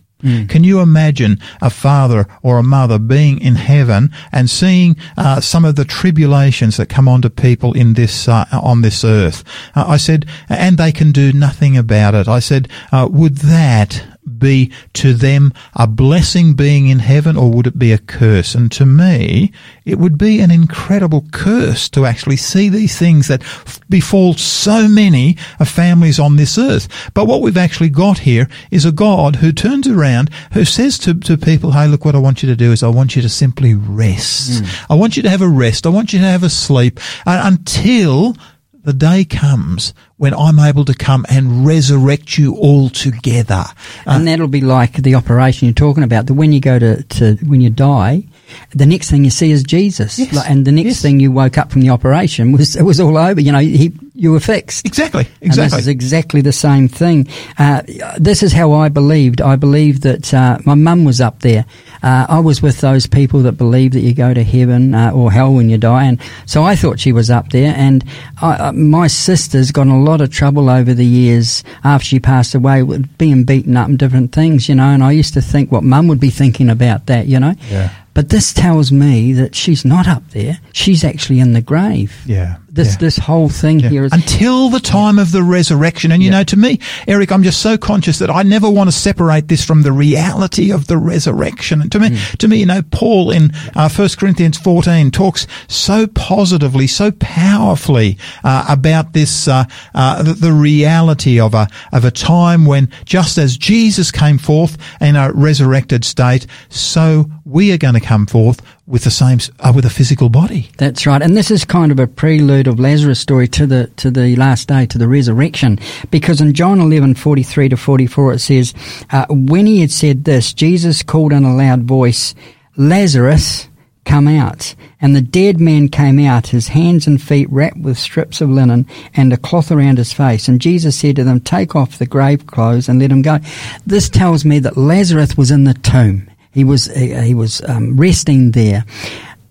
Can 0.47 0.64
you 0.64 0.82
imagine 0.82 1.39
a 1.64 1.72
father 1.72 2.28
or 2.43 2.59
a 2.59 2.64
mother 2.64 2.99
being 2.99 3.41
in 3.41 3.55
heaven 3.55 4.12
and 4.32 4.47
seeing 4.47 4.95
uh, 5.18 5.41
some 5.41 5.66
of 5.66 5.76
the 5.76 5.84
tribulations 5.84 6.78
that 6.78 6.89
come 6.89 7.07
onto 7.07 7.30
people 7.30 7.74
in 7.74 7.95
this 7.95 8.28
uh, 8.28 8.45
on 8.51 8.82
this 8.82 9.03
earth? 9.03 9.43
Uh, 9.74 9.86
I 9.88 9.97
said, 9.97 10.28
and 10.47 10.78
they 10.78 10.91
can 10.91 11.12
do 11.12 11.34
nothing 11.34 11.76
about 11.76 12.14
it. 12.14 12.28
I 12.28 12.38
said, 12.38 12.70
uh, 12.91 13.07
would 13.12 13.38
that 13.38 14.05
be 14.38 14.72
to 14.93 15.13
them 15.13 15.53
a 15.74 15.88
blessing 15.88 16.53
being 16.53 16.88
in 16.88 16.99
heaven 16.99 17.36
or 17.36 17.51
would 17.51 17.67
it 17.67 17.80
be 17.80 17.91
a 17.91 17.97
curse? 17.97 18.55
And 18.55 18.72
to 18.74 18.86
me, 18.86 19.51
it 19.86 19.97
would 19.97 20.17
be 20.17 20.39
an 20.39 20.51
incredible 20.51 21.26
curse 21.32 21.89
to 21.89 22.05
actually 22.05 22.38
see 22.38 22.69
these 22.69 22.97
things 22.97 23.28
that 23.28 23.41
befall 23.89 24.34
so 24.34 24.88
many 24.88 25.38
of 25.59 25.67
families 25.67 26.19
on 26.19 26.36
this 26.36 26.57
earth. 26.57 27.11
But 27.13 27.26
what 27.26 27.41
we've 27.41 27.57
actually 27.57 27.89
got 27.89 28.19
here 28.19 28.47
is 28.69 28.86
a 28.86 28.91
God 28.91 29.38
who 29.38 29.51
turns 29.51 29.88
around, 29.88 30.30
who 30.53 30.65
says 30.65 30.97
to, 30.99 31.13
to 31.15 31.38
people, 31.38 31.72
hey, 31.72 31.88
look, 31.88 32.05
what 32.05 32.15
I 32.15 32.19
want 32.19 32.43
you 32.43 32.49
to 32.49 32.55
do 32.55 32.72
is 32.72 32.84
I 32.84 32.88
want 32.89 33.15
you 33.15 33.22
to 33.22 33.30
simply 33.30 33.74
rest. 33.74 34.63
I 34.89 34.95
want 34.95 35.17
you 35.17 35.24
to 35.24 35.30
have 35.30 35.41
a 35.41 35.49
rest. 35.49 35.86
I 35.86 35.89
want 35.89 36.13
you 36.13 36.19
to 36.19 36.26
have 36.26 36.43
a 36.43 36.49
sleep 36.49 36.99
uh, 37.26 37.41
until 37.43 38.36
the 38.84 38.93
day 38.93 39.24
comes 39.24 39.93
when 40.22 40.36
I'm 40.36 40.59
able 40.59 40.86
to 40.86 40.93
come 40.93 41.26
and 41.30 41.65
resurrect 41.65 42.38
you 42.38 42.55
all 42.55 42.89
together. 42.91 43.63
Uh, 44.05 44.11
and 44.11 44.28
that'll 44.28 44.47
be 44.47 44.61
like 44.61 44.93
the 45.01 45.15
operation 45.15 45.67
you're 45.67 45.74
talking 45.74 46.03
about. 46.03 46.28
That 46.28 46.36
when 46.36 46.51
you 46.51 46.59
go 46.59 46.78
to, 46.78 47.01
to 47.01 47.38
when 47.38 47.59
you 47.59 47.72
die, 47.72 48.26
the 48.72 48.86
next 48.86 49.10
thing 49.10 49.24
you 49.24 49.30
see 49.32 49.52
is 49.52 49.64
Jesus, 49.64 50.18
Yes. 50.20 50.34
Like, 50.34 50.49
and 50.49 50.66
the 50.66 50.72
next 50.72 50.86
Yes. 50.88 51.02
thing 51.02 51.20
you 51.20 51.32
woke 51.32 51.58
up 51.58 51.72
from 51.72 51.82
the 51.82 51.89
operation 51.89 52.52
was 52.52 52.76
it 52.76 52.84
was 52.91 52.99
all 52.99 53.18
over. 53.18 53.39
You 53.41 53.52
know, 53.52 53.60
he, 53.60 53.91
you 54.16 54.32
were 54.32 54.39
fixed. 54.39 54.86
exactly, 54.86 55.26
And 55.41 55.47
exactly. 55.49 55.78
this 55.78 55.86
is 55.86 55.88
exactly 55.88 56.41
the 56.41 56.52
same 56.54 56.88
thing. 56.88 57.28
Uh, 57.58 57.82
this 58.18 58.43
is 58.43 58.54
how 58.54 58.74
I 58.74 58.89
believed. 58.89 59.41
I 59.41 59.56
believed 59.56 60.04
that 60.04 60.34
uh, 60.34 60.58
my 60.66 60.76
mum 60.76 61.06
was 61.06 61.20
up 61.22 61.39
there. 61.39 61.66
Uh, 62.04 62.26
I 62.30 62.39
was 62.39 62.62
with 62.62 62.82
those 62.82 63.08
people 63.08 63.41
that 63.43 63.54
believe 63.54 63.91
that 63.93 64.02
you 64.02 64.14
go 64.14 64.34
to 64.34 64.43
heaven 64.43 64.93
uh, 64.93 65.12
or 65.12 65.32
hell 65.32 65.54
when 65.54 65.70
you 65.70 65.78
die, 65.78 66.06
and 66.06 66.20
so 66.45 66.64
I 66.64 66.76
thought 66.76 66.99
she 66.99 67.12
was 67.12 67.30
up 67.30 67.49
there. 67.49 67.74
And 67.76 68.04
I, 68.41 68.54
uh, 68.54 68.72
my 68.74 69.08
sister's 69.08 69.72
got 69.72 69.84
in 69.84 69.89
a 69.89 70.02
lot 70.02 70.22
of 70.22 70.32
trouble 70.32 70.70
over 70.70 70.93
the 70.93 71.06
years 71.06 71.64
after 71.84 72.06
she 72.06 72.20
passed 72.20 72.54
away 72.56 72.84
with 72.84 73.18
being 73.18 73.43
beaten 73.43 73.78
up 73.78 73.88
and 73.88 73.97
different 73.99 74.32
things, 74.34 74.68
you 74.70 74.76
know. 74.76 74.86
And 74.89 75.04
I 75.04 75.12
used 75.12 75.34
to 75.36 75.41
think 75.41 75.72
what 75.72 75.84
mum 75.84 76.08
would 76.08 76.20
be 76.20 76.30
thinking 76.32 76.70
about 76.70 77.06
that, 77.08 77.28
you 77.28 77.39
know. 77.39 77.54
Yeah. 77.70 77.91
But 78.14 78.30
this 78.30 78.53
tells 78.53 78.91
me 78.91 79.34
that 79.34 79.55
she's 79.55 79.86
not 79.86 80.07
up 80.07 80.30
there; 80.32 80.59
she's 80.74 81.03
actually 81.03 81.39
in 81.39 81.53
the 81.53 81.62
grave. 81.62 82.24
yeah. 82.26 82.57
This 82.74 82.93
yeah. 82.93 82.97
this 82.99 83.17
whole 83.17 83.49
thing 83.49 83.82
Yeah. 83.82 83.89
here 83.89 84.05
is 84.05 84.13
Until 84.13 84.69
the 84.69 84.80
time 84.80 85.19
of 85.19 85.34
the 85.34 85.43
resurrection. 85.43 86.11
And 86.11 86.24
you 86.24 86.30
Yeah. 86.32 86.38
know, 86.38 86.43
to 86.45 86.57
me, 86.57 86.80
Eric, 87.05 87.30
I'm 87.32 87.43
just 87.43 87.59
so 87.59 87.78
conscious 87.78 88.19
that 88.19 88.30
I 88.30 88.43
never 88.43 88.69
want 88.69 88.88
to 88.88 88.93
separate 88.95 89.49
this 89.49 89.65
from 89.65 89.82
the 89.82 89.91
reality 89.91 90.72
of 90.72 90.88
the 90.88 90.97
resurrection. 90.97 91.82
And 91.82 91.91
to 91.91 91.99
me, 91.99 92.09
Hmm. 92.09 92.15
to 92.39 92.47
me, 92.47 92.57
you 92.57 92.65
know, 92.65 92.82
Paul 92.82 93.30
in 93.32 93.51
uh, 93.76 93.89
1 93.89 94.17
Corinthians 94.17 94.57
14 94.57 95.11
talks 95.11 95.47
so 95.67 96.07
positively, 96.07 96.88
so 96.88 97.11
powerfully 97.11 98.17
uh, 98.43 98.63
about 98.69 99.11
this, 99.11 99.49
uh, 99.49 99.65
uh, 99.93 100.24
the, 100.24 100.34
the 100.34 100.53
reality 100.53 101.39
of 101.41 101.53
a, 101.53 101.67
of 101.91 102.05
a 102.05 102.11
time 102.11 102.65
when 102.65 102.89
just 103.05 103.38
as 103.38 103.57
Jesus 103.57 104.11
came 104.11 104.38
forth 104.38 104.78
in 105.01 105.17
a 105.17 105.32
resurrected 105.34 106.05
state, 106.05 106.47
so 106.69 107.30
we 107.43 107.74
are 107.74 107.78
going 107.78 107.95
to 107.95 107.99
come 107.99 108.26
forth 108.28 108.61
with 108.88 109.04
the 109.04 109.12
same, 109.12 109.40
uh, 109.60 109.72
with 109.74 109.86
a 109.86 109.90
physical 109.90 110.30
body. 110.30 110.70
That's 110.78 111.06
right, 111.06 111.22
and 111.22 111.38
this 111.38 111.52
is 111.52 111.64
kind 111.64 111.92
of 111.92 112.00
a 112.00 112.08
prelude 112.08 112.68
of 112.68 112.80
Lazarus' 112.80 113.20
story 113.20 113.48
to 113.50 113.68
the 113.68 113.88
to 113.98 114.12
the 114.12 114.36
last 114.36 114.68
day, 114.68 114.86
to 114.88 114.98
the 114.98 115.08
resurrection, 115.08 115.80
because 116.10 116.42
in 116.42 116.54
John 116.54 116.82
eleven 116.82 117.16
forty 117.16 117.44
three 117.44 117.70
to 117.70 117.78
forty 117.78 118.08
four 118.08 118.34
it 118.34 118.40
says, 118.40 118.74
uh, 119.12 119.26
when 119.30 119.66
he 119.66 119.82
had 119.82 119.92
said 119.92 120.24
this, 120.26 120.54
Jesus 120.54 121.04
called 121.04 121.32
in 121.32 121.44
a 121.44 121.56
loud 121.56 121.84
voice, 121.84 122.36
"Lazarus, 122.76 123.70
come 124.04 124.28
out!" 124.28 124.76
And 125.00 125.16
the 125.16 125.22
dead 125.22 125.60
man 125.60 125.88
came 125.88 126.20
out, 126.20 126.48
his 126.48 126.68
hands 126.68 127.08
and 127.08 127.22
feet 127.22 127.50
wrapped 127.50 127.78
with 127.78 127.98
strips 127.98 128.42
of 128.42 128.50
linen 128.50 128.86
and 129.16 129.34
a 129.34 129.38
cloth 129.38 129.72
around 129.72 129.98
his 129.98 130.14
face. 130.14 130.48
And 130.48 130.62
Jesus 130.62 130.96
said 130.96 131.16
to 131.16 131.24
them, 131.24 131.40
"Take 131.40 131.76
off 131.76 131.98
the 131.98 132.06
grave 132.06 132.46
clothes 132.46 132.90
and 132.90 133.00
let 133.00 133.12
him 133.12 133.22
go." 133.22 133.40
This 133.86 134.10
tells 134.10 134.44
me 134.44 134.60
that 134.60 134.78
Lazarus 134.78 135.38
was 135.38 135.50
in 135.50 135.64
the 135.64 135.74
tomb. 135.76 136.30
He 136.52 136.64
was 136.64 136.86
he, 136.88 137.14
he 137.16 137.34
was 137.34 137.62
um, 137.68 137.97
resting 137.97 138.52
there. 138.52 138.86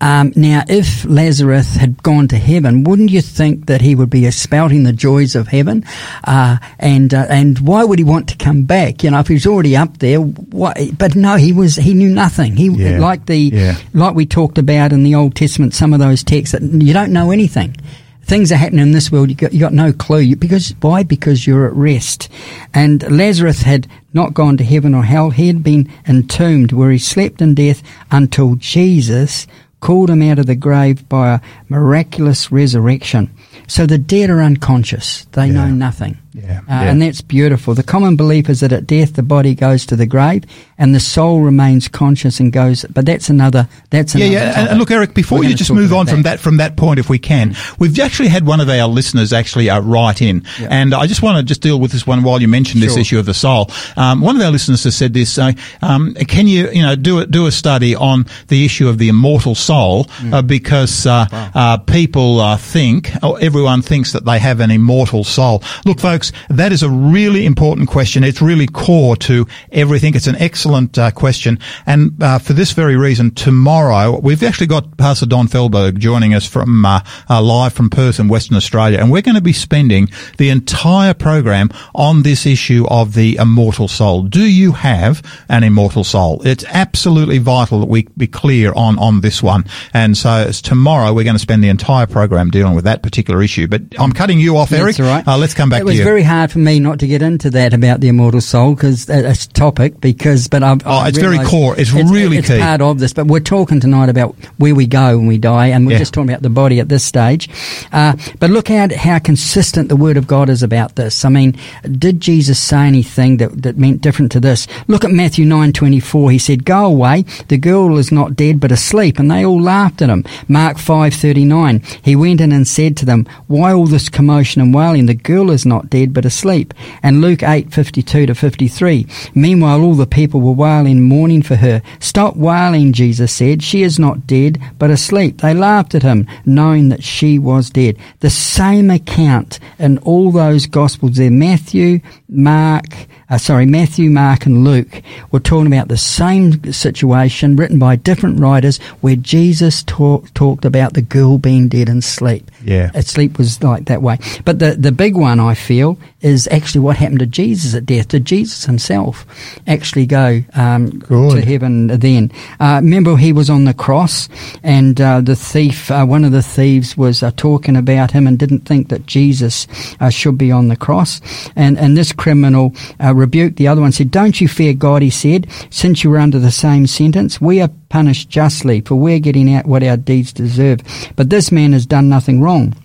Um, 0.03 0.33
now, 0.35 0.63
if 0.67 1.05
Lazarus 1.05 1.75
had 1.75 2.01
gone 2.01 2.27
to 2.29 2.35
heaven, 2.37 2.83
wouldn't 2.85 3.11
you 3.11 3.21
think 3.21 3.67
that 3.67 3.81
he 3.81 3.93
would 3.93 4.09
be 4.09 4.29
spouting 4.31 4.81
the 4.81 4.93
joys 4.93 5.35
of 5.35 5.47
heaven? 5.47 5.83
Uh, 6.23 6.57
and 6.79 7.13
uh, 7.13 7.27
and 7.29 7.59
why 7.59 7.83
would 7.83 7.99
he 7.99 8.03
want 8.05 8.27
to 8.29 8.35
come 8.37 8.63
back? 8.63 9.03
You 9.03 9.11
know, 9.11 9.19
if 9.19 9.27
he's 9.27 9.45
already 9.45 9.77
up 9.77 9.99
there. 9.99 10.17
Why? 10.19 10.89
But 10.97 11.15
no, 11.15 11.35
he 11.35 11.53
was. 11.53 11.75
He 11.75 11.93
knew 11.93 12.09
nothing. 12.09 12.55
He 12.55 12.69
Yeah. 12.69 12.99
like 12.99 13.27
the 13.27 13.35
Yeah. 13.37 13.75
like 13.93 14.15
we 14.15 14.25
talked 14.25 14.57
about 14.57 14.91
in 14.91 15.03
the 15.03 15.13
Old 15.13 15.35
Testament. 15.35 15.75
Some 15.75 15.93
of 15.93 15.99
those 15.99 16.23
texts 16.23 16.53
that 16.53 16.63
you 16.63 16.93
don't 16.93 17.13
know 17.13 17.29
anything. 17.29 17.75
Things 18.23 18.51
are 18.51 18.57
happening 18.57 18.81
in 18.81 18.91
this 18.91 19.11
world. 19.11 19.29
You 19.29 19.35
got, 19.35 19.53
you 19.53 19.59
got 19.59 19.73
no 19.73 19.91
clue. 19.91 20.19
You, 20.19 20.35
because 20.35 20.73
why? 20.79 21.03
Because 21.03 21.45
you're 21.45 21.65
at 21.65 21.73
rest. 21.73 22.29
And 22.73 23.09
Lazarus 23.11 23.63
had 23.63 23.87
not 24.13 24.33
gone 24.33 24.57
to 24.57 24.63
heaven 24.63 24.93
or 24.93 25.03
hell. 25.03 25.31
He 25.31 25.47
had 25.47 25.63
been 25.63 25.91
entombed, 26.07 26.71
where 26.71 26.91
he 26.91 26.97
slept 26.97 27.41
in 27.41 27.55
death 27.55 27.81
until 28.09 28.55
Jesus 28.55 29.47
called 29.81 30.11
him 30.11 30.21
out 30.21 30.39
of 30.39 30.45
the 30.45 30.55
grave 30.55 31.07
by 31.09 31.33
a 31.33 31.41
miraculous 31.67 32.51
resurrection. 32.51 33.33
So 33.67 33.85
the 33.85 33.97
dead 33.97 34.29
are 34.29 34.41
unconscious. 34.41 35.25
They 35.31 35.49
know 35.49 35.67
nothing. 35.69 36.17
Yeah, 36.33 36.59
Uh, 36.59 36.63
yeah. 36.69 36.81
And 36.83 37.01
that's 37.01 37.21
beautiful. 37.21 37.73
The 37.75 37.83
common 37.83 38.15
belief 38.15 38.49
is 38.49 38.61
that 38.61 38.71
at 38.71 38.87
death 38.87 39.13
the 39.13 39.23
body 39.23 39.53
goes 39.53 39.85
to 39.87 39.95
the 39.95 40.05
grave 40.05 40.43
and 40.77 40.95
the 40.95 40.99
soul 40.99 41.41
remains 41.41 41.87
conscious 41.87 42.39
and 42.39 42.53
goes. 42.53 42.85
But 42.89 43.05
that's 43.05 43.29
another. 43.29 43.67
That's 43.89 44.15
Yeah, 44.15 44.25
another 44.25 44.33
yeah. 44.33 44.45
And, 44.47 44.55
topic. 44.55 44.69
and 44.71 44.79
look, 44.79 44.91
Eric, 44.91 45.13
before 45.13 45.43
you 45.43 45.53
just 45.55 45.71
move 45.71 45.91
on 45.93 46.07
from 46.07 46.21
that 46.23 46.39
from 46.39 46.57
that 46.57 46.77
point, 46.77 46.99
if 46.99 47.09
we 47.09 47.19
can, 47.19 47.55
we've 47.79 47.99
actually 47.99 48.29
had 48.29 48.45
one 48.45 48.61
of 48.61 48.69
our 48.69 48.87
listeners 48.87 49.33
actually 49.33 49.69
uh, 49.69 49.81
write 49.81 50.21
in, 50.21 50.43
Yeah. 50.59 50.67
and 50.71 50.93
I 50.93 51.05
just 51.07 51.21
want 51.21 51.37
to 51.37 51.43
just 51.43 51.61
deal 51.61 51.79
with 51.79 51.91
this 51.91 52.07
one 52.07 52.23
while 52.23 52.41
you 52.41 52.47
mentioned 52.47 52.81
this 52.81 52.95
issue 52.97 53.19
of 53.19 53.25
the 53.25 53.33
soul. 53.33 53.69
Um, 53.97 54.21
one 54.21 54.35
of 54.35 54.41
our 54.41 54.51
listeners 54.51 54.83
has 54.85 54.95
said 54.95 55.13
this: 55.13 55.37
uh, 55.37 55.51
um, 55.81 56.13
Can 56.27 56.47
you, 56.47 56.69
you 56.71 56.81
know, 56.81 56.95
do 56.95 57.19
a, 57.19 57.25
do 57.25 57.45
a 57.47 57.51
study 57.51 57.95
on 57.95 58.25
the 58.47 58.63
issue 58.65 58.87
of 58.87 58.97
the 58.97 59.09
immortal 59.09 59.55
soul 59.55 60.05
Mm. 60.21 60.33
uh, 60.33 60.41
because 60.41 61.05
uh, 61.07 61.25
uh, 61.55 61.77
people 61.77 62.39
uh, 62.39 62.55
think, 62.57 63.11
or 63.23 63.39
everyone 63.41 63.81
thinks 63.81 64.11
that 64.13 64.25
they 64.25 64.37
have 64.39 64.59
an 64.59 64.69
immortal 64.71 65.23
soul. 65.23 65.63
Look, 65.85 65.99
folks, 65.99 66.20
that 66.49 66.71
is 66.71 66.83
a 66.83 66.89
really 66.89 67.45
important 67.45 67.89
question. 67.89 68.23
It's 68.23 68.41
really 68.41 68.67
core 68.67 69.15
to 69.17 69.47
everything. 69.71 70.15
It's 70.15 70.27
an 70.27 70.35
excellent 70.35 70.97
uh, 70.97 71.11
question. 71.11 71.59
And 71.85 72.21
uh, 72.21 72.39
for 72.39 72.53
this 72.53 72.71
very 72.71 72.95
reason, 72.95 73.31
tomorrow 73.31 74.19
we've 74.19 74.43
actually 74.43 74.67
got 74.67 74.97
Pastor 74.97 75.25
Don 75.25 75.47
Felberg 75.47 75.97
joining 75.97 76.33
us 76.33 76.45
from 76.47 76.85
uh, 76.85 77.01
uh, 77.29 77.41
live 77.41 77.73
from 77.73 77.89
Perth 77.89 78.19
in 78.19 78.27
Western 78.27 78.57
Australia, 78.57 78.99
and 78.99 79.11
we're 79.11 79.21
going 79.21 79.35
to 79.35 79.41
be 79.41 79.53
spending 79.53 80.09
the 80.37 80.49
entire 80.49 81.13
program 81.13 81.69
on 81.95 82.23
this 82.23 82.45
issue 82.45 82.85
of 82.89 83.13
the 83.13 83.37
immortal 83.37 83.87
soul. 83.87 84.23
Do 84.23 84.43
you 84.45 84.73
have 84.73 85.21
an 85.49 85.63
immortal 85.63 86.03
soul? 86.03 86.41
It's 86.45 86.65
absolutely 86.65 87.37
vital 87.37 87.79
that 87.79 87.87
we 87.87 88.07
be 88.17 88.27
clear 88.27 88.73
on 88.73 88.99
on 88.99 89.21
this 89.21 89.41
one. 89.41 89.65
And 89.93 90.17
so 90.17 90.45
it's 90.47 90.61
tomorrow 90.61 91.13
we're 91.13 91.23
going 91.23 91.35
to 91.35 91.39
spend 91.39 91.63
the 91.63 91.69
entire 91.69 92.07
program 92.07 92.49
dealing 92.49 92.75
with 92.75 92.85
that 92.85 93.03
particular 93.03 93.41
issue. 93.41 93.67
But 93.67 93.81
I'm 93.99 94.11
cutting 94.11 94.39
you 94.39 94.57
off, 94.57 94.71
Eric. 94.71 94.97
That's 94.97 94.99
all 94.99 95.15
right. 95.15 95.27
Uh, 95.27 95.37
let's 95.37 95.53
come 95.53 95.69
back 95.69 95.83
to 95.83 95.93
you. 95.93 96.03
Very 96.11 96.23
hard 96.23 96.51
for 96.51 96.59
me 96.59 96.77
not 96.77 96.99
to 96.99 97.07
get 97.07 97.21
into 97.21 97.49
that 97.49 97.73
about 97.73 98.01
the 98.01 98.09
immortal 98.09 98.41
soul 98.41 98.75
because 98.75 99.09
it's 99.09 99.45
a 99.45 99.49
topic. 99.49 100.01
Because, 100.01 100.49
but 100.49 100.61
I've, 100.61 100.85
Oh, 100.85 100.91
I 100.91 101.07
it's 101.07 101.17
very 101.17 101.37
core. 101.45 101.73
It's 101.79 101.93
really 101.93 102.37
it's 102.39 102.49
key. 102.49 102.59
part 102.59 102.81
of 102.81 102.99
this. 102.99 103.13
But 103.13 103.27
we're 103.27 103.39
talking 103.39 103.79
tonight 103.79 104.09
about 104.09 104.35
where 104.57 104.75
we 104.75 104.87
go 104.87 105.17
when 105.17 105.25
we 105.27 105.37
die, 105.37 105.67
and 105.67 105.85
we're 105.87 105.93
Yeah. 105.93 105.99
just 105.99 106.13
talking 106.13 106.29
about 106.29 106.41
the 106.41 106.49
body 106.49 106.81
at 106.81 106.89
this 106.89 107.05
stage. 107.05 107.47
Uh, 107.93 108.17
but 108.39 108.49
look 108.49 108.69
at 108.69 108.91
how 108.91 109.19
consistent 109.19 109.87
the 109.87 109.95
Word 109.95 110.17
of 110.17 110.27
God 110.27 110.49
is 110.49 110.61
about 110.63 110.97
this. 110.97 111.23
I 111.23 111.29
mean, 111.29 111.55
did 111.97 112.19
Jesus 112.19 112.59
say 112.59 112.87
anything 112.87 113.37
that, 113.37 113.61
that 113.61 113.77
meant 113.77 114.01
different 114.01 114.33
to 114.33 114.41
this? 114.41 114.67
Look 114.89 115.05
at 115.05 115.11
Matthew 115.11 115.45
nine 115.45 115.71
twenty 115.71 116.01
four. 116.01 116.29
He 116.29 116.39
said, 116.39 116.65
"Go 116.65 116.85
away. 116.87 117.23
The 117.47 117.57
girl 117.57 117.97
is 117.97 118.11
not 118.11 118.35
dead, 118.35 118.59
but 118.59 118.73
asleep." 118.73 119.17
And 119.17 119.31
they 119.31 119.45
all 119.45 119.61
laughed 119.61 120.01
at 120.01 120.09
him. 120.09 120.25
Mark 120.49 120.77
five 120.77 121.13
thirty 121.13 121.45
nine. 121.45 121.81
He 122.01 122.17
went 122.17 122.41
in 122.41 122.51
and 122.51 122.67
said 122.67 122.97
to 122.97 123.05
them, 123.05 123.25
"Why 123.47 123.71
all 123.71 123.87
this 123.87 124.09
commotion 124.09 124.61
and 124.61 124.73
wailing? 124.73 125.05
The 125.05 125.13
girl 125.13 125.51
is 125.51 125.65
not 125.65 125.89
dead, 125.89 126.00
but 126.07 126.25
asleep." 126.25 126.73
And 127.03 127.21
Luke 127.21 127.43
eight 127.43 127.71
fifty 127.71 128.01
two 128.01 128.25
to 128.25 128.35
fifty 128.35 128.67
three. 128.67 129.05
Meanwhile, 129.33 129.81
all 129.81 129.93
the 129.93 130.07
people 130.07 130.41
were 130.41 130.51
wailing, 130.51 131.01
mourning 131.01 131.41
for 131.41 131.55
her. 131.55 131.81
Stop 131.99 132.35
wailing, 132.35 132.93
Jesus 132.93 133.31
said. 133.31 133.63
She 133.63 133.83
is 133.83 133.99
not 133.99 134.25
dead, 134.27 134.59
but 134.77 134.89
asleep. 134.89 135.41
They 135.41 135.53
laughed 135.53 135.95
at 135.95 136.03
him, 136.03 136.27
knowing 136.45 136.89
that 136.89 137.03
she 137.03 137.39
was 137.39 137.69
dead. 137.69 137.97
The 138.19 138.29
same 138.29 138.89
account 138.89 139.59
in 139.79 139.97
all 139.99 140.31
those 140.31 140.65
Gospels 140.65 141.17
there, 141.17 141.31
Matthew, 141.31 141.99
Mark, 142.29 142.85
uh, 143.29 143.37
sorry, 143.37 143.65
Matthew, 143.65 144.09
Mark, 144.09 144.45
and 144.45 144.63
Luke 144.63 145.01
were 145.31 145.39
talking 145.39 145.67
about 145.67 145.87
the 145.87 145.97
same 145.97 146.71
situation 146.71 147.55
written 147.55 147.79
by 147.79 147.95
different 147.95 148.39
writers 148.39 148.77
where 149.01 149.15
Jesus 149.15 149.83
talk, 149.83 150.33
talked 150.33 150.65
about 150.65 150.93
the 150.93 151.01
girl 151.01 151.37
being 151.37 151.67
dead 151.67 151.89
in 151.89 152.01
sleep. 152.01 152.49
Yeah. 152.63 152.91
Sleep 153.01 153.37
was 153.37 153.61
like 153.63 153.85
that 153.85 154.01
way. 154.01 154.17
But 154.45 154.59
the, 154.59 154.75
the 154.75 154.91
big 154.91 155.15
one, 155.15 155.39
I 155.39 155.53
feel, 155.55 155.90
is 156.21 156.47
actually 156.51 156.81
what 156.81 156.97
happened 156.97 157.19
to 157.19 157.25
Jesus 157.25 157.73
at 157.75 157.85
death. 157.85 158.09
Did 158.09 158.25
Jesus 158.25 158.65
himself 158.65 159.25
actually 159.67 160.05
go 160.05 160.41
um, 160.53 161.01
to 161.01 161.41
heaven 161.41 161.87
then? 161.87 162.31
Uh, 162.59 162.79
remember, 162.83 163.15
he 163.17 163.33
was 163.33 163.49
on 163.49 163.65
the 163.65 163.73
cross, 163.73 164.29
and 164.63 164.99
uh, 164.99 165.21
the 165.21 165.35
thief, 165.35 165.89
uh, 165.91 166.05
one 166.05 166.23
of 166.23 166.31
the 166.31 166.43
thieves, 166.43 166.97
was 166.97 167.23
uh, 167.23 167.31
talking 167.37 167.75
about 167.75 168.11
him 168.11 168.27
and 168.27 168.37
didn't 168.37 168.61
think 168.61 168.89
that 168.89 169.05
Jesus 169.05 169.67
uh, 169.99 170.09
should 170.09 170.37
be 170.37 170.51
on 170.51 170.67
the 170.67 170.75
cross. 170.75 171.21
And, 171.55 171.77
and 171.77 171.97
this 171.97 172.11
criminal 172.11 172.73
uh, 173.03 173.13
rebuked 173.13 173.57
the 173.57 173.67
other 173.67 173.81
one, 173.81 173.91
said, 173.91 174.11
Don't 174.11 174.39
you 174.39 174.47
fear 174.47 174.73
God, 174.73 175.01
he 175.01 175.09
said, 175.09 175.47
since 175.69 176.03
you 176.03 176.09
were 176.09 176.17
under 176.17 176.39
the 176.39 176.51
same 176.51 176.87
sentence. 176.87 177.41
We 177.41 177.61
are 177.61 177.69
punished 177.89 178.29
justly, 178.29 178.81
for 178.81 178.95
we're 178.95 179.19
getting 179.19 179.53
out 179.53 179.65
what 179.65 179.83
our 179.83 179.97
deeds 179.97 180.33
deserve. 180.33 180.81
But 181.15 181.29
this 181.29 181.51
man 181.51 181.73
has 181.73 181.85
done 181.85 182.09
nothing 182.09 182.41
wrong. 182.41 182.75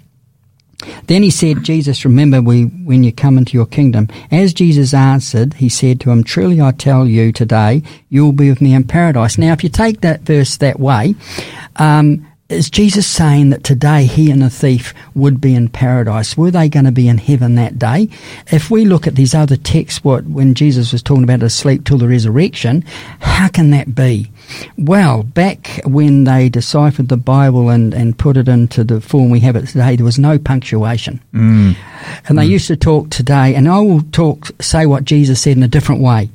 Then 1.07 1.23
he 1.23 1.31
said, 1.31 1.63
Jesus, 1.63 2.05
remember 2.05 2.43
we, 2.43 2.65
when 2.65 3.03
you 3.03 3.13
come 3.13 3.39
into 3.39 3.55
your 3.55 3.67
kingdom. 3.67 4.09
As 4.31 4.53
Jesus 4.53 4.93
answered, 4.93 5.55
he 5.55 5.69
said 5.69 6.01
to 6.01 6.11
him, 6.11 6.23
Truly 6.23 6.61
I 6.61 6.73
tell 6.73 7.07
you 7.07 7.33
today, 7.33 7.83
you 8.09 8.25
will 8.25 8.33
be 8.33 8.51
with 8.51 8.61
me 8.61 8.75
in 8.75 8.85
paradise. 8.85 9.39
Now, 9.39 9.53
if 9.53 9.65
you 9.65 9.71
take 9.71 10.03
that 10.03 10.23
verse 10.23 10.57
that 10.59 10.79
way, 10.79 11.15
um, 11.77 12.27
is 12.49 12.71
Jesus 12.71 13.09
saying 13.09 13.51
that 13.51 13.65
today 13.65 14.05
he 14.05 14.31
and 14.31 14.41
the 14.41 14.51
thief 14.51 14.95
would 15.17 15.41
be 15.41 15.55
in 15.57 15.69
paradise? 15.69 16.37
Were 16.37 16.53
they 16.53 16.69
going 16.69 16.85
to 16.85 16.93
be 16.93 17.09
in 17.09 17.19
heaven 17.19 17.57
that 17.57 17.77
day? 17.77 18.09
If 18.53 18.71
we 18.71 18.85
look 18.85 19.09
at 19.09 19.17
these 19.17 19.35
other 19.35 19.57
texts, 19.57 20.05
what 20.05 20.25
when 20.27 20.55
Jesus 20.55 20.93
was 20.93 21.03
talking 21.03 21.25
about 21.25 21.43
asleep 21.43 21.85
till 21.85 21.99
the 21.99 22.07
resurrection, 22.07 22.85
how 23.19 23.49
can 23.49 23.71
that 23.71 23.97
be? 23.97 24.31
Well, 24.79 25.23
back 25.23 25.81
when 25.85 26.25
they 26.25 26.49
deciphered 26.49 27.09
the 27.09 27.17
Bible 27.17 27.69
and, 27.71 27.93
and 27.95 28.19
put 28.19 28.37
it 28.37 28.49
into 28.49 28.85
the 28.85 29.01
form 29.01 29.31
we 29.31 29.41
have 29.41 29.57
it 29.57 29.67
today, 29.67 29.97
there 29.97 30.05
was 30.05 30.19
no 30.19 30.39
punctuation. 30.39 31.21
Mm. 31.33 31.77
And 32.29 32.39
they 32.39 32.45
used 32.45 32.69
to 32.69 32.77
talk 32.77 33.11
today, 33.11 33.55
and 33.55 33.69
I 33.69 33.81
will 33.81 34.03
talk, 34.13 34.51
say 34.61 34.87
what 34.87 35.05
Jesus 35.05 35.41
said 35.41 35.57
in 35.57 35.63
a 35.63 35.69
different 35.69 36.01
way. 36.01 36.31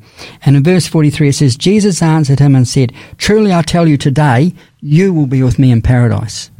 And 0.45 0.55
in 0.55 0.63
verse 0.63 0.87
43 0.87 1.29
it 1.29 1.33
says, 1.33 1.55
Jesus 1.55 2.01
answered 2.01 2.39
him 2.39 2.55
and 2.55 2.67
said, 2.67 2.93
Truly 3.17 3.53
I 3.53 3.61
tell 3.61 3.87
you 3.87 3.97
today, 3.97 4.53
you 4.81 5.13
will 5.13 5.27
be 5.27 5.43
with 5.43 5.59
me 5.59 5.71
in 5.71 5.81
paradise. 5.81 6.51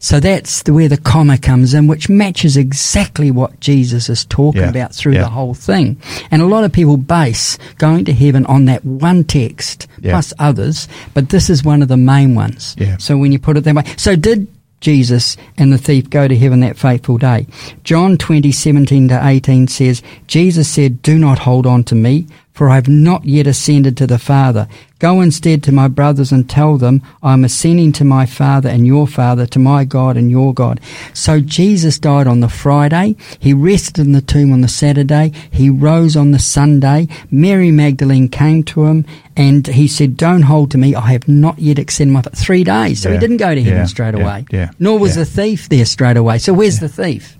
So 0.00 0.20
that's 0.20 0.62
the, 0.62 0.72
where 0.72 0.88
the 0.88 0.96
comma 0.96 1.38
comes 1.38 1.74
in, 1.74 1.88
which 1.88 2.08
matches 2.08 2.56
exactly 2.56 3.30
what 3.32 3.58
Jesus 3.58 4.08
is 4.08 4.24
talking 4.26 4.62
Yeah, 4.62 4.68
about 4.70 4.94
through 4.94 5.14
yeah. 5.14 5.22
the 5.22 5.28
whole 5.28 5.54
thing. 5.54 6.00
And 6.30 6.40
a 6.40 6.46
lot 6.46 6.62
of 6.64 6.72
people 6.72 6.96
base 6.96 7.58
going 7.78 8.04
to 8.04 8.12
heaven 8.12 8.46
on 8.46 8.66
that 8.66 8.84
one 8.84 9.24
text 9.24 9.88
Yeah. 10.00 10.12
plus 10.12 10.32
others, 10.38 10.86
but 11.14 11.30
this 11.30 11.50
is 11.50 11.64
one 11.64 11.82
of 11.82 11.88
the 11.88 11.96
main 11.96 12.34
ones. 12.36 12.76
So 12.98 13.18
when 13.18 13.32
you 13.32 13.38
put 13.40 13.56
it 13.56 13.64
that 13.64 13.74
way, 13.74 13.82
so 13.96 14.14
did 14.14 14.46
Jesus 14.80 15.36
and 15.56 15.72
the 15.72 15.78
thief 15.78 16.08
go 16.08 16.28
to 16.28 16.36
heaven 16.36 16.60
that 16.60 16.78
fateful 16.78 17.18
day? 17.18 17.48
John 17.82 18.16
20, 18.16 18.52
17 18.52 19.08
to 19.08 19.20
18 19.26 19.66
says, 19.66 20.00
Jesus 20.28 20.68
said, 20.68 21.02
Do 21.02 21.18
not 21.18 21.40
hold 21.40 21.66
on 21.66 21.82
to 21.84 21.96
me, 21.96 22.28
for 22.58 22.68
I 22.68 22.74
have 22.74 22.88
not 22.88 23.24
yet 23.24 23.46
ascended 23.46 23.96
to 23.98 24.06
the 24.08 24.18
Father. 24.18 24.66
Go 24.98 25.20
instead 25.20 25.62
to 25.62 25.70
my 25.70 25.86
brothers 25.86 26.32
and 26.32 26.50
tell 26.50 26.76
them, 26.76 27.02
I 27.22 27.32
am 27.32 27.44
ascending 27.44 27.92
to 27.92 28.04
my 28.04 28.26
Father 28.26 28.68
and 28.68 28.84
your 28.84 29.06
Father, 29.06 29.46
to 29.46 29.60
my 29.60 29.84
God 29.84 30.16
and 30.16 30.28
your 30.28 30.52
God. 30.52 30.80
So 31.14 31.38
Jesus 31.38 32.00
died 32.00 32.26
on 32.26 32.40
the 32.40 32.48
Friday. 32.48 33.14
He 33.38 33.54
rested 33.54 34.06
in 34.06 34.10
the 34.12 34.20
tomb 34.20 34.52
on 34.52 34.62
the 34.62 34.66
Saturday. 34.66 35.30
He 35.52 35.70
rose 35.70 36.16
on 36.16 36.32
the 36.32 36.40
Sunday. 36.40 37.06
Mary 37.30 37.70
Magdalene 37.70 38.28
came 38.28 38.64
to 38.64 38.86
him 38.86 39.06
and 39.36 39.64
he 39.68 39.86
said, 39.86 40.16
Don't 40.16 40.42
hold 40.42 40.72
to 40.72 40.78
me. 40.78 40.96
I 40.96 41.12
have 41.12 41.28
not 41.28 41.60
yet 41.60 41.78
ascended 41.78 42.12
my 42.12 42.22
Father. 42.22 42.34
Three 42.36 42.64
days. 42.64 43.00
So 43.02 43.12
he 43.12 43.18
didn't 43.18 43.36
go 43.36 43.54
to 43.54 43.62
heaven 43.62 43.78
Yeah. 43.78 43.86
straight 43.86 44.16
away. 44.16 44.46
Yeah. 44.50 44.70
Nor 44.80 44.98
was 44.98 45.16
Yeah. 45.16 45.22
the 45.22 45.30
thief 45.30 45.68
there 45.68 45.84
straight 45.84 46.16
away. 46.16 46.38
So 46.38 46.52
where's 46.54 46.80
the 46.80 46.88
thief? 46.88 47.36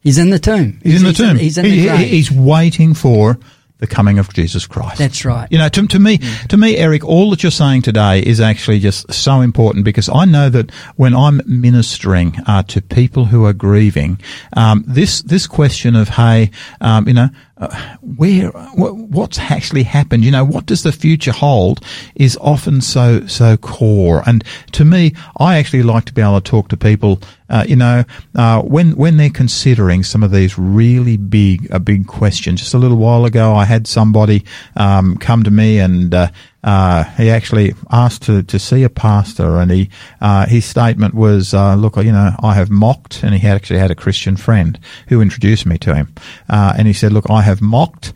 He's 0.00 0.18
in 0.18 0.30
the 0.30 0.38
tomb. 0.38 0.78
He's 0.84 1.00
in 1.02 1.08
the 1.08 1.12
tomb. 1.12 1.36
he's 1.38 1.58
in 1.58 1.64
He- 1.64 1.70
the 1.72 1.76
he- 1.78 1.86
grave. 1.88 2.08
he's 2.08 2.30
waiting 2.30 2.94
for 2.94 3.38
the 3.82 3.88
coming 3.88 4.20
of 4.20 4.32
Jesus 4.32 4.64
Christ. 4.64 4.98
That's 4.98 5.24
right. 5.24 5.48
You 5.50 5.58
know, 5.58 5.68
to, 5.68 5.86
to 5.88 5.98
me, 5.98 6.18
to 6.48 6.56
me, 6.56 6.76
Eric, 6.76 7.04
all 7.04 7.30
that 7.30 7.42
you're 7.42 7.50
saying 7.50 7.82
today 7.82 8.20
is 8.20 8.40
actually 8.40 8.78
just 8.78 9.12
so 9.12 9.40
important 9.40 9.84
because 9.84 10.08
I 10.08 10.24
know 10.24 10.48
that 10.50 10.70
when 10.94 11.16
I'm 11.16 11.40
ministering 11.46 12.36
uh, 12.46 12.62
to 12.62 12.80
people 12.80 13.24
who 13.24 13.44
are 13.44 13.52
grieving, 13.52 14.20
um, 14.56 14.84
this 14.86 15.22
this 15.22 15.48
question 15.48 15.96
of 15.96 16.10
hey, 16.10 16.52
um, 16.80 17.08
you 17.08 17.14
know, 17.14 17.28
uh, 17.56 17.96
where 18.00 18.50
wh- 18.50 19.10
what's 19.10 19.40
actually 19.40 19.82
happened? 19.82 20.24
You 20.24 20.30
know, 20.30 20.44
what 20.44 20.66
does 20.66 20.84
the 20.84 20.92
future 20.92 21.32
hold? 21.32 21.84
Is 22.14 22.38
often 22.40 22.80
so 22.82 23.26
so 23.26 23.56
core. 23.56 24.22
And 24.26 24.44
to 24.72 24.84
me, 24.84 25.14
I 25.38 25.58
actually 25.58 25.82
like 25.82 26.04
to 26.04 26.14
be 26.14 26.22
able 26.22 26.40
to 26.40 26.50
talk 26.50 26.68
to 26.68 26.76
people. 26.76 27.20
Uh, 27.52 27.64
you 27.68 27.76
know, 27.76 28.02
uh, 28.34 28.62
when 28.62 28.96
when 28.96 29.18
they're 29.18 29.28
considering 29.28 30.02
some 30.02 30.22
of 30.22 30.30
these 30.30 30.58
really 30.58 31.18
big 31.18 31.70
uh, 31.70 31.78
big 31.78 32.06
questions. 32.06 32.60
Just 32.60 32.72
a 32.72 32.78
little 32.78 32.96
while 32.96 33.26
ago, 33.26 33.54
I 33.54 33.66
had 33.66 33.86
somebody 33.86 34.44
um, 34.74 35.16
come 35.18 35.44
to 35.44 35.50
me 35.50 35.78
and. 35.78 36.12
Uh, 36.12 36.28
uh, 36.64 37.02
he 37.16 37.28
actually 37.28 37.74
asked 37.90 38.22
to, 38.22 38.40
to 38.44 38.56
see 38.56 38.84
a 38.84 38.88
pastor, 38.88 39.58
and 39.58 39.68
he 39.72 39.90
uh, 40.20 40.46
his 40.46 40.64
statement 40.64 41.12
was, 41.12 41.52
uh, 41.52 41.74
"Look, 41.74 41.96
you 41.96 42.12
know, 42.12 42.36
I 42.40 42.54
have 42.54 42.70
mocked," 42.70 43.24
and 43.24 43.34
he 43.34 43.40
had 43.40 43.56
actually 43.56 43.80
had 43.80 43.90
a 43.90 43.96
Christian 43.96 44.36
friend 44.36 44.78
who 45.08 45.20
introduced 45.20 45.66
me 45.66 45.76
to 45.78 45.92
him, 45.92 46.14
uh, 46.48 46.74
and 46.78 46.86
he 46.86 46.92
said, 46.92 47.12
"Look, 47.12 47.28
I 47.28 47.42
have 47.42 47.60
mocked 47.60 48.12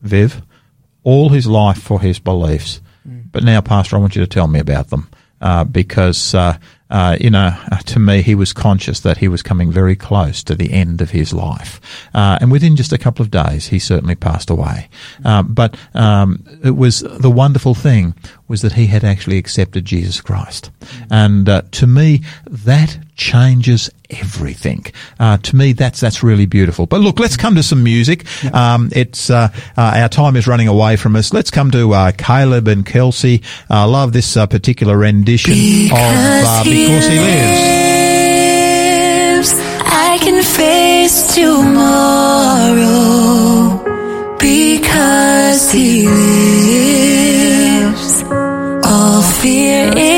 Viv 0.00 0.40
all 1.02 1.28
his 1.28 1.46
life 1.46 1.76
for 1.76 2.00
his 2.00 2.18
beliefs, 2.18 2.80
but 3.04 3.44
now, 3.44 3.60
Pastor, 3.60 3.96
I 3.96 3.98
want 3.98 4.16
you 4.16 4.22
to 4.22 4.26
tell 4.26 4.48
me 4.48 4.60
about 4.60 4.88
them 4.88 5.08
uh, 5.42 5.64
because." 5.64 6.34
Uh, 6.90 7.04
uh, 7.04 7.16
you 7.20 7.28
know, 7.28 7.54
uh, 7.70 7.76
to 7.78 7.98
me, 7.98 8.22
he 8.22 8.34
was 8.34 8.54
conscious 8.54 9.00
that 9.00 9.18
he 9.18 9.28
was 9.28 9.42
coming 9.42 9.70
very 9.70 9.94
close 9.94 10.42
to 10.42 10.54
the 10.54 10.72
end 10.72 11.02
of 11.02 11.10
his 11.10 11.34
life. 11.34 11.78
Uh, 12.14 12.38
and 12.40 12.50
within 12.50 12.76
just 12.76 12.94
a 12.94 12.98
couple 12.98 13.22
of 13.22 13.30
days, 13.30 13.68
he 13.68 13.78
certainly 13.78 14.14
passed 14.14 14.48
away. 14.48 14.88
Um, 15.22 15.52
but 15.52 15.76
um, 15.92 16.44
it 16.64 16.76
was 16.76 17.00
the 17.00 17.30
wonderful 17.30 17.74
thing 17.74 18.14
was 18.48 18.62
that 18.62 18.72
he 18.72 18.86
had 18.86 19.04
actually 19.04 19.36
accepted 19.36 19.84
Jesus 19.84 20.22
Christ. 20.22 20.70
And 21.10 21.46
uh, 21.46 21.62
to 21.72 21.86
me, 21.86 22.22
that 22.46 22.98
changes 23.16 23.90
everything. 24.20 24.84
Uh, 25.18 25.38
to 25.38 25.56
me, 25.56 25.72
that's 25.72 26.00
that's 26.00 26.22
really 26.22 26.46
beautiful. 26.46 26.86
But 26.86 27.00
look, 27.00 27.18
let's 27.18 27.36
come 27.36 27.54
to 27.56 27.62
some 27.62 27.82
music. 27.82 28.24
Um, 28.52 28.90
it's 28.92 29.30
uh, 29.30 29.48
uh, 29.76 29.92
our 29.96 30.08
time 30.08 30.36
is 30.36 30.46
running 30.46 30.68
away 30.68 30.96
from 30.96 31.16
us. 31.16 31.32
Let's 31.32 31.50
come 31.50 31.70
to 31.72 31.92
uh, 31.92 32.12
Caleb 32.16 32.68
and 32.68 32.84
Kelsey. 32.84 33.42
I 33.68 33.84
love 33.84 34.12
this 34.12 34.36
uh, 34.36 34.46
particular 34.46 34.96
rendition 34.96 35.52
of 35.52 35.92
uh, 35.92 36.64
"Because 36.64 37.06
He 37.08 37.18
Lives." 37.18 37.94
lives, 39.44 39.52
I 39.80 40.18
can 40.20 40.42
face 40.42 41.34
tomorrow 41.34 42.84
because 44.38 45.70
he 45.72 46.06
lives. 46.86 47.44
All 48.86 49.22
fear 49.22 49.92
is 49.96 50.13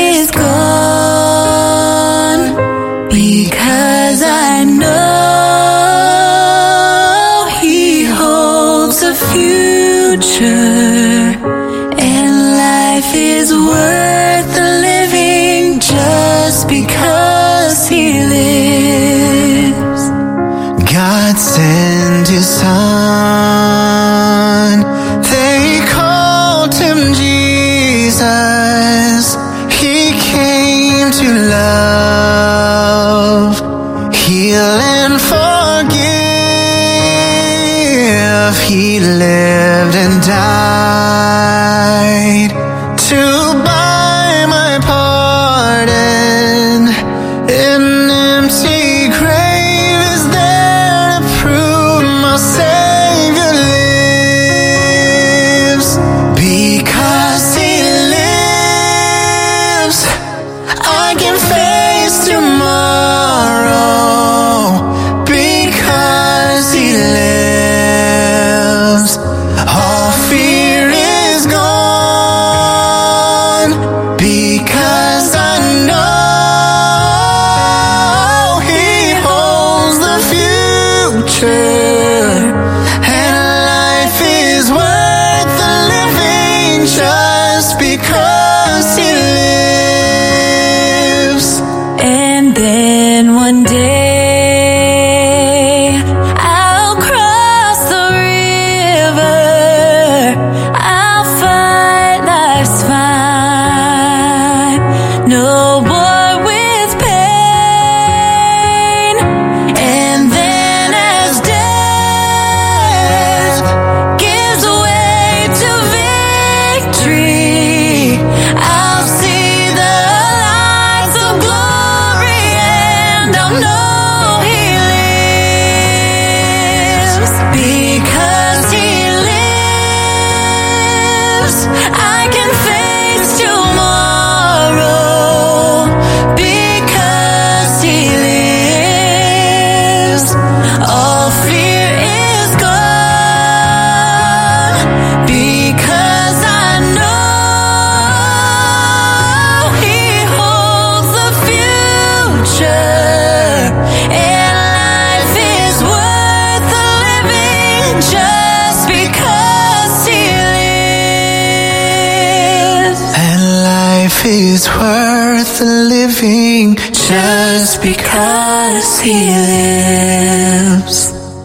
because 167.87 168.99
he 168.99 169.13
lives. 169.13 170.97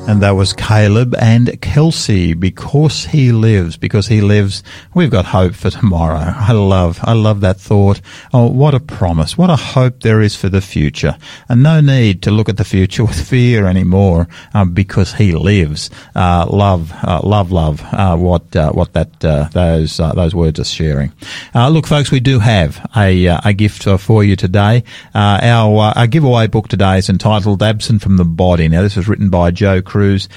And 0.09 0.23
that 0.23 0.33
was 0.33 0.53
Caleb 0.53 1.15
and 1.15 1.62
Kelsey 1.73 2.35
because 2.35 3.07
he 3.07 3.33
lives, 3.33 3.79
because 3.79 4.07
he 4.07 4.21
lives, 4.21 4.63
we've 4.93 5.09
got 5.09 5.25
hope 5.25 5.55
for 5.55 5.71
tomorrow. 5.71 6.35
I 6.37 6.53
love, 6.53 7.01
I 7.03 7.15
love 7.15 7.41
that 7.41 7.59
thought. 7.59 7.99
Oh, 8.35 8.47
what 8.47 8.75
a 8.75 8.81
promise. 8.81 9.39
What 9.39 9.49
a 9.49 9.57
hope 9.57 10.01
there 10.01 10.21
is 10.21 10.37
for 10.37 10.51
the 10.51 10.61
future. 10.61 11.17
And 11.49 11.63
no 11.63 11.81
need 11.81 12.21
to 12.25 12.31
look 12.31 12.51
at 12.51 12.59
the 12.59 12.65
future 12.65 13.05
with 13.07 13.27
fear 13.27 13.67
anymore, 13.67 14.29
um, 14.53 14.75
because 14.75 15.15
he 15.15 15.33
lives. 15.33 15.89
Uh, 16.15 16.45
love, 16.47 16.93
uh, 17.03 17.23
love, 17.25 17.51
love, 17.51 17.81
uh, 17.85 18.19
what, 18.19 18.55
uh, 18.55 18.71
what 18.73 18.93
that, 18.93 19.25
uh, 19.25 19.49
those, 19.55 19.97
those 19.97 20.35
words 20.35 20.61
are 20.61 20.65
sharing. 20.65 21.11
Look, 21.55 21.87
folks, 21.87 22.11
we 22.11 22.21
do 22.21 22.39
have 22.39 22.87
a, 22.95 23.29
a 23.29 23.55
gift 23.55 23.85
for 23.99 24.23
you 24.23 24.37
today. 24.37 24.85
Our, 25.15 25.95
our 25.97 26.07
giveaway 26.07 26.49
book 26.49 26.69
today 26.69 26.99
is 26.99 27.09
entitled 27.09 27.63
Absent 27.63 28.03
from 28.03 28.19
the 28.19 28.27
Body. 28.27 28.69
Now, 28.69 28.83
this 28.83 28.97
was 28.97 29.09
written 29.09 29.31
by 29.31 29.53
Joe 29.53 29.81
Crews. 29.81 30.29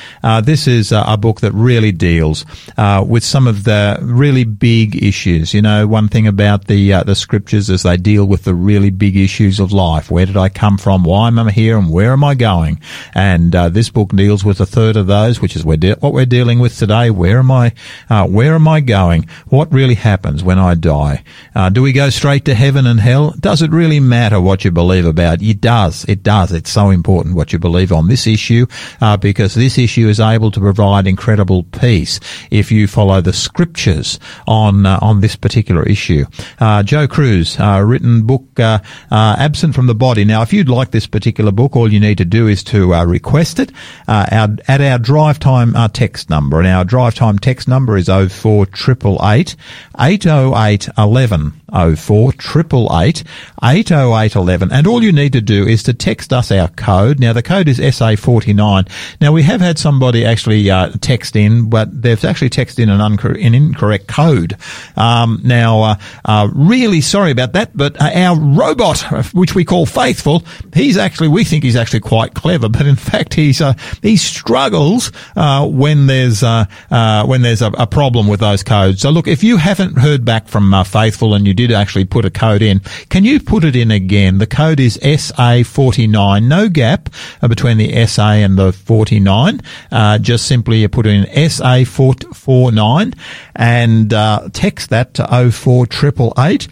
This 0.44 0.66
is 0.66 0.94
a 0.94 1.18
book 1.26 1.42
that 1.42 1.54
really 1.54 1.92
deals 1.92 2.46
uh, 2.78 3.04
with 3.04 3.24
some 3.24 3.48
of 3.48 3.64
the 3.64 3.98
really 4.04 4.44
big 4.44 5.02
issues. 5.02 5.56
You 5.56 5.64
know, 5.64 5.88
one 5.88 6.08
thing 6.08 6.28
about 6.28 6.68
the 6.68 6.94
uh, 6.94 7.02
the 7.02 7.16
scriptures 7.16 7.68
is 7.68 7.82
they 7.82 7.98
deal 7.98 8.26
with 8.26 8.44
the 8.44 8.54
really 8.54 8.92
big 8.92 9.18
issues 9.18 9.60
of 9.60 9.72
life. 9.72 10.12
Where 10.12 10.28
did 10.28 10.38
I 10.38 10.50
come 10.50 10.78
from? 10.78 11.04
Why 11.04 11.30
am 11.30 11.40
I 11.40 11.52
here? 11.52 11.80
And 11.80 11.90
where 11.92 12.12
am 12.12 12.24
I 12.24 12.36
going? 12.36 12.80
And 13.16 13.56
uh, 13.56 13.70
this 13.70 13.90
book 13.90 14.10
deals 14.10 14.46
with 14.46 14.60
a 14.60 14.68
third 14.68 14.98
of 14.98 15.08
those, 15.08 15.42
which 15.42 15.56
is 15.56 15.66
what 15.66 16.14
we're 16.14 16.28
dealing 16.28 16.60
with 16.60 16.78
today. 16.78 17.10
Where 17.10 17.40
am 17.40 17.50
I? 17.50 17.74
Uh, 18.08 18.28
where 18.28 18.54
am 18.54 18.68
I 18.68 18.82
going? 18.82 19.28
What 19.48 19.74
really 19.74 19.96
happens 19.96 20.44
when 20.44 20.60
I 20.60 20.76
die? 20.76 21.24
Uh, 21.56 21.70
do 21.70 21.82
we 21.82 21.92
go 21.92 22.12
straight 22.12 22.46
to 22.46 22.54
heaven 22.54 22.86
and 22.86 23.00
hell? 23.00 23.34
Does 23.40 23.64
it 23.64 23.72
really 23.72 24.00
matter 24.00 24.40
what 24.40 24.64
you 24.64 24.70
believe 24.70 25.08
about? 25.08 25.42
It 25.42 25.60
does. 25.60 26.06
It 26.06 26.22
does. 26.22 26.52
It's 26.52 26.70
so 26.70 26.92
important 26.92 27.36
what 27.36 27.52
you 27.52 27.58
believe 27.58 27.92
on 27.92 28.10
this 28.10 28.28
issue 28.28 28.68
uh, 29.02 29.18
because 29.18 29.56
this 29.56 29.80
issue 29.80 30.08
is 30.08 30.20
able 30.20 30.52
to 30.52 30.60
provide 30.60 31.08
incredible 31.16 31.63
peace 31.63 32.20
if 32.51 32.74
you 32.74 32.88
follow 32.88 33.22
the 33.22 33.32
scriptures 33.32 34.20
on 34.47 34.86
uh, 34.86 34.99
on 35.01 35.22
this 35.22 35.38
particular 35.38 35.82
issue. 35.84 36.26
Uh, 36.59 36.84
Joe 36.84 37.07
Crews, 37.07 37.57
uh, 37.57 37.82
written 37.86 38.26
book 38.26 38.43
uh, 38.59 38.80
uh, 39.09 39.36
"Absent 39.39 39.74
from 39.76 39.88
the 39.88 39.95
Body." 39.95 40.26
Now, 40.26 40.41
if 40.41 40.51
you'd 40.51 40.68
like 40.68 40.91
this 40.91 41.07
particular 41.07 41.53
book, 41.53 41.78
all 41.78 41.91
you 41.91 42.01
need 42.01 42.18
to 42.18 42.26
do 42.26 42.47
is 42.47 42.66
to 42.66 42.93
uh, 42.93 43.05
request 43.05 43.59
it 43.59 43.72
our, 44.09 44.49
at 44.68 44.82
our 44.82 44.99
drive 44.99 45.39
time 45.39 45.74
text 45.93 46.30
number, 46.30 46.59
and 46.59 46.68
our 46.68 46.84
drive 46.84 47.16
time 47.16 47.39
text 47.39 47.70
number 47.70 47.95
is 47.95 48.07
04888 48.07 49.55
808 49.97 50.89
11. 50.97 51.61
04 51.76 52.32
888 52.32 53.24
808 53.61 54.36
11. 54.36 54.72
And 54.72 54.88
all 54.88 55.03
you 55.03 55.11
need 55.11 55.34
to 55.34 55.41
do 55.41 55.68
is 55.68 55.84
to 55.84 55.93
text 55.93 56.32
us 56.32 56.51
our 56.51 56.70
code. 56.70 57.20
Now, 57.20 57.34
the 57.34 57.43
code 57.43 57.68
is 57.68 57.80
SA49. 57.80 58.89
Now, 59.20 59.32
we 59.32 59.43
have 59.43 59.61
had 59.61 59.78
somebody 59.78 60.26
actually 60.26 60.70
uh, 60.70 60.91
text 61.06 61.36
in, 61.36 61.70
but 61.70 62.01
they've 62.01 62.26
actually 62.26 62.49
texted 62.49 62.80
in 62.80 62.89
an, 62.89 62.99
uncor- 62.99 63.39
an 63.39 63.53
incorrect 63.53 64.08
code. 64.08 64.58
Um, 64.97 65.39
now, 65.43 65.82
uh, 65.82 65.95
uh, 66.26 66.49
really 66.53 66.99
sorry 66.99 67.32
about 67.32 67.53
that, 67.53 67.78
but 67.78 68.01
uh, 68.01 68.10
our 68.14 68.36
robot, 68.36 69.01
which 69.34 69.53
we 69.53 69.64
call 69.64 69.86
Faithful, 69.86 70.43
he's 70.74 70.97
actually, 70.97 71.28
we 71.28 71.43
think 71.43 71.64
he's 71.64 71.76
actually 71.76 71.99
quite 71.99 72.34
clever, 72.34 72.68
but 72.78 72.88
in 72.88 72.95
fact, 72.95 73.36
he's, 73.36 73.62
uh, 73.62 73.74
he 74.01 74.18
struggles 74.18 75.12
uh, 75.36 75.68
when 75.68 76.08
there's, 76.08 76.41
when 76.41 77.41
there's 77.43 77.62
a, 77.62 77.68
a 77.78 77.86
problem 77.86 78.28
with 78.28 78.39
those 78.39 78.64
codes. 78.64 79.01
So 79.01 79.12
look, 79.12 79.28
if 79.28 79.43
you 79.43 79.58
haven't 79.58 79.99
heard 79.99 80.26
back 80.26 80.47
from 80.47 80.74
Faithful 80.86 81.36
and 81.36 81.45
you 81.45 81.53
did 81.53 81.72
actually 81.72 82.06
put 82.06 82.26
a 82.26 82.32
code 82.32 82.64
in, 82.64 82.80
can 83.10 83.24
you 83.24 83.39
put 83.39 83.64
it 83.64 83.76
in 83.76 83.91
again? 83.91 84.39
The 84.39 84.47
code 84.47 84.80
is 84.80 84.97
SA49. 84.97 86.43
No 86.43 86.68
gap 86.68 87.10
between 87.47 87.78
the 87.78 88.06
SA 88.08 88.32
and 88.32 88.58
the 88.58 88.74
49. 88.74 89.62
Uh, 89.91 90.18
just 90.18 90.47
simply 90.47 90.82
you 90.82 90.89
put 90.96 91.06
in 91.06 91.26
SA449 91.26 93.18
and 93.56 94.14
uh, 94.14 94.48
text 94.54 94.89
that 94.89 95.14
to 95.16 95.52
04888 95.52 96.68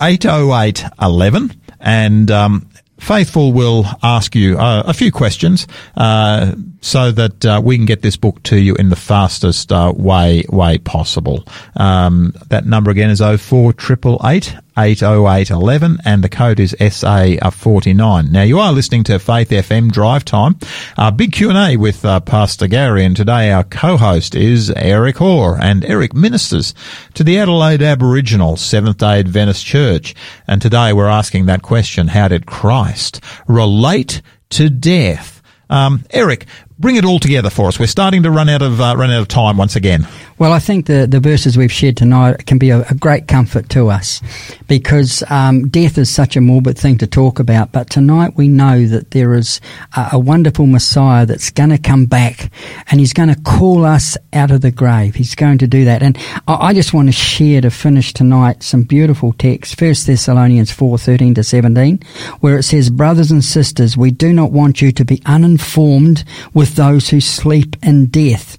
808 0.00 0.84
11 1.00 1.60
and 1.80 2.30
um, 2.30 2.68
Faithful 3.04 3.52
will 3.52 3.84
ask 4.02 4.34
you 4.34 4.56
uh, 4.56 4.84
a 4.86 4.94
few 4.94 5.12
questions 5.12 5.66
uh, 5.94 6.54
so 6.80 7.10
that 7.12 7.44
uh, 7.44 7.60
we 7.62 7.76
can 7.76 7.84
get 7.84 8.00
this 8.00 8.16
book 8.16 8.42
to 8.44 8.56
you 8.56 8.74
in 8.76 8.88
the 8.88 8.96
fastest 8.96 9.70
uh, 9.72 9.92
way 9.94 10.44
way 10.48 10.78
possible. 10.78 11.44
Um, 11.76 12.32
that 12.48 12.64
number 12.64 12.90
again 12.90 13.10
is 13.10 13.18
04888 13.18 14.56
80811 14.76 15.98
and 16.04 16.22
the 16.22 16.28
code 16.28 16.58
is 16.58 16.74
SA49. 16.80 18.30
Now 18.30 18.42
you 18.42 18.58
are 18.58 18.72
listening 18.72 19.04
to 19.04 19.18
Faith 19.18 19.50
FM 19.50 19.92
Drive 19.92 20.24
Time. 20.24 20.58
Uh, 20.96 21.10
big 21.10 21.32
Q&A 21.32 21.76
with 21.76 22.04
uh, 22.04 22.20
Pastor 22.20 22.66
Gary 22.66 23.04
and 23.04 23.16
today 23.16 23.52
our 23.52 23.64
co-host 23.64 24.34
is 24.34 24.70
Eric 24.70 25.18
Hoare 25.18 25.58
and 25.60 25.84
Eric 25.84 26.14
ministers 26.14 26.74
to 27.14 27.22
the 27.22 27.38
Adelaide 27.38 27.82
Aboriginal 27.82 28.56
Seventh-day 28.56 29.20
Adventist 29.20 29.64
Church 29.64 30.14
and 30.46 30.60
today 30.60 30.92
we're 30.92 31.06
asking 31.06 31.46
that 31.46 31.62
question, 31.62 32.08
how 32.08 32.28
did 32.28 32.46
Christ 32.46 33.20
relate 33.46 34.22
to 34.50 34.70
death? 34.70 35.40
Um, 35.70 36.04
Eric, 36.10 36.46
bring 36.78 36.96
it 36.96 37.04
all 37.04 37.18
together 37.18 37.50
for 37.50 37.68
us. 37.68 37.78
We're 37.78 37.86
starting 37.86 38.22
to 38.24 38.30
run 38.30 38.48
out 38.48 38.62
of 38.62 38.80
uh, 38.80 38.94
run 38.96 39.10
out 39.10 39.20
of 39.20 39.28
time 39.28 39.56
once 39.56 39.76
again. 39.76 40.06
Well, 40.36 40.52
I 40.52 40.58
think 40.58 40.86
the, 40.86 41.06
the 41.06 41.20
verses 41.20 41.56
we've 41.56 41.70
shared 41.70 41.96
tonight 41.96 42.46
can 42.46 42.58
be 42.58 42.70
a, 42.70 42.80
a 42.90 42.94
great 42.94 43.28
comfort 43.28 43.68
to 43.70 43.88
us 43.88 44.20
because 44.66 45.22
um, 45.30 45.68
death 45.68 45.96
is 45.96 46.10
such 46.12 46.36
a 46.36 46.40
morbid 46.40 46.76
thing 46.76 46.98
to 46.98 47.06
talk 47.06 47.38
about. 47.38 47.70
But 47.70 47.88
tonight 47.88 48.32
we 48.36 48.48
know 48.48 48.84
that 48.86 49.12
there 49.12 49.34
is 49.34 49.60
a, 49.96 50.10
a 50.12 50.18
wonderful 50.18 50.66
Messiah 50.66 51.24
that's 51.24 51.50
going 51.50 51.70
to 51.70 51.78
come 51.78 52.06
back 52.06 52.50
and 52.90 52.98
he's 52.98 53.12
going 53.12 53.28
to 53.28 53.40
call 53.42 53.84
us 53.84 54.16
out 54.32 54.50
of 54.50 54.60
the 54.60 54.72
grave. 54.72 55.14
He's 55.14 55.36
going 55.36 55.58
to 55.58 55.68
do 55.68 55.84
that. 55.84 56.02
And 56.02 56.18
I, 56.48 56.54
I 56.54 56.74
just 56.74 56.92
want 56.92 57.06
to 57.08 57.12
share 57.12 57.60
to 57.60 57.70
finish 57.70 58.12
tonight 58.12 58.64
some 58.64 58.82
beautiful 58.82 59.32
text. 59.34 59.78
First 59.78 60.08
Thessalonians 60.08 60.72
four 60.72 60.98
thirteen 60.98 61.34
to 61.34 61.44
17, 61.44 62.00
where 62.40 62.58
it 62.58 62.64
says, 62.64 62.90
Brothers 62.90 63.30
and 63.30 63.44
sisters, 63.44 63.96
we 63.96 64.10
do 64.10 64.32
not 64.32 64.50
want 64.50 64.82
you 64.82 64.90
to 64.90 65.04
be 65.04 65.22
uninformed 65.26 66.24
with 66.52 66.63
those 66.72 67.08
who 67.08 67.20
sleep 67.20 67.76
in 67.82 68.06
death 68.06 68.56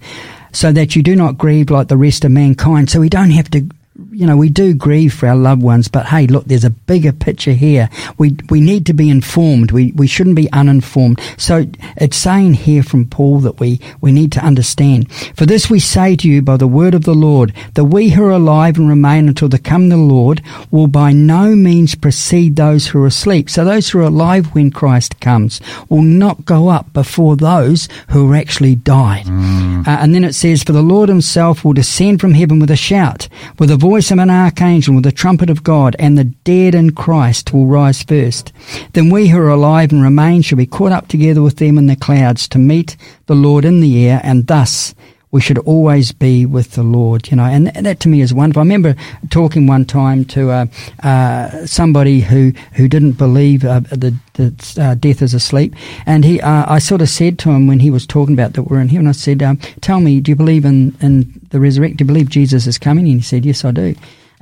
so 0.52 0.72
that 0.72 0.96
you 0.96 1.02
do 1.02 1.14
not 1.14 1.36
grieve 1.36 1.70
like 1.70 1.88
the 1.88 1.96
rest 1.96 2.24
of 2.24 2.30
mankind. 2.30 2.88
So 2.88 3.00
we 3.00 3.08
don't 3.08 3.30
have 3.30 3.50
to, 3.50 3.68
you 4.16 4.26
know, 4.26 4.36
we 4.36 4.48
do 4.48 4.72
grieve 4.72 5.12
for 5.12 5.28
our 5.28 5.36
loved 5.36 5.62
ones, 5.62 5.88
but 5.88 6.06
hey, 6.06 6.26
look, 6.26 6.46
there's 6.46 6.64
a 6.64 6.70
bigger 6.70 7.12
picture 7.12 7.52
here. 7.52 7.90
We 8.16 8.34
we 8.48 8.62
need 8.62 8.86
to 8.86 8.94
be 8.94 9.10
informed. 9.10 9.72
We 9.72 9.92
we 9.92 10.06
shouldn't 10.06 10.36
be 10.36 10.50
uninformed. 10.52 11.20
So 11.36 11.66
it's 11.98 12.16
saying 12.16 12.54
here 12.54 12.82
from 12.82 13.04
Paul 13.06 13.40
that 13.40 13.60
we 13.60 13.78
we 14.00 14.12
need 14.12 14.32
to 14.32 14.40
understand. 14.40 15.12
For 15.36 15.44
this 15.44 15.68
we 15.68 15.80
say 15.80 16.16
to 16.16 16.28
you 16.28 16.40
by 16.40 16.56
the 16.56 16.66
word 16.66 16.94
of 16.94 17.04
the 17.04 17.14
Lord, 17.14 17.52
that 17.74 17.84
we 17.84 18.08
who 18.08 18.24
are 18.24 18.30
alive 18.30 18.78
and 18.78 18.88
remain 18.88 19.28
until 19.28 19.50
the 19.50 19.58
coming 19.58 19.92
of 19.92 19.98
the 19.98 20.04
Lord 20.04 20.40
will 20.70 20.86
by 20.86 21.12
no 21.12 21.54
means 21.54 21.94
precede 21.94 22.56
those 22.56 22.86
who 22.86 23.02
are 23.02 23.06
asleep. 23.06 23.50
So 23.50 23.66
those 23.66 23.90
who 23.90 23.98
are 23.98 24.02
alive 24.02 24.46
when 24.54 24.70
Christ 24.70 25.20
comes 25.20 25.60
will 25.90 26.02
not 26.02 26.46
go 26.46 26.68
up 26.68 26.90
before 26.94 27.36
those 27.36 27.86
who 28.08 28.32
are 28.32 28.36
actually 28.36 28.76
died. 28.76 29.26
Uh, 29.28 29.98
and 30.00 30.14
then 30.14 30.24
it 30.24 30.34
says, 30.34 30.62
For 30.62 30.72
the 30.72 30.80
Lord 30.80 31.10
himself 31.10 31.64
will 31.64 31.74
descend 31.74 32.20
from 32.22 32.32
heaven 32.32 32.58
with 32.58 32.70
a 32.70 32.76
shout, 32.76 33.28
with 33.58 33.68
the 33.68 33.76
voice 33.76 34.05
of 34.10 34.18
an 34.18 34.30
archangel, 34.30 34.94
with 34.94 35.04
the 35.04 35.12
trumpet 35.12 35.50
of 35.50 35.62
God, 35.62 35.94
and 35.98 36.16
the 36.16 36.24
dead 36.24 36.74
in 36.74 36.90
Christ 36.92 37.52
will 37.52 37.66
rise 37.66 38.02
first. 38.02 38.52
Then 38.92 39.10
we 39.10 39.28
who 39.28 39.38
are 39.38 39.48
alive 39.48 39.92
and 39.92 40.02
remain 40.02 40.42
shall 40.42 40.58
be 40.58 40.66
caught 40.66 40.92
up 40.92 41.08
together 41.08 41.42
with 41.42 41.56
them 41.56 41.78
in 41.78 41.86
the 41.86 41.96
clouds 41.96 42.48
to 42.48 42.58
meet 42.58 42.96
the 43.26 43.34
Lord 43.34 43.64
in 43.64 43.80
the 43.80 44.06
air, 44.06 44.20
and 44.24 44.46
thus 44.46 44.94
we 45.30 45.40
should 45.40 45.58
always 45.58 46.12
be 46.12 46.46
with 46.46 46.72
the 46.72 46.82
Lord, 46.82 47.28
you 47.30 47.36
know, 47.36 47.44
and 47.44 47.66
that 47.68 48.00
to 48.00 48.08
me 48.08 48.20
is 48.20 48.32
wonderful. 48.32 48.60
I 48.60 48.64
remember 48.64 48.94
talking 49.30 49.66
one 49.66 49.84
time 49.84 50.24
to 50.26 50.50
uh, 50.50 50.66
uh, 51.02 51.66
somebody 51.66 52.20
who, 52.20 52.52
who 52.72 52.88
didn't 52.88 53.12
believe 53.12 53.64
uh, 53.64 53.80
that 53.80 54.14
that 54.34 54.78
uh, 54.78 54.94
death 54.94 55.22
is 55.22 55.34
asleep, 55.34 55.74
and 56.04 56.24
he, 56.24 56.40
uh, 56.40 56.64
I 56.72 56.78
sort 56.78 57.02
of 57.02 57.08
said 57.08 57.38
to 57.40 57.50
him 57.50 57.66
when 57.66 57.80
he 57.80 57.90
was 57.90 58.06
talking 58.06 58.34
about 58.34 58.52
that 58.52 58.64
we're 58.64 58.80
in 58.80 58.88
heaven, 58.88 59.06
I 59.06 59.12
said, 59.12 59.42
um, 59.42 59.56
"Tell 59.80 60.00
me, 60.00 60.20
do 60.20 60.30
you 60.30 60.36
believe 60.36 60.64
in 60.64 60.96
in 61.00 61.40
the 61.50 61.58
resurrection? 61.58 61.96
Do 61.96 62.02
you 62.02 62.06
believe 62.06 62.28
Jesus 62.28 62.66
is 62.66 62.78
coming?" 62.78 63.06
And 63.06 63.16
he 63.16 63.22
said, 63.22 63.44
"Yes, 63.46 63.64
I 63.64 63.70
do." 63.72 63.94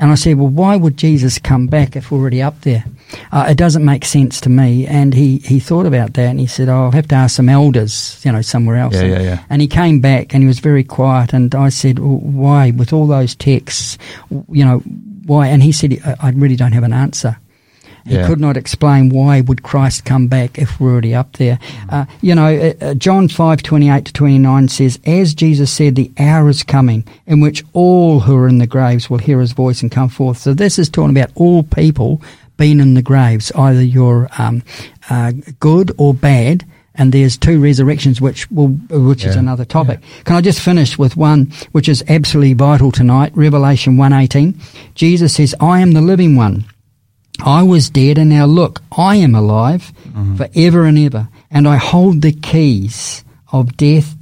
And 0.05 0.13
I 0.13 0.17
said, 0.17 0.37
well, 0.37 0.49
why 0.49 0.77
would 0.77 0.99
Jesus 0.99 1.39
come 1.39 1.67
back 1.67 1.97
if 1.97 2.11
we're 2.11 2.19
already 2.19 2.43
up 2.43 2.61
there? 2.61 2.85
Uh, 3.33 3.47
it 3.49 3.57
doesn't 3.57 3.87
make 3.87 4.05
sense 4.05 4.39
to 4.43 4.51
me. 4.51 4.87
And 4.87 5.15
he, 5.15 5.39
he 5.39 5.59
thought 5.59 5.87
about 5.87 6.13
that 6.13 6.27
and 6.27 6.39
he 6.39 6.47
said, 6.47 6.69
oh, 6.69 6.75
I'll 6.85 6.91
have 6.91 7.09
to 7.09 7.15
ask 7.15 7.37
some 7.37 7.49
elders, 7.49 8.21
you 8.23 8.31
know, 8.31 8.43
somewhere 8.43 8.77
else. 8.77 8.93
Yeah, 8.93 9.01
and, 9.01 9.11
yeah, 9.11 9.21
yeah. 9.23 9.45
and 9.49 9.63
he 9.63 9.67
came 9.67 10.03
back 10.03 10.35
and 10.35 10.43
he 10.43 10.47
was 10.47 10.59
very 10.59 10.85
quiet. 10.85 11.33
And 11.33 11.55
I 11.55 11.71
said, 11.71 12.01
well, 12.01 12.19
why, 12.19 12.73
with 12.73 12.93
all 12.93 13.07
those 13.07 13.35
texts, 13.35 13.97
you 14.51 14.63
know, 14.63 14.81
why? 15.25 15.47
And 15.47 15.63
he 15.63 15.73
said, 15.73 15.99
I, 16.05 16.17
I 16.21 16.31
really 16.33 16.57
don't 16.57 16.73
have 16.73 16.85
an 16.85 16.93
answer. 16.93 17.39
He 18.07 18.15
Yeah. 18.15 18.27
could 18.27 18.41
not 18.41 18.57
explain 18.57 19.09
why 19.09 19.41
would 19.41 19.63
Christ 19.63 20.05
come 20.05 20.27
back 20.27 20.59
if 20.59 20.79
we're 20.79 20.93
already 20.93 21.15
up 21.15 21.39
there. 21.39 21.59
Uh, 21.89 22.05
you 22.21 22.35
know, 22.35 22.55
uh, 22.81 22.85
uh, 22.85 22.95
John 22.95 23.29
five 23.29 23.63
twenty 23.63 23.89
eight 23.89 24.05
to 24.05 24.13
twenty 24.13 24.39
nine 24.39 24.69
says, 24.69 24.99
"As 25.07 25.35
Jesus 25.35 25.71
said, 25.71 25.95
the 25.95 26.11
hour 26.19 26.49
is 26.51 26.63
coming 26.63 27.05
in 27.27 27.41
which 27.41 27.65
all 27.73 28.21
who 28.21 28.37
are 28.37 28.49
in 28.49 28.59
the 28.59 28.67
graves 28.67 29.09
will 29.09 29.19
hear 29.19 29.41
His 29.41 29.53
voice 29.53 29.81
and 29.83 29.91
come 29.91 30.09
forth." 30.11 30.37
So 30.39 30.53
this 30.53 30.79
is 30.79 30.89
talking 30.91 31.17
about 31.17 31.31
all 31.35 31.63
people 31.63 32.21
being 32.57 32.79
in 32.79 32.95
the 32.95 33.03
graves, 33.03 33.51
either 33.57 33.83
you're 33.83 34.29
um, 34.39 34.63
uh, 35.11 35.33
good 35.59 35.91
or 35.97 36.13
bad. 36.15 36.65
And 36.97 37.11
there's 37.11 37.37
two 37.37 37.59
resurrections, 37.61 38.21
which 38.21 38.49
will, 38.53 38.69
which 38.69 39.25
is 39.25 39.35
another 39.35 39.65
topic. 39.65 39.99
Can 40.23 40.37
I 40.37 40.41
just 40.41 40.61
finish 40.61 40.97
with 40.97 41.17
one 41.17 41.51
which 41.73 41.89
is 41.89 42.05
absolutely 42.09 42.53
vital 42.53 42.93
tonight? 42.93 43.33
Revelation 43.35 43.97
one 43.97 44.13
eighteen. 44.13 44.55
Jesus 44.95 45.33
says, 45.35 45.57
"I 45.59 45.81
am 45.81 45.91
the 45.93 46.01
living 46.01 46.37
one." 46.37 46.67
I 47.43 47.63
was 47.63 47.91
dead, 47.91 48.19
and 48.19 48.31
now 48.31 48.47
look, 48.47 48.83
I 48.97 49.17
am 49.17 49.35
alive 49.35 49.93
mm-hmm. 50.05 50.37
forever 50.37 50.85
and 50.85 50.99
ever, 50.99 51.29
and 51.51 51.67
I 51.67 51.77
hold 51.77 52.23
the 52.23 52.33
keys 52.33 53.25
of 53.53 53.77
death 53.77 54.15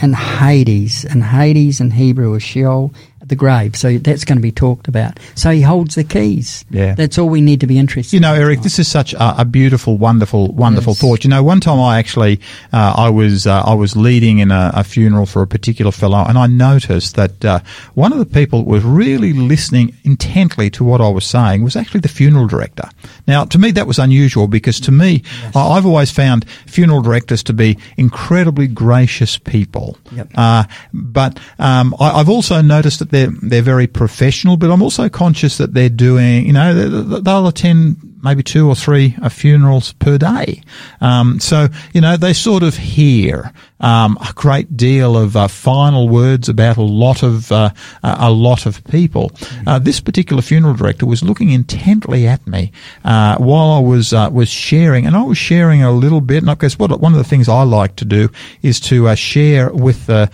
and 0.00 0.14
Hades. 0.14 1.04
And 1.04 1.22
Hades 1.24 1.80
in 1.80 1.90
Hebrew 1.90 2.34
is 2.34 2.42
Sheol, 2.42 2.94
the 3.30 3.36
grave. 3.36 3.74
So 3.74 3.96
that's 3.96 4.24
going 4.24 4.36
to 4.36 4.42
be 4.42 4.52
talked 4.52 4.86
about. 4.88 5.18
So 5.34 5.50
he 5.50 5.62
holds 5.62 5.94
the 5.94 6.04
keys. 6.04 6.64
Yeah. 6.68 6.94
That's 6.94 7.16
all 7.16 7.28
we 7.30 7.40
need 7.40 7.60
to 7.60 7.66
be 7.66 7.78
interested 7.78 8.14
You 8.14 8.20
know, 8.20 8.34
in 8.34 8.40
Eric, 8.42 8.56
tonight. 8.58 8.62
this 8.64 8.78
is 8.78 8.88
such 8.88 9.14
a, 9.14 9.40
a 9.40 9.44
beautiful, 9.46 9.96
wonderful, 9.96 10.52
wonderful 10.52 10.92
Yes. 10.92 11.00
thought. 11.00 11.24
You 11.24 11.30
know, 11.30 11.42
one 11.42 11.60
time 11.60 11.80
I 11.80 11.98
actually, 11.98 12.40
uh, 12.72 12.94
I 12.96 13.08
was, 13.08 13.46
uh, 13.46 13.62
I 13.64 13.72
was 13.74 13.96
leading 13.96 14.38
in 14.40 14.50
a, 14.50 14.72
a 14.74 14.84
funeral 14.84 15.24
for 15.24 15.40
a 15.42 15.46
particular 15.46 15.90
fellow, 15.92 16.22
and 16.28 16.36
I 16.36 16.46
noticed 16.46 17.16
that 17.16 17.44
uh, 17.44 17.60
one 17.94 18.12
of 18.12 18.18
the 18.18 18.26
people 18.26 18.64
was 18.64 18.84
really 18.84 19.32
listening 19.32 19.96
intently 20.04 20.68
to 20.70 20.84
what 20.84 21.00
I 21.00 21.08
was 21.08 21.24
saying 21.24 21.62
was 21.64 21.76
actually 21.76 22.00
the 22.00 22.08
funeral 22.08 22.46
director. 22.46 22.88
Now, 23.26 23.44
to 23.46 23.58
me, 23.58 23.70
that 23.72 23.86
was 23.86 23.98
unusual 23.98 24.48
because 24.48 24.80
to 24.80 24.92
me, 24.92 25.22
I, 25.54 25.60
I've 25.60 25.86
always 25.86 26.10
found 26.10 26.44
funeral 26.66 27.00
directors 27.00 27.42
to 27.44 27.52
be 27.52 27.78
incredibly 27.96 28.66
gracious 28.66 29.38
people. 29.38 29.96
Yep. 30.12 30.30
Uh, 30.34 30.64
but 30.92 31.38
um, 31.58 31.94
I, 32.00 32.10
I've 32.20 32.28
also 32.28 32.60
noticed 32.60 32.98
that 32.98 33.10
they're 33.26 33.34
they're 33.50 33.62
very 33.62 33.86
professional. 33.86 34.56
But 34.56 34.70
I'm 34.70 34.82
also 34.82 35.08
conscious 35.08 35.58
that 35.58 35.74
they're 35.74 35.88
doing, 35.88 36.46
you 36.46 36.52
know, 36.52 36.74
they- 36.74 37.20
they'll 37.20 37.46
attend 37.46 37.96
maybe 38.22 38.42
two 38.42 38.68
or 38.68 38.74
three 38.74 39.16
uh, 39.22 39.30
funerals 39.30 39.92
per 39.94 40.18
day. 40.18 40.60
Um, 41.00 41.40
so 41.40 41.68
you 41.94 42.00
know, 42.02 42.16
they 42.16 42.32
sort 42.34 42.62
of 42.62 42.76
hear 42.76 43.52
um, 43.80 44.18
a 44.20 44.32
great 44.34 44.76
deal 44.76 45.16
of 45.16 45.36
uh, 45.36 45.48
final 45.48 46.06
words 46.08 46.48
about 46.48 46.76
a 46.76 46.82
lot 46.82 47.22
of 47.22 47.50
uh, 47.50 47.70
a 48.02 48.30
lot 48.30 48.66
of 48.66 48.84
people. 48.84 49.32
Uh, 49.66 49.78
this 49.78 50.00
particular 50.00 50.42
funeral 50.42 50.74
director 50.74 51.06
was 51.06 51.22
looking 51.22 51.50
intently 51.50 52.26
at 52.26 52.46
me 52.46 52.72
uh, 53.04 53.36
while 53.38 53.70
I 53.70 53.80
was 53.80 54.12
uh, 54.12 54.28
was 54.30 54.48
sharing, 54.50 55.06
and 55.06 55.16
I 55.16 55.22
was 55.22 55.38
sharing 55.38 55.82
a 55.82 55.92
little 55.92 56.20
bit. 56.20 56.42
And 56.42 56.50
I 56.50 56.56
guess 56.56 56.78
what 56.78 57.00
one 57.00 57.12
of 57.12 57.18
the 57.18 57.24
things 57.30 57.48
I 57.48 57.62
like 57.62 57.96
to 57.96 58.04
do 58.04 58.28
is 58.62 58.80
to 58.80 59.14
share 59.16 59.70
with 59.72 60.06
the 60.06 60.30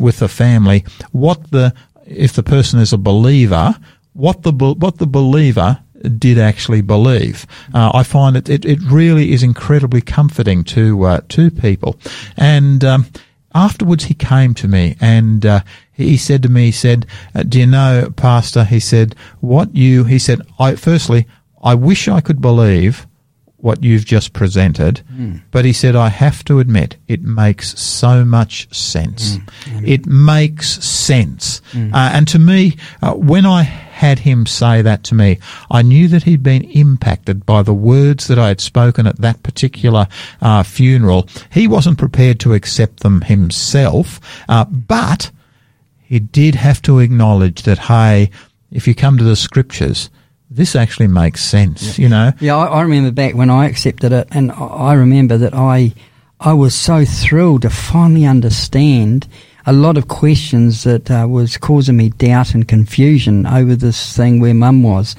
with 0.00 0.18
the 0.20 0.28
family 0.28 0.84
what 1.12 1.50
the 1.50 1.74
if 2.06 2.32
the 2.32 2.42
person 2.42 2.80
is 2.80 2.92
a 2.92 2.98
believer, 2.98 3.74
what 4.12 4.42
the 4.42 4.52
what 4.52 4.98
the 4.98 5.06
believer 5.06 5.78
did 6.18 6.38
actually 6.38 6.82
believe. 6.82 7.46
Uh, 7.74 7.90
I 7.94 8.02
find 8.02 8.36
it, 8.36 8.48
it 8.48 8.64
it 8.64 8.78
really 8.82 9.32
is 9.32 9.42
incredibly 9.42 10.00
comforting 10.00 10.64
to 10.64 11.04
uh, 11.04 11.20
to 11.30 11.50
people, 11.50 11.98
and. 12.36 12.84
Um, 12.84 13.06
Afterwards, 13.54 14.04
he 14.04 14.12
came 14.12 14.52
to 14.52 14.68
me 14.68 14.96
and 15.00 15.46
uh, 15.46 15.60
he 15.90 16.18
said 16.18 16.42
to 16.42 16.50
me, 16.50 16.66
he 16.66 16.72
said, 16.72 17.06
uh, 17.34 17.42
"Do 17.42 17.58
you 17.58 17.66
know, 17.66 18.12
Pastor?" 18.14 18.64
He 18.64 18.80
said, 18.80 19.16
"What 19.40 19.74
you?" 19.74 20.04
He 20.04 20.18
said, 20.18 20.42
"I 20.58 20.74
firstly, 20.74 21.26
I 21.62 21.74
wish 21.74 22.06
I 22.06 22.20
could 22.20 22.42
believe 22.42 23.06
what 23.66 23.82
you've 23.82 24.04
just 24.04 24.32
presented, 24.32 25.02
but 25.50 25.64
he 25.64 25.72
said, 25.72 25.96
I 25.96 26.08
have 26.08 26.44
to 26.44 26.60
admit, 26.60 26.96
it 27.08 27.22
makes 27.22 27.76
so 27.80 28.24
much 28.24 28.72
sense. 28.72 29.38
It 29.84 30.06
makes 30.06 30.68
sense. 30.84 31.60
Uh, 31.74 32.10
and 32.14 32.28
to 32.28 32.38
me, 32.38 32.76
uh, 33.02 33.14
when 33.14 33.44
I 33.44 33.62
had 33.64 34.20
him 34.20 34.46
say 34.46 34.82
that 34.82 35.02
to 35.04 35.14
me, 35.16 35.38
I 35.68 35.82
knew 35.82 36.06
that 36.08 36.22
he'd 36.22 36.44
been 36.44 36.62
impacted 36.70 37.44
by 37.44 37.62
the 37.62 37.74
words 37.74 38.28
that 38.28 38.38
I 38.38 38.48
had 38.48 38.60
spoken 38.60 39.04
at 39.06 39.20
that 39.20 39.42
particular 39.42 40.06
uh, 40.40 40.62
funeral. 40.62 41.26
He 41.50 41.66
wasn't 41.66 41.98
prepared 41.98 42.38
to 42.40 42.54
accept 42.54 43.00
them 43.00 43.22
himself, 43.22 44.20
uh, 44.48 44.64
but 44.66 45.32
he 46.04 46.20
did 46.20 46.54
have 46.54 46.80
to 46.82 47.00
acknowledge 47.00 47.62
that, 47.62 47.78
hey, 47.90 48.30
if 48.70 48.86
you 48.86 48.94
come 48.94 49.18
to 49.18 49.24
the 49.24 49.34
scriptures, 49.34 50.08
this 50.56 50.74
actually 50.74 51.06
makes 51.08 51.42
sense, 51.44 51.98
you 51.98 52.08
know? 52.08 52.32
Yeah, 52.40 52.56
I, 52.56 52.66
I 52.66 52.82
remember 52.82 53.10
back 53.12 53.34
when 53.34 53.50
I 53.50 53.66
accepted 53.66 54.12
it, 54.12 54.28
and 54.32 54.50
I 54.52 54.54
I 54.90 54.94
remember 54.94 55.36
that 55.38 55.54
I, 55.54 55.92
I 56.40 56.52
was 56.54 56.74
so 56.74 57.04
thrilled 57.04 57.62
to 57.62 57.70
finally 57.70 58.24
understand 58.26 59.28
a 59.68 59.72
lot 59.72 59.96
of 59.98 60.06
questions 60.06 60.84
that 60.84 61.10
uh, 61.10 61.26
was 61.28 61.56
causing 61.56 61.96
me 61.96 62.08
doubt 62.10 62.54
and 62.54 62.68
confusion 62.68 63.46
over 63.46 63.74
this 63.74 64.16
thing 64.16 64.38
where 64.40 64.54
Mum 64.54 64.82
was, 64.84 65.16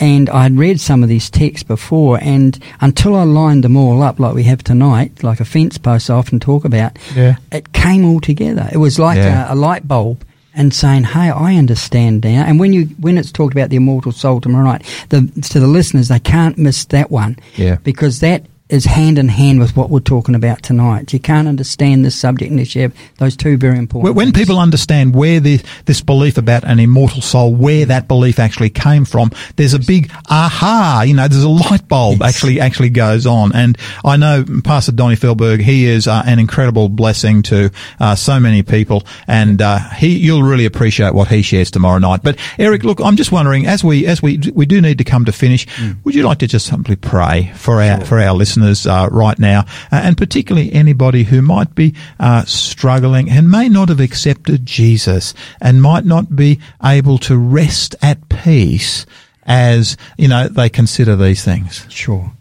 and 0.00 0.30
I 0.30 0.44
had 0.44 0.56
read 0.56 0.80
some 0.80 1.02
of 1.02 1.08
these 1.10 1.28
texts 1.28 1.62
before, 1.62 2.18
and 2.22 2.58
until 2.80 3.14
I 3.16 3.24
lined 3.24 3.64
them 3.64 3.76
all 3.76 4.02
up 4.02 4.18
like 4.18 4.34
we 4.34 4.44
have 4.44 4.64
tonight, 4.64 5.22
like 5.22 5.40
a 5.40 5.44
fence 5.44 5.76
post 5.78 6.08
I 6.10 6.14
often 6.14 6.40
talk 6.40 6.64
about, 6.64 6.98
Yeah. 7.14 7.36
it 7.52 7.72
came 7.74 8.04
all 8.06 8.20
together. 8.20 8.66
It 8.72 8.78
was 8.78 8.98
like 8.98 9.18
Yeah. 9.18 9.50
a, 9.50 9.54
a 9.54 9.56
light 9.56 9.86
bulb. 9.86 10.24
And 10.54 10.74
saying, 10.74 11.04
"Hey, 11.04 11.30
I 11.30 11.56
understand 11.56 12.24
now." 12.24 12.44
And 12.44 12.60
when 12.60 12.72
you 12.74 12.84
when 13.00 13.16
it's 13.16 13.32
talked 13.32 13.54
about 13.54 13.70
the 13.70 13.76
immortal 13.76 14.12
soul 14.12 14.40
tomorrow 14.40 14.64
night, 14.64 14.84
the, 15.08 15.22
to 15.50 15.60
the 15.60 15.66
listeners, 15.66 16.08
they 16.08 16.18
can't 16.20 16.58
miss 16.58 16.84
that 16.86 17.10
one 17.10 17.38
Yeah. 17.56 17.76
because 17.84 18.20
that 18.20 18.44
is 18.72 18.86
hand 18.86 19.18
in 19.18 19.28
hand 19.28 19.60
with 19.60 19.76
what 19.76 19.90
we're 19.90 20.00
talking 20.00 20.34
about 20.34 20.62
tonight. 20.62 21.12
You 21.12 21.20
can't 21.20 21.46
understand 21.46 22.06
this 22.06 22.18
subject 22.18 22.50
unless 22.50 22.74
you 22.74 22.82
have 22.82 22.94
those 23.18 23.36
two 23.36 23.58
very 23.58 23.76
important. 23.78 24.16
When 24.16 24.28
things. 24.28 24.38
people 24.38 24.58
understand 24.58 25.14
where 25.14 25.40
the, 25.40 25.60
this 25.84 26.00
belief 26.00 26.38
about 26.38 26.64
an 26.64 26.80
immortal 26.80 27.20
soul, 27.20 27.54
where 27.54 27.84
that 27.84 28.08
belief 28.08 28.38
actually 28.38 28.70
came 28.70 29.04
from, 29.04 29.30
there's 29.56 29.74
a 29.74 29.78
big 29.78 30.10
aha, 30.30 31.04
you 31.06 31.12
know, 31.12 31.28
there's 31.28 31.44
a 31.44 31.50
light 31.50 31.86
bulb 31.86 32.22
actually, 32.22 32.60
actually 32.60 32.88
goes 32.88 33.26
on. 33.26 33.54
And 33.54 33.76
I 34.06 34.16
know 34.16 34.42
Pastor 34.64 34.92
Donny 34.92 35.16
Felberg, 35.16 35.60
he 35.60 35.84
is 35.84 36.08
uh, 36.08 36.22
an 36.24 36.38
incredible 36.38 36.88
blessing 36.88 37.42
to 37.42 37.70
uh, 38.00 38.14
so 38.14 38.40
many 38.40 38.62
people 38.62 39.04
and 39.28 39.60
uh, 39.60 39.80
he, 39.90 40.16
you'll 40.16 40.44
really 40.44 40.64
appreciate 40.64 41.12
what 41.12 41.28
he 41.28 41.42
shares 41.42 41.70
tomorrow 41.70 41.98
night. 41.98 42.22
But 42.22 42.38
Eric, 42.58 42.84
look, 42.84 43.00
I'm 43.02 43.16
just 43.16 43.32
wondering, 43.32 43.66
as 43.66 43.84
we, 43.84 44.06
as 44.06 44.22
we, 44.22 44.40
we 44.54 44.64
do 44.64 44.80
need 44.80 44.96
to 44.96 45.04
come 45.04 45.26
to 45.26 45.32
finish, 45.32 45.66
would 46.04 46.14
you 46.14 46.22
like 46.22 46.38
to 46.38 46.46
just 46.46 46.66
simply 46.66 46.96
pray 46.96 47.52
for 47.54 47.82
our, 47.82 48.02
for 48.02 48.18
our 48.18 48.32
listeners 48.32 48.61
uh, 48.86 49.08
right 49.10 49.38
now, 49.38 49.60
uh, 49.90 50.00
and 50.04 50.16
particularly 50.16 50.72
anybody 50.72 51.24
who 51.24 51.42
might 51.42 51.74
be 51.74 51.94
uh, 52.18 52.44
struggling 52.44 53.30
and 53.30 53.50
may 53.50 53.68
not 53.68 53.88
have 53.88 54.00
accepted 54.00 54.66
Jesus 54.66 55.34
and 55.60 55.82
might 55.82 56.04
not 56.04 56.36
be 56.36 56.60
able 56.82 57.18
to 57.18 57.36
rest 57.36 57.94
at 58.02 58.28
peace 58.28 59.06
as 59.44 59.96
you 60.16 60.28
know 60.28 60.48
they 60.48 60.68
consider 60.68 61.16
these 61.16 61.44
things. 61.44 61.86
Sure. 61.88 62.32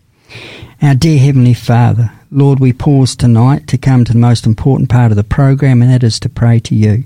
Our 0.81 0.95
dear 0.95 1.19
Heavenly 1.19 1.53
Father, 1.53 2.11
Lord, 2.31 2.59
we 2.59 2.73
pause 2.73 3.15
tonight 3.15 3.67
to 3.67 3.77
come 3.77 4.03
to 4.05 4.13
the 4.13 4.19
most 4.19 4.45
important 4.45 4.89
part 4.89 5.11
of 5.11 5.15
the 5.15 5.23
program, 5.23 5.81
and 5.81 5.91
that 5.91 6.03
is 6.03 6.19
to 6.21 6.29
pray 6.29 6.59
to 6.61 6.75
you. 6.75 7.03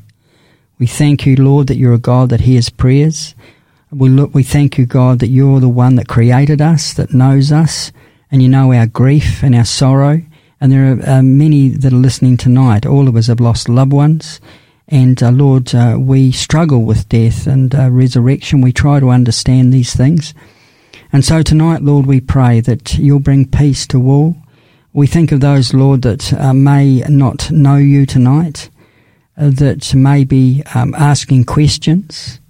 We 0.77 0.87
thank 0.87 1.25
you, 1.25 1.35
Lord, 1.35 1.67
that 1.67 1.77
you're 1.77 1.93
a 1.93 1.97
God 1.97 2.29
that 2.29 2.41
hears 2.41 2.69
prayers. 2.69 3.33
We 3.91 4.09
look, 4.09 4.33
we 4.33 4.43
thank 4.43 4.77
you, 4.77 4.85
God, 4.85 5.19
that 5.19 5.27
you're 5.27 5.59
the 5.59 5.69
one 5.69 5.95
that 5.95 6.07
created 6.07 6.61
us, 6.61 6.93
that 6.93 7.13
knows 7.13 7.51
us, 7.51 7.91
and 8.35 8.41
you 8.41 8.49
know 8.49 8.73
our 8.73 8.85
grief 8.85 9.43
and 9.43 9.55
our 9.55 9.63
sorrow. 9.63 10.21
And 10.59 10.69
there 10.69 10.91
are 10.91 11.09
uh, 11.09 11.21
many 11.23 11.69
that 11.69 11.93
are 11.93 11.95
listening 11.95 12.35
tonight. 12.35 12.85
All 12.85 13.07
of 13.07 13.15
us 13.15 13.27
have 13.27 13.39
lost 13.39 13.69
loved 13.69 13.93
ones. 13.93 14.41
And 14.89 15.23
uh, 15.23 15.31
Lord, 15.31 15.73
uh, 15.73 15.95
we 15.97 16.33
struggle 16.33 16.83
with 16.83 17.07
death 17.07 17.47
and 17.47 17.73
uh, 17.73 17.89
resurrection. 17.89 18.59
We 18.59 18.73
try 18.73 18.99
to 18.99 19.09
understand 19.09 19.71
these 19.71 19.95
things. 19.95 20.33
And 21.13 21.23
so 21.23 21.43
tonight, 21.43 21.81
Lord, 21.81 22.07
we 22.07 22.19
pray 22.19 22.59
that 22.59 22.97
you'll 22.97 23.21
bring 23.21 23.47
peace 23.47 23.87
to 23.87 24.05
all. 24.05 24.35
We 24.91 25.07
think 25.07 25.31
of 25.31 25.39
those, 25.39 25.73
Lord, 25.73 26.01
that 26.01 26.33
uh, 26.33 26.53
may 26.53 27.05
not 27.07 27.49
know 27.51 27.77
you 27.77 28.05
tonight, 28.05 28.69
uh, 29.37 29.49
that 29.51 29.95
may 29.95 30.25
be 30.25 30.61
um, 30.75 30.93
asking 30.95 31.45
questions. 31.45 32.41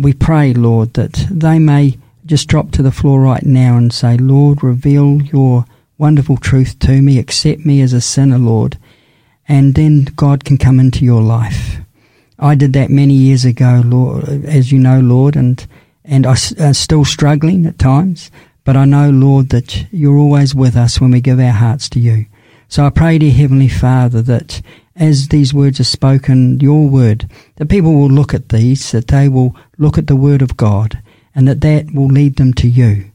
We 0.00 0.12
pray, 0.12 0.54
Lord, 0.54 0.94
that 0.94 1.26
they 1.28 1.58
may 1.58 1.98
just 2.30 2.46
drop 2.46 2.70
to 2.70 2.82
the 2.82 2.92
floor 2.92 3.20
right 3.20 3.42
now 3.44 3.76
and 3.76 3.92
say, 3.92 4.16
Lord, 4.16 4.62
reveal 4.62 5.20
your 5.20 5.64
wonderful 5.98 6.36
truth 6.36 6.78
to 6.78 7.02
me, 7.02 7.18
accept 7.18 7.66
me 7.66 7.80
as 7.80 7.92
a 7.92 8.00
sinner, 8.00 8.38
Lord, 8.38 8.78
and 9.48 9.74
then 9.74 10.04
God 10.14 10.44
can 10.44 10.56
come 10.56 10.78
into 10.78 11.04
your 11.04 11.22
life. 11.22 11.78
I 12.38 12.54
did 12.54 12.72
that 12.74 12.88
many 12.88 13.14
years 13.14 13.44
ago, 13.44 13.82
Lord, 13.84 14.28
as 14.44 14.70
you 14.70 14.78
know, 14.78 15.00
Lord, 15.00 15.34
and 15.34 15.66
and 16.04 16.24
I 16.24 16.32
s- 16.32 16.52
uh, 16.52 16.72
still 16.72 17.04
struggling 17.04 17.66
at 17.66 17.80
times. 17.80 18.30
But 18.62 18.76
I 18.76 18.84
know, 18.84 19.10
Lord, 19.10 19.48
that 19.48 19.86
you're 19.90 20.16
always 20.16 20.54
with 20.54 20.76
us 20.76 21.00
when 21.00 21.10
we 21.10 21.20
give 21.20 21.40
our 21.40 21.50
hearts 21.50 21.88
to 21.90 21.98
you. 22.00 22.26
So 22.68 22.86
I 22.86 22.90
pray, 22.90 23.18
dear 23.18 23.32
Heavenly 23.32 23.68
Father, 23.68 24.22
that 24.22 24.62
as 24.94 25.28
these 25.28 25.52
words 25.52 25.80
are 25.80 25.84
spoken, 25.98 26.60
your 26.60 26.88
word, 26.88 27.28
that 27.56 27.68
people 27.68 27.92
will 27.94 28.08
look 28.08 28.34
at 28.34 28.50
these, 28.50 28.92
that 28.92 29.08
they 29.08 29.28
will 29.28 29.56
look 29.78 29.98
at 29.98 30.06
the 30.06 30.14
word 30.16 30.42
of 30.42 30.56
God, 30.56 31.02
and 31.34 31.46
that 31.48 31.60
that 31.60 31.92
will 31.94 32.08
lead 32.08 32.36
them 32.36 32.52
to 32.54 32.68
you. 32.68 33.10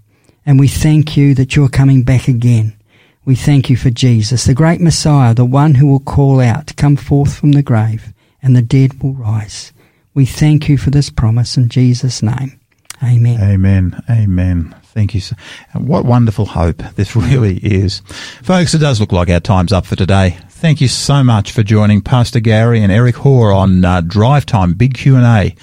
And 0.46 0.60
we 0.60 0.68
thank 0.68 1.18
you 1.18 1.34
that 1.36 1.56
you're 1.56 1.70
coming 1.70 2.04
back 2.04 2.28
again. 2.28 2.76
We 3.26 3.36
thank 3.36 3.70
you 3.70 3.78
for 3.78 3.90
Jesus, 3.90 4.46
the 4.46 4.54
great 4.54 4.80
Messiah, 4.80 5.34
the 5.34 5.46
one 5.46 5.76
who 5.76 5.88
will 5.88 6.00
call 6.00 6.40
out 6.40 6.76
come 6.76 6.96
forth 6.96 7.36
from 7.36 7.54
the 7.54 7.64
grave, 7.64 8.14
and 8.44 8.56
the 8.56 8.62
dead 8.62 9.02
will 9.02 9.14
rise. 9.14 9.74
We 10.14 10.26
thank 10.26 10.70
you 10.70 10.78
for 10.78 10.92
this 10.92 11.10
promise 11.10 11.58
in 11.58 11.68
Jesus' 11.68 12.22
name. 12.22 12.60
Amen. 13.04 13.42
Amen. 13.42 14.04
Amen. 14.10 14.76
Thank 14.84 15.14
you. 15.14 15.22
What 15.74 16.06
wonderful 16.06 16.46
hope 16.46 16.78
this 16.96 17.16
really 17.16 17.58
is. 17.58 18.00
Folks, 18.44 18.74
it 18.74 18.78
does 18.78 19.00
look 19.00 19.12
like 19.12 19.30
our 19.30 19.42
time's 19.42 19.74
up 19.74 19.86
for 19.86 19.96
today. 19.96 20.38
Thank 20.50 20.80
you 20.80 20.88
so 20.88 21.22
much 21.22 21.52
for 21.52 21.64
joining 21.64 22.02
Pastor 22.02 22.40
Gary 22.40 22.82
and 22.82 22.92
Eric 22.92 23.18
Hoare 23.18 23.52
on 23.52 23.84
uh, 23.84 24.02
Drive 24.02 24.46
Time 24.46 24.74
Big 24.74 24.94
Q&A. 24.94 25.54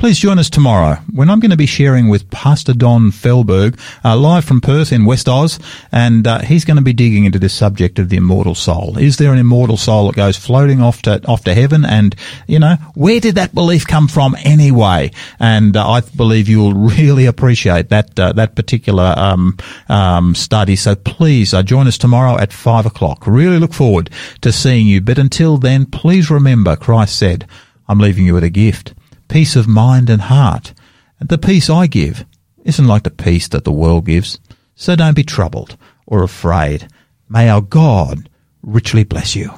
Please 0.00 0.18
join 0.18 0.38
us 0.38 0.48
tomorrow 0.48 0.94
when 1.12 1.28
I'm 1.28 1.40
going 1.40 1.50
to 1.50 1.58
be 1.58 1.66
sharing 1.66 2.08
with 2.08 2.30
Pastor 2.30 2.72
Don 2.72 3.10
Felberg 3.10 3.78
uh, 4.02 4.16
live 4.16 4.46
from 4.46 4.62
Perth 4.62 4.92
in 4.92 5.04
West 5.04 5.28
Oz, 5.28 5.58
and 5.92 6.26
uh, 6.26 6.38
he's 6.38 6.64
going 6.64 6.78
to 6.78 6.82
be 6.82 6.94
digging 6.94 7.26
into 7.26 7.38
this 7.38 7.52
subject 7.52 7.98
of 7.98 8.08
the 8.08 8.16
immortal 8.16 8.54
soul. 8.54 8.96
Is 8.96 9.18
there 9.18 9.30
an 9.30 9.38
immortal 9.38 9.76
soul 9.76 10.06
that 10.06 10.16
goes 10.16 10.38
floating 10.38 10.80
off 10.80 11.02
to 11.02 11.22
off 11.26 11.44
to 11.44 11.52
heaven? 11.52 11.84
And 11.84 12.16
you 12.46 12.58
know, 12.58 12.76
where 12.94 13.20
did 13.20 13.34
that 13.34 13.54
belief 13.54 13.86
come 13.86 14.08
from 14.08 14.34
anyway? 14.42 15.10
And 15.38 15.76
uh, 15.76 15.86
I 15.86 16.00
believe 16.00 16.48
you'll 16.48 16.72
really 16.96 17.26
appreciate 17.26 17.90
that 17.90 18.18
uh, 18.18 18.32
that 18.32 18.56
particular 18.56 19.12
um, 19.18 19.58
um, 19.90 20.34
study. 20.34 20.76
So 20.76 20.94
please 20.94 21.52
uh, 21.52 21.62
join 21.62 21.86
us 21.86 21.98
tomorrow 21.98 22.38
at 22.38 22.54
five 22.54 22.86
o'clock. 22.86 23.26
Really 23.26 23.58
look 23.58 23.74
forward 23.74 24.08
to 24.40 24.50
seeing 24.50 24.86
you. 24.86 25.02
But 25.02 25.18
until 25.18 25.58
then, 25.58 25.84
please 25.84 26.30
remember, 26.30 26.74
Christ 26.74 27.18
said, 27.18 27.46
"I'm 27.86 27.98
leaving 27.98 28.24
you 28.24 28.32
with 28.32 28.44
a 28.44 28.48
gift." 28.48 28.94
Peace 29.30 29.56
of 29.56 29.68
mind 29.68 30.10
and 30.10 30.22
heart. 30.22 30.74
And 31.20 31.28
the 31.28 31.38
peace 31.38 31.70
I 31.70 31.86
give 31.86 32.26
isn't 32.64 32.86
like 32.86 33.04
the 33.04 33.10
peace 33.10 33.48
that 33.48 33.64
the 33.64 33.72
world 33.72 34.06
gives. 34.06 34.38
So 34.74 34.96
don't 34.96 35.14
be 35.14 35.22
troubled 35.22 35.76
or 36.06 36.22
afraid. 36.22 36.88
May 37.28 37.48
our 37.48 37.60
God 37.60 38.28
richly 38.62 39.04
bless 39.04 39.36
you. 39.36 39.52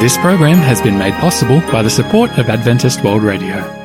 This 0.00 0.18
program 0.18 0.58
has 0.58 0.82
been 0.82 0.98
made 0.98 1.14
possible 1.14 1.60
by 1.72 1.82
the 1.82 1.90
support 1.90 2.36
of 2.38 2.48
Adventist 2.48 3.02
World 3.04 3.22
Radio. 3.22 3.77